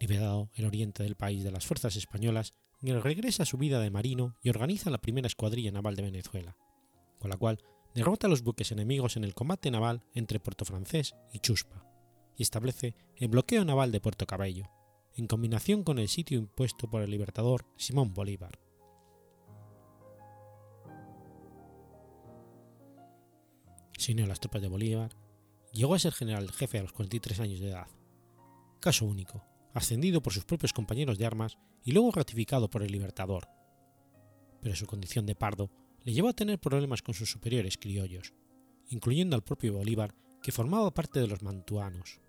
Liberado 0.00 0.50
el 0.54 0.66
oriente 0.66 1.02
del 1.02 1.16
país 1.16 1.42
de 1.42 1.50
las 1.50 1.66
fuerzas 1.66 1.96
españolas, 1.96 2.54
regresa 2.80 3.42
a 3.42 3.46
su 3.46 3.58
vida 3.58 3.80
de 3.80 3.90
marino 3.90 4.36
y 4.42 4.50
organiza 4.50 4.90
la 4.90 5.00
primera 5.00 5.26
escuadrilla 5.26 5.72
naval 5.72 5.96
de 5.96 6.02
Venezuela, 6.02 6.56
con 7.18 7.30
la 7.30 7.36
cual 7.36 7.58
derrota 7.94 8.26
a 8.26 8.30
los 8.30 8.42
buques 8.42 8.72
enemigos 8.72 9.16
en 9.16 9.24
el 9.24 9.34
combate 9.34 9.70
naval 9.70 10.04
entre 10.14 10.40
Puerto 10.40 10.64
Francés 10.64 11.14
y 11.32 11.40
Chuspa, 11.40 11.84
y 12.36 12.42
establece 12.42 12.94
el 13.16 13.28
bloqueo 13.28 13.64
naval 13.64 13.92
de 13.92 14.00
Puerto 14.00 14.26
Cabello, 14.26 14.70
en 15.14 15.26
combinación 15.26 15.82
con 15.82 15.98
el 15.98 16.08
sitio 16.08 16.38
impuesto 16.38 16.88
por 16.88 17.02
el 17.02 17.10
libertador 17.10 17.66
Simón 17.76 18.14
Bolívar. 18.14 18.58
se 23.98 24.12
a 24.22 24.26
las 24.26 24.40
tropas 24.40 24.62
de 24.62 24.68
Bolívar, 24.68 25.10
llegó 25.72 25.94
a 25.94 25.98
ser 25.98 26.12
general 26.12 26.50
jefe 26.52 26.78
a 26.78 26.82
los 26.82 26.92
43 26.92 27.40
años 27.40 27.60
de 27.60 27.70
edad. 27.70 27.88
Caso 28.80 29.04
único, 29.04 29.44
ascendido 29.74 30.22
por 30.22 30.32
sus 30.32 30.44
propios 30.44 30.72
compañeros 30.72 31.18
de 31.18 31.26
armas 31.26 31.58
y 31.82 31.92
luego 31.92 32.12
ratificado 32.12 32.70
por 32.70 32.82
el 32.82 32.92
Libertador. 32.92 33.48
Pero 34.62 34.76
su 34.76 34.86
condición 34.86 35.26
de 35.26 35.34
pardo 35.34 35.70
le 36.04 36.12
llevó 36.12 36.28
a 36.28 36.34
tener 36.34 36.58
problemas 36.58 37.02
con 37.02 37.14
sus 37.14 37.30
superiores 37.30 37.78
criollos, 37.78 38.32
incluyendo 38.88 39.36
al 39.36 39.44
propio 39.44 39.74
Bolívar, 39.74 40.14
que 40.42 40.52
formaba 40.52 40.94
parte 40.94 41.20
de 41.20 41.26
los 41.26 41.42
mantuanos. 41.42 42.20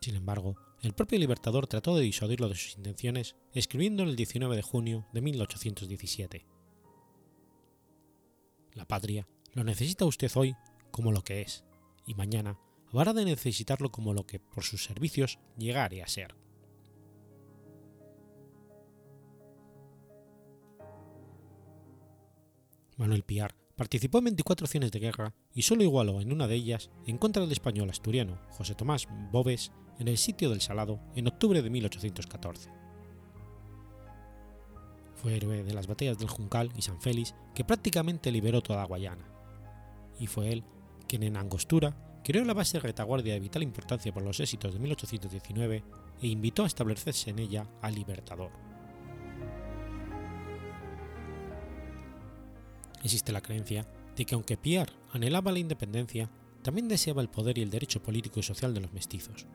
Sin 0.00 0.16
embargo, 0.16 0.56
el 0.82 0.92
propio 0.92 1.18
Libertador 1.18 1.66
trató 1.66 1.96
de 1.96 2.02
disuadirlo 2.02 2.48
de 2.48 2.56
sus 2.56 2.76
intenciones 2.76 3.36
escribiendo 3.52 4.02
el 4.02 4.16
19 4.16 4.54
de 4.56 4.62
junio 4.62 5.06
de 5.12 5.22
1817 5.22 6.46
la 8.74 8.86
patria 8.86 9.26
lo 9.52 9.62
necesita 9.64 10.04
usted 10.04 10.30
hoy 10.34 10.56
como 10.90 11.12
lo 11.12 11.22
que 11.22 11.42
es, 11.42 11.64
y 12.06 12.14
mañana 12.14 12.58
habrá 12.92 13.12
de 13.12 13.24
necesitarlo 13.24 13.90
como 13.90 14.12
lo 14.12 14.26
que 14.26 14.40
por 14.40 14.64
sus 14.64 14.84
servicios 14.84 15.38
llegare 15.56 16.02
a 16.02 16.08
ser. 16.08 16.34
Manuel 22.96 23.22
Piar 23.22 23.54
participó 23.76 24.18
en 24.18 24.24
24 24.24 24.64
acciones 24.64 24.92
de 24.92 25.00
guerra 25.00 25.34
y 25.52 25.62
solo 25.62 25.82
igualó 25.82 26.20
en 26.20 26.32
una 26.32 26.46
de 26.46 26.54
ellas 26.54 26.90
en 27.06 27.18
contra 27.18 27.42
del 27.42 27.52
español 27.52 27.90
asturiano 27.90 28.40
José 28.50 28.74
Tomás 28.74 29.08
Bobes 29.32 29.72
en 29.98 30.08
el 30.08 30.18
sitio 30.18 30.50
del 30.50 30.60
Salado 30.60 31.00
en 31.14 31.26
octubre 31.26 31.62
de 31.62 31.70
1814 31.70 32.84
fue 35.24 35.36
héroe 35.36 35.64
de 35.64 35.72
las 35.72 35.86
batallas 35.86 36.18
del 36.18 36.28
Juncal 36.28 36.70
y 36.76 36.82
San 36.82 37.00
Félix 37.00 37.34
que 37.54 37.64
prácticamente 37.64 38.30
liberó 38.30 38.60
toda 38.60 38.84
Guayana. 38.84 39.26
Y 40.20 40.26
fue 40.26 40.52
él 40.52 40.64
quien 41.08 41.22
en 41.22 41.38
Angostura 41.38 41.96
creó 42.22 42.44
la 42.44 42.52
base 42.52 42.76
de 42.76 42.82
retaguardia 42.82 43.32
de 43.32 43.40
vital 43.40 43.62
importancia 43.62 44.12
por 44.12 44.22
los 44.22 44.38
éxitos 44.40 44.74
de 44.74 44.80
1819 44.80 45.82
e 46.20 46.26
invitó 46.26 46.64
a 46.64 46.66
establecerse 46.66 47.30
en 47.30 47.38
ella 47.38 47.66
al 47.80 47.94
Libertador. 47.94 48.50
Existe 53.04 53.32
la 53.32 53.42
creencia 53.42 53.86
de 54.16 54.24
que 54.24 54.34
aunque 54.34 54.56
Pierre 54.56 54.92
anhelaba 55.12 55.52
la 55.52 55.58
independencia, 55.58 56.30
también 56.62 56.88
deseaba 56.88 57.20
el 57.20 57.28
poder 57.28 57.58
y 57.58 57.62
el 57.62 57.70
derecho 57.70 58.02
político 58.02 58.40
y 58.40 58.42
social 58.42 58.72
de 58.72 58.80
los 58.80 58.94
mestizos, 58.94 59.46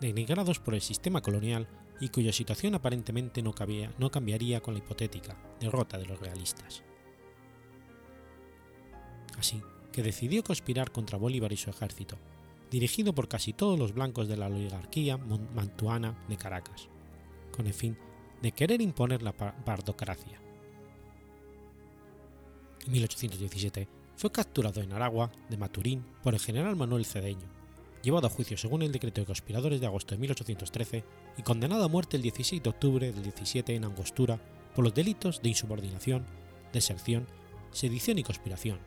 denigrados 0.00 0.60
por 0.60 0.74
el 0.74 0.80
sistema 0.80 1.20
colonial 1.20 1.68
y 2.00 2.08
cuya 2.08 2.32
situación 2.32 2.76
aparentemente 2.76 3.42
no, 3.42 3.52
cambiaría 3.52 4.60
con 4.60 4.74
la 4.74 4.78
hipotética 4.78 5.36
derrota 5.60 5.98
de 5.98 6.06
los 6.06 6.20
realistas. 6.20 6.84
Así 9.36 9.60
que 9.90 10.02
decidió 10.02 10.44
conspirar 10.44 10.92
contra 10.92 11.18
Bolívar 11.18 11.52
y 11.52 11.56
su 11.56 11.70
ejército, 11.70 12.16
dirigido 12.70 13.14
por 13.14 13.28
casi 13.28 13.52
todos 13.52 13.78
los 13.78 13.92
blancos 13.92 14.28
de 14.28 14.36
la 14.36 14.46
oligarquía 14.46 15.16
mantuana 15.16 16.24
de 16.28 16.36
Caracas, 16.36 16.88
con 17.50 17.66
el 17.66 17.74
fin 17.74 17.98
de 18.40 18.52
querer 18.52 18.80
imponer 18.80 19.22
la 19.22 19.32
pardocracia. 19.32 20.41
En 22.86 22.92
1817 22.92 23.88
fue 24.16 24.32
capturado 24.32 24.80
en 24.80 24.92
Aragua 24.92 25.30
de 25.48 25.56
Maturín 25.56 26.04
por 26.22 26.34
el 26.34 26.40
general 26.40 26.74
Manuel 26.74 27.04
Cedeño, 27.04 27.46
llevado 28.02 28.26
a 28.26 28.30
juicio 28.30 28.56
según 28.56 28.82
el 28.82 28.90
decreto 28.90 29.20
de 29.20 29.26
conspiradores 29.26 29.80
de 29.80 29.86
agosto 29.86 30.14
de 30.14 30.20
1813 30.20 31.04
y 31.38 31.42
condenado 31.42 31.84
a 31.84 31.88
muerte 31.88 32.16
el 32.16 32.22
16 32.22 32.62
de 32.62 32.70
octubre 32.70 33.12
del 33.12 33.22
17 33.22 33.74
en 33.74 33.84
Angostura 33.84 34.40
por 34.74 34.84
los 34.84 34.94
delitos 34.94 35.42
de 35.42 35.50
insubordinación, 35.50 36.26
deserción, 36.72 37.28
sedición 37.70 38.18
y 38.18 38.24
conspiración, 38.24 38.80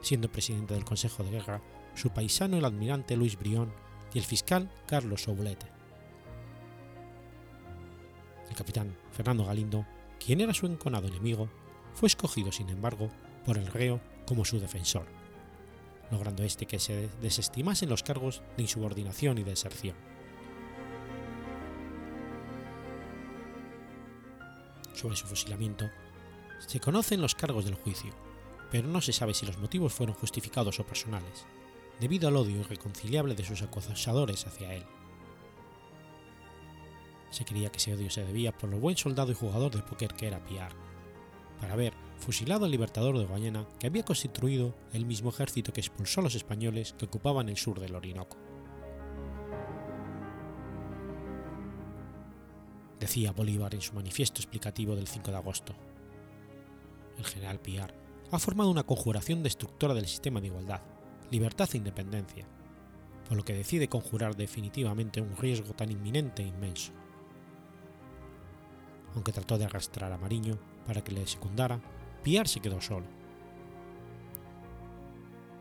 siendo 0.00 0.30
presidente 0.30 0.74
del 0.74 0.84
Consejo 0.84 1.24
de 1.24 1.30
Guerra 1.30 1.60
su 1.94 2.10
paisano 2.10 2.56
el 2.56 2.64
almirante 2.64 3.16
Luis 3.16 3.36
Brión 3.36 3.72
y 4.14 4.18
el 4.18 4.24
fiscal 4.24 4.70
Carlos 4.86 5.22
Soulete. 5.22 5.66
El 8.48 8.54
capitán 8.54 8.96
Fernando 9.10 9.44
Galindo, 9.44 9.84
quien 10.24 10.40
era 10.40 10.54
su 10.54 10.66
enconado 10.66 11.08
enemigo, 11.08 11.48
fue 11.98 12.06
escogido, 12.06 12.52
sin 12.52 12.68
embargo, 12.68 13.10
por 13.44 13.58
el 13.58 13.66
reo 13.66 14.00
como 14.26 14.44
su 14.44 14.58
defensor 14.58 15.06
logrando 16.10 16.42
este 16.42 16.66
que 16.66 16.78
se 16.78 17.08
desestimasen 17.20 17.88
los 17.88 18.02
cargos 18.02 18.42
de 18.56 18.62
insubordinación 18.62 19.38
y 19.38 19.44
deserción. 19.44 19.96
Sobre 24.94 25.16
su 25.16 25.26
fusilamiento, 25.26 25.88
Se 26.66 26.80
conocen 26.80 27.20
los 27.20 27.36
cargos 27.36 27.66
del 27.66 27.76
juicio, 27.76 28.12
pero 28.72 28.88
no 28.88 29.00
se 29.00 29.12
sabe 29.12 29.32
si 29.32 29.46
los 29.46 29.58
motivos 29.58 29.92
fueron 29.92 30.16
justificados 30.16 30.80
o 30.80 30.84
personales, 30.84 31.46
debido 32.00 32.26
al 32.26 32.34
odio 32.34 32.58
irreconciliable 32.58 33.36
de 33.36 33.44
sus 33.44 33.62
acosadores 33.62 34.44
hacia 34.44 34.74
él. 34.74 34.84
Se 37.30 37.44
creía 37.44 37.70
que 37.70 37.78
ese 37.78 37.94
odio 37.94 38.10
se 38.10 38.24
debía 38.24 38.50
por 38.50 38.70
lo 38.70 38.80
buen 38.80 38.96
soldado 38.96 39.30
y 39.30 39.36
jugador 39.36 39.70
de 39.70 39.82
póker 39.82 40.14
que 40.14 40.26
era 40.26 40.44
Pierre, 40.44 40.74
para 41.60 41.74
haber 41.74 41.94
fusilado 42.18 42.64
al 42.64 42.70
libertador 42.70 43.18
de 43.18 43.26
Guayana 43.26 43.66
que 43.78 43.86
había 43.86 44.04
constituido 44.04 44.74
el 44.92 45.06
mismo 45.06 45.30
ejército 45.30 45.72
que 45.72 45.80
expulsó 45.80 46.20
a 46.20 46.24
los 46.24 46.34
españoles 46.34 46.94
que 46.98 47.06
ocupaban 47.06 47.48
el 47.48 47.56
sur 47.56 47.80
del 47.80 47.94
Orinoco. 47.94 48.36
Decía 53.00 53.32
Bolívar 53.32 53.74
en 53.74 53.80
su 53.80 53.94
manifiesto 53.94 54.40
explicativo 54.40 54.96
del 54.96 55.06
5 55.06 55.30
de 55.30 55.36
agosto. 55.36 55.74
El 57.16 57.24
general 57.24 57.60
Piar 57.60 57.94
ha 58.30 58.38
formado 58.38 58.70
una 58.70 58.82
conjuración 58.82 59.42
destructora 59.42 59.94
del 59.94 60.06
sistema 60.06 60.40
de 60.40 60.48
igualdad, 60.48 60.82
libertad 61.30 61.68
e 61.72 61.76
independencia, 61.78 62.46
por 63.28 63.36
lo 63.36 63.44
que 63.44 63.54
decide 63.54 63.88
conjurar 63.88 64.36
definitivamente 64.36 65.20
un 65.20 65.36
riesgo 65.36 65.74
tan 65.74 65.90
inminente 65.90 66.42
e 66.42 66.46
inmenso. 66.46 66.92
Aunque 69.14 69.32
trató 69.32 69.58
de 69.58 69.64
arrastrar 69.64 70.12
a 70.12 70.18
Mariño 70.18 70.58
para 70.88 71.04
que 71.04 71.12
le 71.12 71.26
secundara, 71.26 71.78
Piar 72.24 72.48
se 72.48 72.60
quedó 72.60 72.80
solo. 72.80 73.04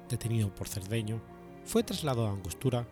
Detenido 0.09 0.55
por 0.55 0.69
Cerdeño, 0.69 1.21
fue 1.65 1.83
trasladado 1.83 2.27
a 2.27 2.31
Angostura, 2.31 2.87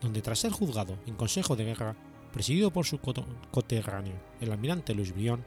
donde 0.00 0.22
tras 0.22 0.38
ser 0.38 0.52
juzgado 0.52 0.98
en 1.04 1.16
Consejo 1.16 1.54
de 1.54 1.66
Guerra, 1.66 1.94
presidido 2.32 2.70
por 2.72 2.86
su 2.86 2.98
coterráneo, 2.98 4.14
el 4.40 4.52
almirante 4.52 4.94
Luis 4.94 5.12
Brión, 5.12 5.44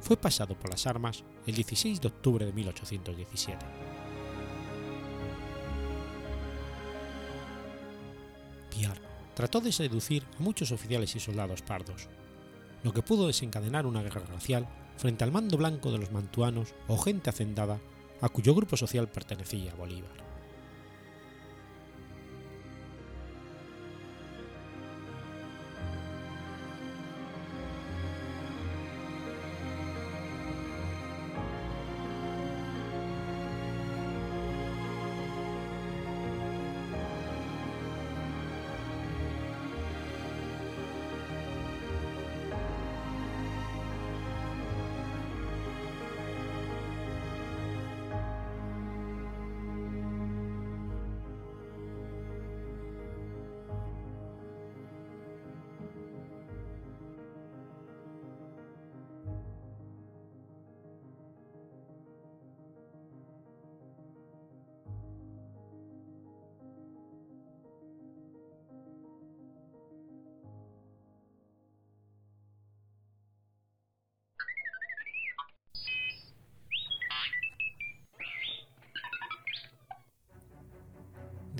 fue 0.00 0.16
pasado 0.16 0.58
por 0.58 0.70
las 0.70 0.86
armas 0.86 1.24
el 1.46 1.54
16 1.54 2.00
de 2.00 2.08
octubre 2.08 2.46
de 2.46 2.54
1817. 2.54 3.66
Piar 8.70 8.98
trató 9.34 9.60
de 9.60 9.72
seducir 9.72 10.24
a 10.38 10.42
muchos 10.42 10.72
oficiales 10.72 11.14
y 11.16 11.20
soldados 11.20 11.60
pardos, 11.60 12.08
lo 12.86 12.92
que 12.92 13.02
pudo 13.02 13.26
desencadenar 13.26 13.84
una 13.84 14.00
guerra 14.00 14.22
racial 14.32 14.68
frente 14.96 15.24
al 15.24 15.32
mando 15.32 15.56
blanco 15.56 15.90
de 15.90 15.98
los 15.98 16.12
mantuanos 16.12 16.72
o 16.86 16.96
gente 16.96 17.28
hacendada 17.28 17.80
a 18.20 18.28
cuyo 18.28 18.54
grupo 18.54 18.76
social 18.76 19.08
pertenecía 19.08 19.74
Bolívar. 19.74 20.35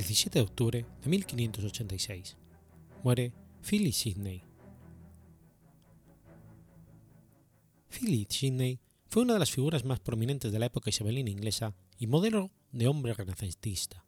17 0.06 0.38
de 0.38 0.44
octubre 0.44 0.86
de 1.02 1.10
1586. 1.10 2.36
Muere 3.02 3.32
Philip 3.68 3.92
Sidney. 3.92 4.42
Philip 7.90 8.30
Sidney 8.30 8.78
fue 9.08 9.22
una 9.22 9.32
de 9.32 9.40
las 9.40 9.50
figuras 9.50 9.84
más 9.84 9.98
prominentes 9.98 10.52
de 10.52 10.60
la 10.60 10.66
época 10.66 10.90
isabelina 10.90 11.30
inglesa 11.30 11.74
y 11.98 12.06
modelo 12.06 12.52
de 12.70 12.86
hombre 12.86 13.14
renacentista, 13.14 14.04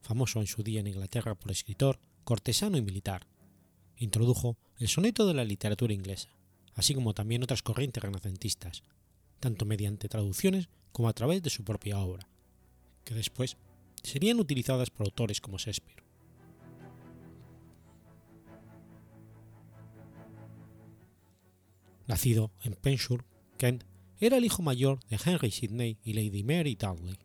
famoso 0.00 0.40
en 0.40 0.46
su 0.46 0.62
día 0.62 0.78
en 0.78 0.86
Inglaterra 0.86 1.34
por 1.34 1.50
escritor, 1.50 1.98
cortesano 2.22 2.76
y 2.76 2.82
militar. 2.82 3.26
Introdujo 3.96 4.56
el 4.78 4.86
soneto 4.86 5.26
de 5.26 5.34
la 5.34 5.44
literatura 5.44 5.92
inglesa, 5.92 6.28
así 6.74 6.94
como 6.94 7.14
también 7.14 7.42
otras 7.42 7.62
corrientes 7.62 8.02
renacentistas, 8.02 8.84
tanto 9.40 9.64
mediante 9.64 10.08
traducciones 10.08 10.68
como 10.92 11.08
a 11.08 11.14
través 11.14 11.42
de 11.42 11.50
su 11.50 11.64
propia 11.64 11.98
obra, 11.98 12.28
que 13.04 13.14
después 13.14 13.56
serían 14.02 14.38
utilizadas 14.40 14.90
por 14.90 15.06
autores 15.06 15.40
como 15.40 15.58
Shakespeare. 15.58 16.02
Nacido 22.06 22.50
en 22.62 22.74
Penshurst, 22.74 23.26
Kent, 23.56 23.84
era 24.18 24.36
el 24.36 24.44
hijo 24.44 24.62
mayor 24.62 25.00
de 25.08 25.18
Henry 25.24 25.50
Sidney 25.50 25.98
y 26.04 26.12
Lady 26.12 26.42
Mary 26.42 26.76
Dudley. 26.76 27.18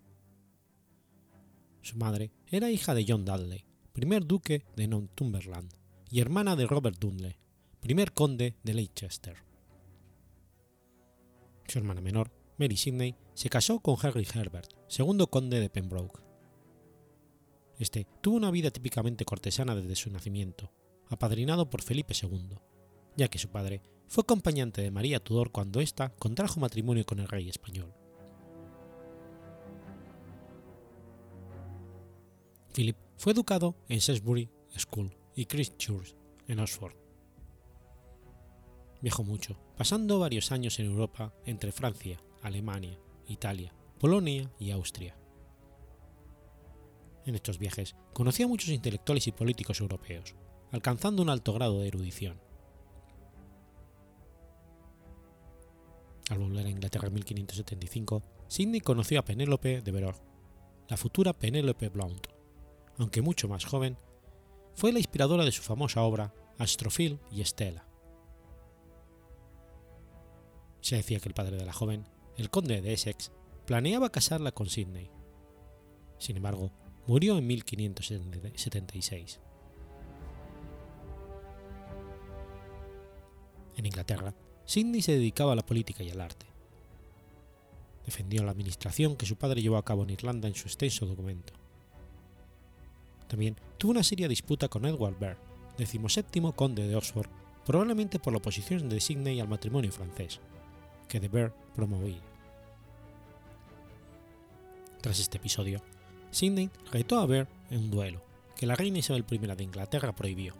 Su 1.82 1.97
madre 1.97 2.32
era 2.47 2.71
hija 2.71 2.93
de 2.93 3.05
John 3.07 3.25
Dudley, 3.25 3.65
primer 3.93 4.25
duque 4.25 4.65
de 4.75 4.88
Northumberland, 4.88 5.73
y 6.09 6.21
hermana 6.21 6.55
de 6.55 6.67
Robert 6.67 6.97
Dudley, 6.99 7.38
primer 7.80 8.13
conde 8.13 8.55
de 8.63 8.73
Leicester. 8.73 9.38
Su 11.67 11.80
hermana 11.80 12.01
menor, 12.01 12.32
Mary 12.57 12.78
Sidney, 12.78 13.15
se 13.34 13.49
casó 13.49 13.80
con 13.80 13.97
Henry 14.01 14.28
Herbert, 14.34 14.71
segundo 14.88 15.28
conde 15.28 15.59
de 15.59 15.69
Pembroke. 15.69 16.26
Este 17.78 18.07
tuvo 18.21 18.38
una 18.38 18.51
vida 18.51 18.71
típicamente 18.71 19.25
cortesana 19.25 19.75
desde 19.75 19.95
su 19.95 20.09
nacimiento, 20.09 20.71
apadrinado 21.09 21.69
por 21.69 21.82
Felipe 21.84 22.13
II, 22.19 22.57
ya 23.15 23.28
que 23.28 23.39
su 23.39 23.49
padre 23.49 23.82
fue 24.07 24.23
acompañante 24.23 24.82
de 24.82 24.91
María 24.91 25.19
Tudor 25.19 25.51
cuando 25.51 25.80
ésta 25.80 26.09
contrajo 26.15 26.59
matrimonio 26.59 27.05
con 27.05 27.19
el 27.19 27.28
rey 27.28 27.49
español. 27.49 27.93
Philip 32.73 32.97
fue 33.17 33.34
educado 33.34 33.75
en 33.89 34.01
Salisbury 34.01 34.49
School 34.78 35.15
y 35.36 35.45
Christ 35.45 35.78
Church 35.78 36.15
en 36.47 36.59
Oxford. 36.59 36.95
Viajó 39.01 39.23
mucho, 39.23 39.59
pasando 39.78 40.19
varios 40.19 40.51
años 40.51 40.80
en 40.80 40.88
Europa 40.88 41.34
entre 41.45 41.71
Francia, 41.71 42.19
Alemania, 42.41 42.97
Italia, 43.28 43.73
Polonia 43.99 44.51
y 44.59 44.71
Austria. 44.71 45.15
En 47.28 47.36
estos 47.36 47.59
viajes 47.59 47.93
conoció 48.13 48.45
a 48.45 48.47
muchos 48.47 48.69
intelectuales 48.69 49.28
y 49.28 49.34
políticos 49.34 49.82
europeos, 49.82 50.34
alcanzando 50.71 51.21
un 51.21 51.30
alto 51.30 51.51
grado 51.51 51.82
de 51.82 51.89
erudición. 51.89 52.39
Al 56.30 56.39
volver 56.39 56.65
a 56.65 56.69
Inglaterra 56.69 57.09
en 57.09 57.15
1575, 57.15 58.23
Sidney 58.47 58.80
conoció 58.80 59.19
a 59.19 59.25
Penélope 59.25 59.82
de 59.82 59.91
Veror, 59.91 60.15
la 60.88 60.95
futura 60.95 61.34
Penélope 61.34 61.89
Blount, 61.89 62.28
aunque 62.97 63.21
mucho 63.21 63.49
más 63.49 63.65
joven, 63.65 63.97
fue 64.73 64.93
la 64.93 64.99
inspiradora 64.99 65.43
de 65.43 65.51
su 65.51 65.61
famosa 65.61 66.03
obra 66.03 66.34
Astrophil 66.57 67.19
y 67.30 67.41
Estela. 67.41 67.86
Se 70.80 70.95
decía 70.95 71.19
que 71.19 71.28
el 71.28 71.36
padre 71.36 71.57
de 71.57 71.65
la 71.65 71.73
joven, 71.73 72.07
el 72.38 72.49
conde 72.49 72.82
de 72.82 72.93
Essex, 72.93 73.34
planeaba 73.65 74.13
casarla 74.13 74.53
con 74.53 74.69
Sidney. 74.69 75.11
Sin 76.19 76.38
embargo, 76.38 76.71
Murió 77.07 77.37
en 77.37 77.47
1576. 77.47 79.39
En 83.77 83.85
Inglaterra, 83.85 84.33
Sidney 84.65 85.01
se 85.01 85.13
dedicaba 85.13 85.53
a 85.53 85.55
la 85.55 85.65
política 85.65 86.03
y 86.03 86.09
al 86.09 86.19
arte. 86.19 86.45
Defendió 88.05 88.43
la 88.43 88.51
administración 88.51 89.15
que 89.15 89.25
su 89.25 89.37
padre 89.37 89.61
llevó 89.61 89.77
a 89.77 89.85
cabo 89.85 90.03
en 90.03 90.09
Irlanda 90.09 90.49
en 90.49 90.55
su 90.55 90.67
extenso 90.67 91.05
documento. 91.05 91.53
También 93.29 93.55
tuvo 93.77 93.91
una 93.91 94.03
seria 94.03 94.27
disputa 94.27 94.67
con 94.67 94.85
Edward 94.85 95.17
Burr, 95.17 95.37
decimoséptimo 95.77 96.53
conde 96.53 96.87
de 96.87 96.95
Oxford, 96.95 97.29
probablemente 97.65 98.19
por 98.19 98.33
la 98.33 98.39
oposición 98.39 98.89
de 98.89 98.99
Sidney 98.99 99.39
al 99.39 99.47
matrimonio 99.47 99.91
francés, 99.93 100.41
que 101.07 101.21
de 101.21 101.29
Burr 101.29 101.53
promovía. 101.73 102.21
Tras 105.01 105.19
este 105.19 105.37
episodio, 105.37 105.81
Sidney 106.32 106.69
retó 106.91 107.19
a 107.19 107.25
Ver 107.25 107.47
en 107.69 107.80
un 107.80 107.91
duelo, 107.91 108.21
que 108.55 108.65
la 108.65 108.75
reina 108.75 108.99
Isabel 108.99 109.25
I 109.30 109.38
de 109.38 109.63
Inglaterra 109.63 110.15
prohibió. 110.15 110.53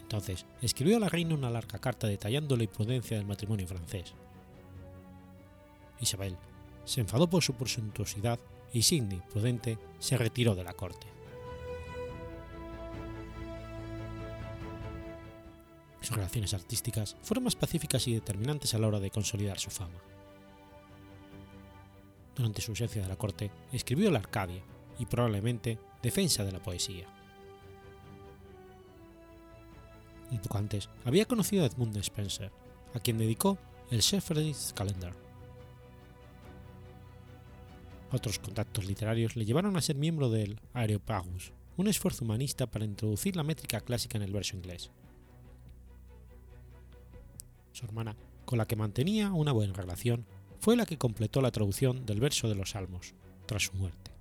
Entonces 0.00 0.44
escribió 0.60 0.98
a 0.98 1.00
la 1.00 1.08
reina 1.08 1.34
una 1.34 1.50
larga 1.50 1.78
carta 1.78 2.06
detallando 2.06 2.56
la 2.56 2.64
imprudencia 2.64 3.16
del 3.16 3.26
matrimonio 3.26 3.66
francés. 3.66 4.12
Isabel, 6.00 6.36
se 6.84 7.00
enfadó 7.00 7.30
por 7.30 7.42
su 7.42 7.54
presuntuosidad 7.54 8.38
y 8.72 8.82
Sidney, 8.82 9.22
prudente, 9.30 9.78
se 9.98 10.16
retiró 10.16 10.54
de 10.54 10.64
la 10.64 10.74
corte. 10.74 11.06
Sus 16.00 16.16
relaciones 16.16 16.52
artísticas 16.52 17.16
fueron 17.22 17.44
más 17.44 17.54
pacíficas 17.54 18.08
y 18.08 18.14
determinantes 18.14 18.74
a 18.74 18.78
la 18.78 18.88
hora 18.88 19.00
de 19.00 19.10
consolidar 19.10 19.60
su 19.60 19.70
fama. 19.70 20.00
Durante 22.34 22.62
su 22.62 22.72
ausencia 22.72 23.02
de 23.02 23.08
la 23.08 23.16
corte, 23.16 23.50
escribió 23.72 24.10
la 24.10 24.20
Arcadia 24.20 24.62
y 24.98 25.06
probablemente 25.06 25.78
Defensa 26.02 26.44
de 26.44 26.52
la 26.52 26.62
Poesía. 26.62 27.06
Un 30.30 30.38
poco 30.38 30.58
antes, 30.58 30.88
había 31.04 31.26
conocido 31.26 31.62
a 31.62 31.66
Edmund 31.66 31.96
Spencer, 31.98 32.50
a 32.94 33.00
quien 33.00 33.18
dedicó 33.18 33.58
el 33.90 34.00
Shepherd's 34.00 34.72
Calendar. 34.74 35.14
Otros 38.10 38.38
contactos 38.38 38.86
literarios 38.86 39.36
le 39.36 39.44
llevaron 39.44 39.76
a 39.76 39.82
ser 39.82 39.96
miembro 39.96 40.30
del 40.30 40.60
Areopagus, 40.72 41.52
un 41.76 41.88
esfuerzo 41.88 42.24
humanista 42.24 42.66
para 42.66 42.84
introducir 42.84 43.36
la 43.36 43.42
métrica 43.42 43.80
clásica 43.80 44.18
en 44.18 44.24
el 44.24 44.32
verso 44.32 44.56
inglés. 44.56 44.90
Su 47.72 47.86
hermana, 47.86 48.16
con 48.44 48.58
la 48.58 48.66
que 48.66 48.76
mantenía 48.76 49.32
una 49.32 49.52
buena 49.52 49.72
relación, 49.72 50.26
fue 50.62 50.76
la 50.76 50.86
que 50.86 50.96
completó 50.96 51.42
la 51.42 51.50
traducción 51.50 52.06
del 52.06 52.20
verso 52.20 52.48
de 52.48 52.54
los 52.54 52.70
Salmos, 52.70 53.14
tras 53.46 53.64
su 53.64 53.72
muerte. 53.72 54.12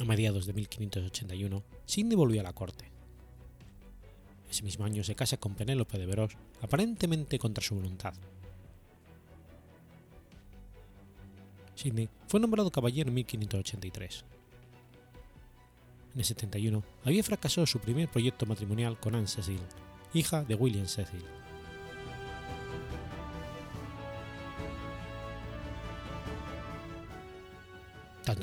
A 0.00 0.04
mediados 0.04 0.46
de 0.46 0.54
1581, 0.54 1.62
Sidney 1.86 2.16
volvió 2.16 2.40
a 2.40 2.44
la 2.44 2.52
corte. 2.52 2.90
Ese 4.50 4.64
mismo 4.64 4.86
año 4.86 5.04
se 5.04 5.14
casa 5.14 5.36
con 5.36 5.54
Penélope 5.54 5.98
de 5.98 6.06
Veros, 6.06 6.36
aparentemente 6.60 7.38
contra 7.38 7.62
su 7.62 7.76
voluntad. 7.76 8.14
Sidney 11.76 12.08
fue 12.26 12.40
nombrado 12.40 12.72
caballero 12.72 13.08
en 13.10 13.14
1583. 13.14 14.24
En 16.14 16.18
el 16.18 16.24
71 16.24 16.82
había 17.04 17.22
fracasado 17.22 17.68
su 17.68 17.78
primer 17.78 18.08
proyecto 18.08 18.46
matrimonial 18.46 18.98
con 18.98 19.14
Anne 19.14 19.28
Cecil, 19.28 19.60
hija 20.12 20.42
de 20.42 20.56
William 20.56 20.88
Cecil. 20.88 21.22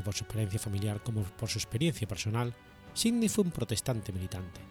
Por 0.06 0.14
su 0.14 0.24
experiencia 0.24 0.60
familiar 0.60 1.02
como 1.04 1.24
por 1.24 1.50
su 1.50 1.58
experiencia 1.58 2.08
personal, 2.08 2.54
Sidney 2.94 3.28
fue 3.28 3.44
un 3.44 3.52
protestante 3.52 4.14
militante. 4.14 4.62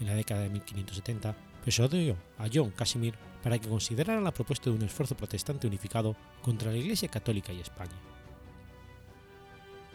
En 0.00 0.06
la 0.06 0.14
década 0.14 0.42
de 0.42 0.48
1570 0.48 1.36
persuadió 1.64 2.16
a 2.38 2.46
John 2.52 2.70
Casimir 2.70 3.14
para 3.42 3.58
que 3.58 3.68
considerara 3.68 4.20
la 4.20 4.32
propuesta 4.32 4.70
de 4.70 4.76
un 4.76 4.82
esfuerzo 4.82 5.16
protestante 5.16 5.66
unificado 5.66 6.16
contra 6.42 6.72
la 6.72 6.78
Iglesia 6.78 7.08
Católica 7.08 7.52
y 7.52 7.60
España. 7.60 7.96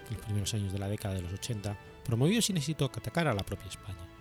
En 0.07 0.15
los 0.15 0.25
primeros 0.25 0.53
años 0.53 0.71
de 0.71 0.79
la 0.79 0.87
década 0.87 1.15
de 1.15 1.23
los 1.23 1.33
80 1.33 1.77
promovió 2.05 2.41
sin 2.41 2.57
éxito 2.57 2.85
atacar 2.85 3.27
a 3.27 3.33
la 3.33 3.43
propia 3.43 3.69
España. 3.69 4.12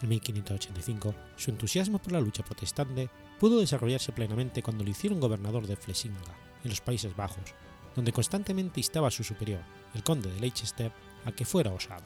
En 0.00 0.08
1585, 0.08 1.14
su 1.36 1.50
entusiasmo 1.50 1.98
por 1.98 2.12
la 2.12 2.20
lucha 2.20 2.44
protestante 2.44 3.10
pudo 3.40 3.58
desarrollarse 3.58 4.12
plenamente 4.12 4.62
cuando 4.62 4.84
lo 4.84 4.90
hicieron 4.90 5.20
gobernador 5.20 5.66
de 5.66 5.76
Flesinga, 5.76 6.36
en 6.62 6.70
los 6.70 6.80
Países 6.80 7.16
Bajos, 7.16 7.54
donde 7.96 8.12
constantemente 8.12 8.80
instaba 8.80 9.08
a 9.08 9.12
su 9.12 9.24
superior, 9.24 9.60
el 9.94 10.04
conde 10.04 10.30
de 10.30 10.40
Leicester, 10.40 10.92
a 11.24 11.32
que 11.32 11.44
fuera 11.44 11.72
osado. 11.72 12.04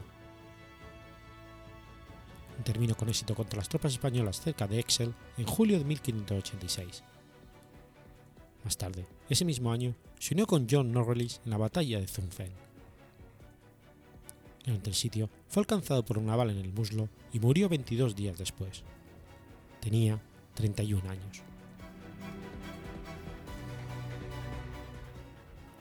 Intervino 2.57 2.95
con 2.95 3.09
éxito 3.09 3.35
contra 3.35 3.57
las 3.57 3.69
tropas 3.69 3.93
españolas 3.93 4.41
cerca 4.41 4.67
de 4.67 4.79
Excel 4.79 5.13
en 5.37 5.45
julio 5.45 5.77
de 5.77 5.85
1586. 5.85 7.03
Más 8.63 8.77
tarde, 8.77 9.05
ese 9.29 9.45
mismo 9.45 9.71
año, 9.71 9.95
se 10.19 10.33
unió 10.33 10.47
con 10.47 10.67
John 10.69 10.91
Norreys 10.91 11.41
en 11.43 11.51
la 11.51 11.57
batalla 11.57 11.99
de 11.99 12.07
Zunfen. 12.07 12.53
Durante 14.65 14.89
el 14.89 14.95
sitio, 14.95 15.29
fue 15.49 15.61
alcanzado 15.61 16.05
por 16.05 16.17
una 16.17 16.35
bala 16.35 16.53
en 16.53 16.59
el 16.59 16.71
muslo 16.71 17.09
y 17.33 17.39
murió 17.39 17.67
22 17.67 18.15
días 18.15 18.37
después. 18.37 18.83
Tenía 19.81 20.21
31 20.53 21.09
años. 21.09 21.43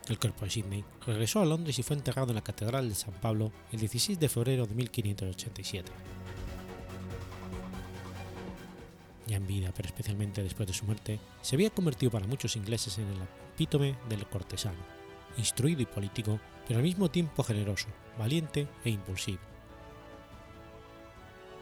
El 0.09 0.19
cuerpo 0.19 0.45
de 0.45 0.51
Sidney 0.51 0.85
regresó 1.07 1.41
a 1.41 1.45
Londres 1.45 1.79
y 1.79 1.83
fue 1.85 1.97
enterrado 1.97 2.31
en 2.31 2.35
la 2.35 2.43
Catedral 2.43 2.89
de 2.89 2.95
San 2.95 3.15
Pablo 3.15 3.53
el 3.71 3.79
16 3.79 4.19
de 4.19 4.29
febrero 4.29 4.67
de 4.67 4.75
1587. 4.75 5.93
Ya 9.29 9.37
en 9.37 9.47
vida, 9.47 9.73
pero 9.75 9.87
especialmente 9.87 10.43
después 10.43 10.67
de 10.67 10.75
su 10.75 10.85
muerte, 10.85 11.21
se 11.41 11.55
había 11.55 11.71
convertido 11.71 12.11
para 12.11 12.27
muchos 12.27 12.57
ingleses 12.57 12.99
en 12.99 13.07
el 13.07 13.19
epítome 13.55 13.95
del 14.09 14.27
cortesano, 14.27 14.79
instruido 15.37 15.83
y 15.83 15.87
político, 15.87 16.41
pero 16.67 16.79
al 16.79 16.85
mismo 16.85 17.11
tiempo 17.11 17.43
generoso, 17.43 17.89
valiente 18.19 18.69
e 18.85 18.91
impulsivo. 18.91 19.41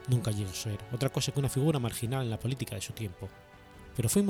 Nunca 0.09 0.31
llegó 0.31 0.51
a 0.51 0.55
ser 0.55 0.79
otra 0.93 1.11
cosa 1.11 1.33
que 1.33 1.39
una 1.39 1.49
figura 1.49 1.79
marginal 1.79 2.25
en 2.25 2.31
la 2.31 2.39
política 2.39 2.75
de 2.75 2.81
su 2.81 2.93
tiempo, 2.93 3.29
pero 3.97 4.09
fue 4.09 4.25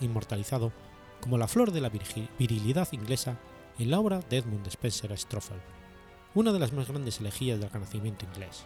inmortalizado 0.00 0.72
como 1.20 1.38
la 1.38 1.48
flor 1.48 1.70
de 1.72 1.80
la 1.80 1.90
virilidad 1.90 2.88
inglesa 2.92 3.38
en 3.78 3.90
la 3.90 4.00
obra 4.00 4.20
de 4.20 4.38
Edmund 4.38 4.66
Spencer 4.66 5.16
Stroffel, 5.16 5.60
una 6.34 6.52
de 6.52 6.58
las 6.58 6.72
más 6.72 6.88
grandes 6.88 7.20
elegías 7.20 7.60
del 7.60 7.70
Renacimiento 7.70 8.24
inglés. 8.24 8.64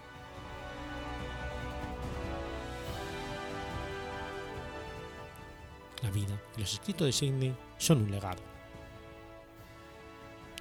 La 6.02 6.10
vida 6.10 6.40
y 6.56 6.60
los 6.60 6.72
escritos 6.72 7.06
de 7.06 7.12
Sidney 7.12 7.56
son 7.78 8.02
un 8.02 8.10
legado. 8.10 8.53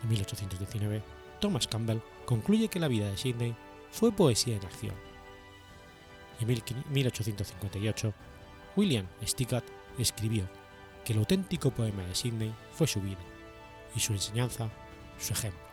En 0.04 0.10
1819, 0.10 1.02
Thomas 1.40 1.68
Campbell 1.68 2.02
concluye 2.26 2.68
que 2.68 2.80
la 2.80 2.88
vida 2.88 3.10
de 3.10 3.18
Sidney 3.18 3.56
fue 3.92 4.12
poesía 4.12 4.58
en 4.58 4.66
acción. 4.66 4.96
En 6.40 6.48
1858, 6.48 8.14
William 8.76 9.08
Stiggett 9.26 9.64
escribió 9.98 10.48
que 11.06 11.14
el 11.14 11.20
auténtico 11.20 11.72
poema 11.72 12.04
de 12.04 12.16
Sidney 12.16 12.54
fue 12.74 12.88
su 12.88 13.02
vida 13.02 13.20
y 13.96 14.00
su 14.00 14.14
enseñanza 14.14 14.70
su 15.20 15.34
ejemplo. 15.34 15.73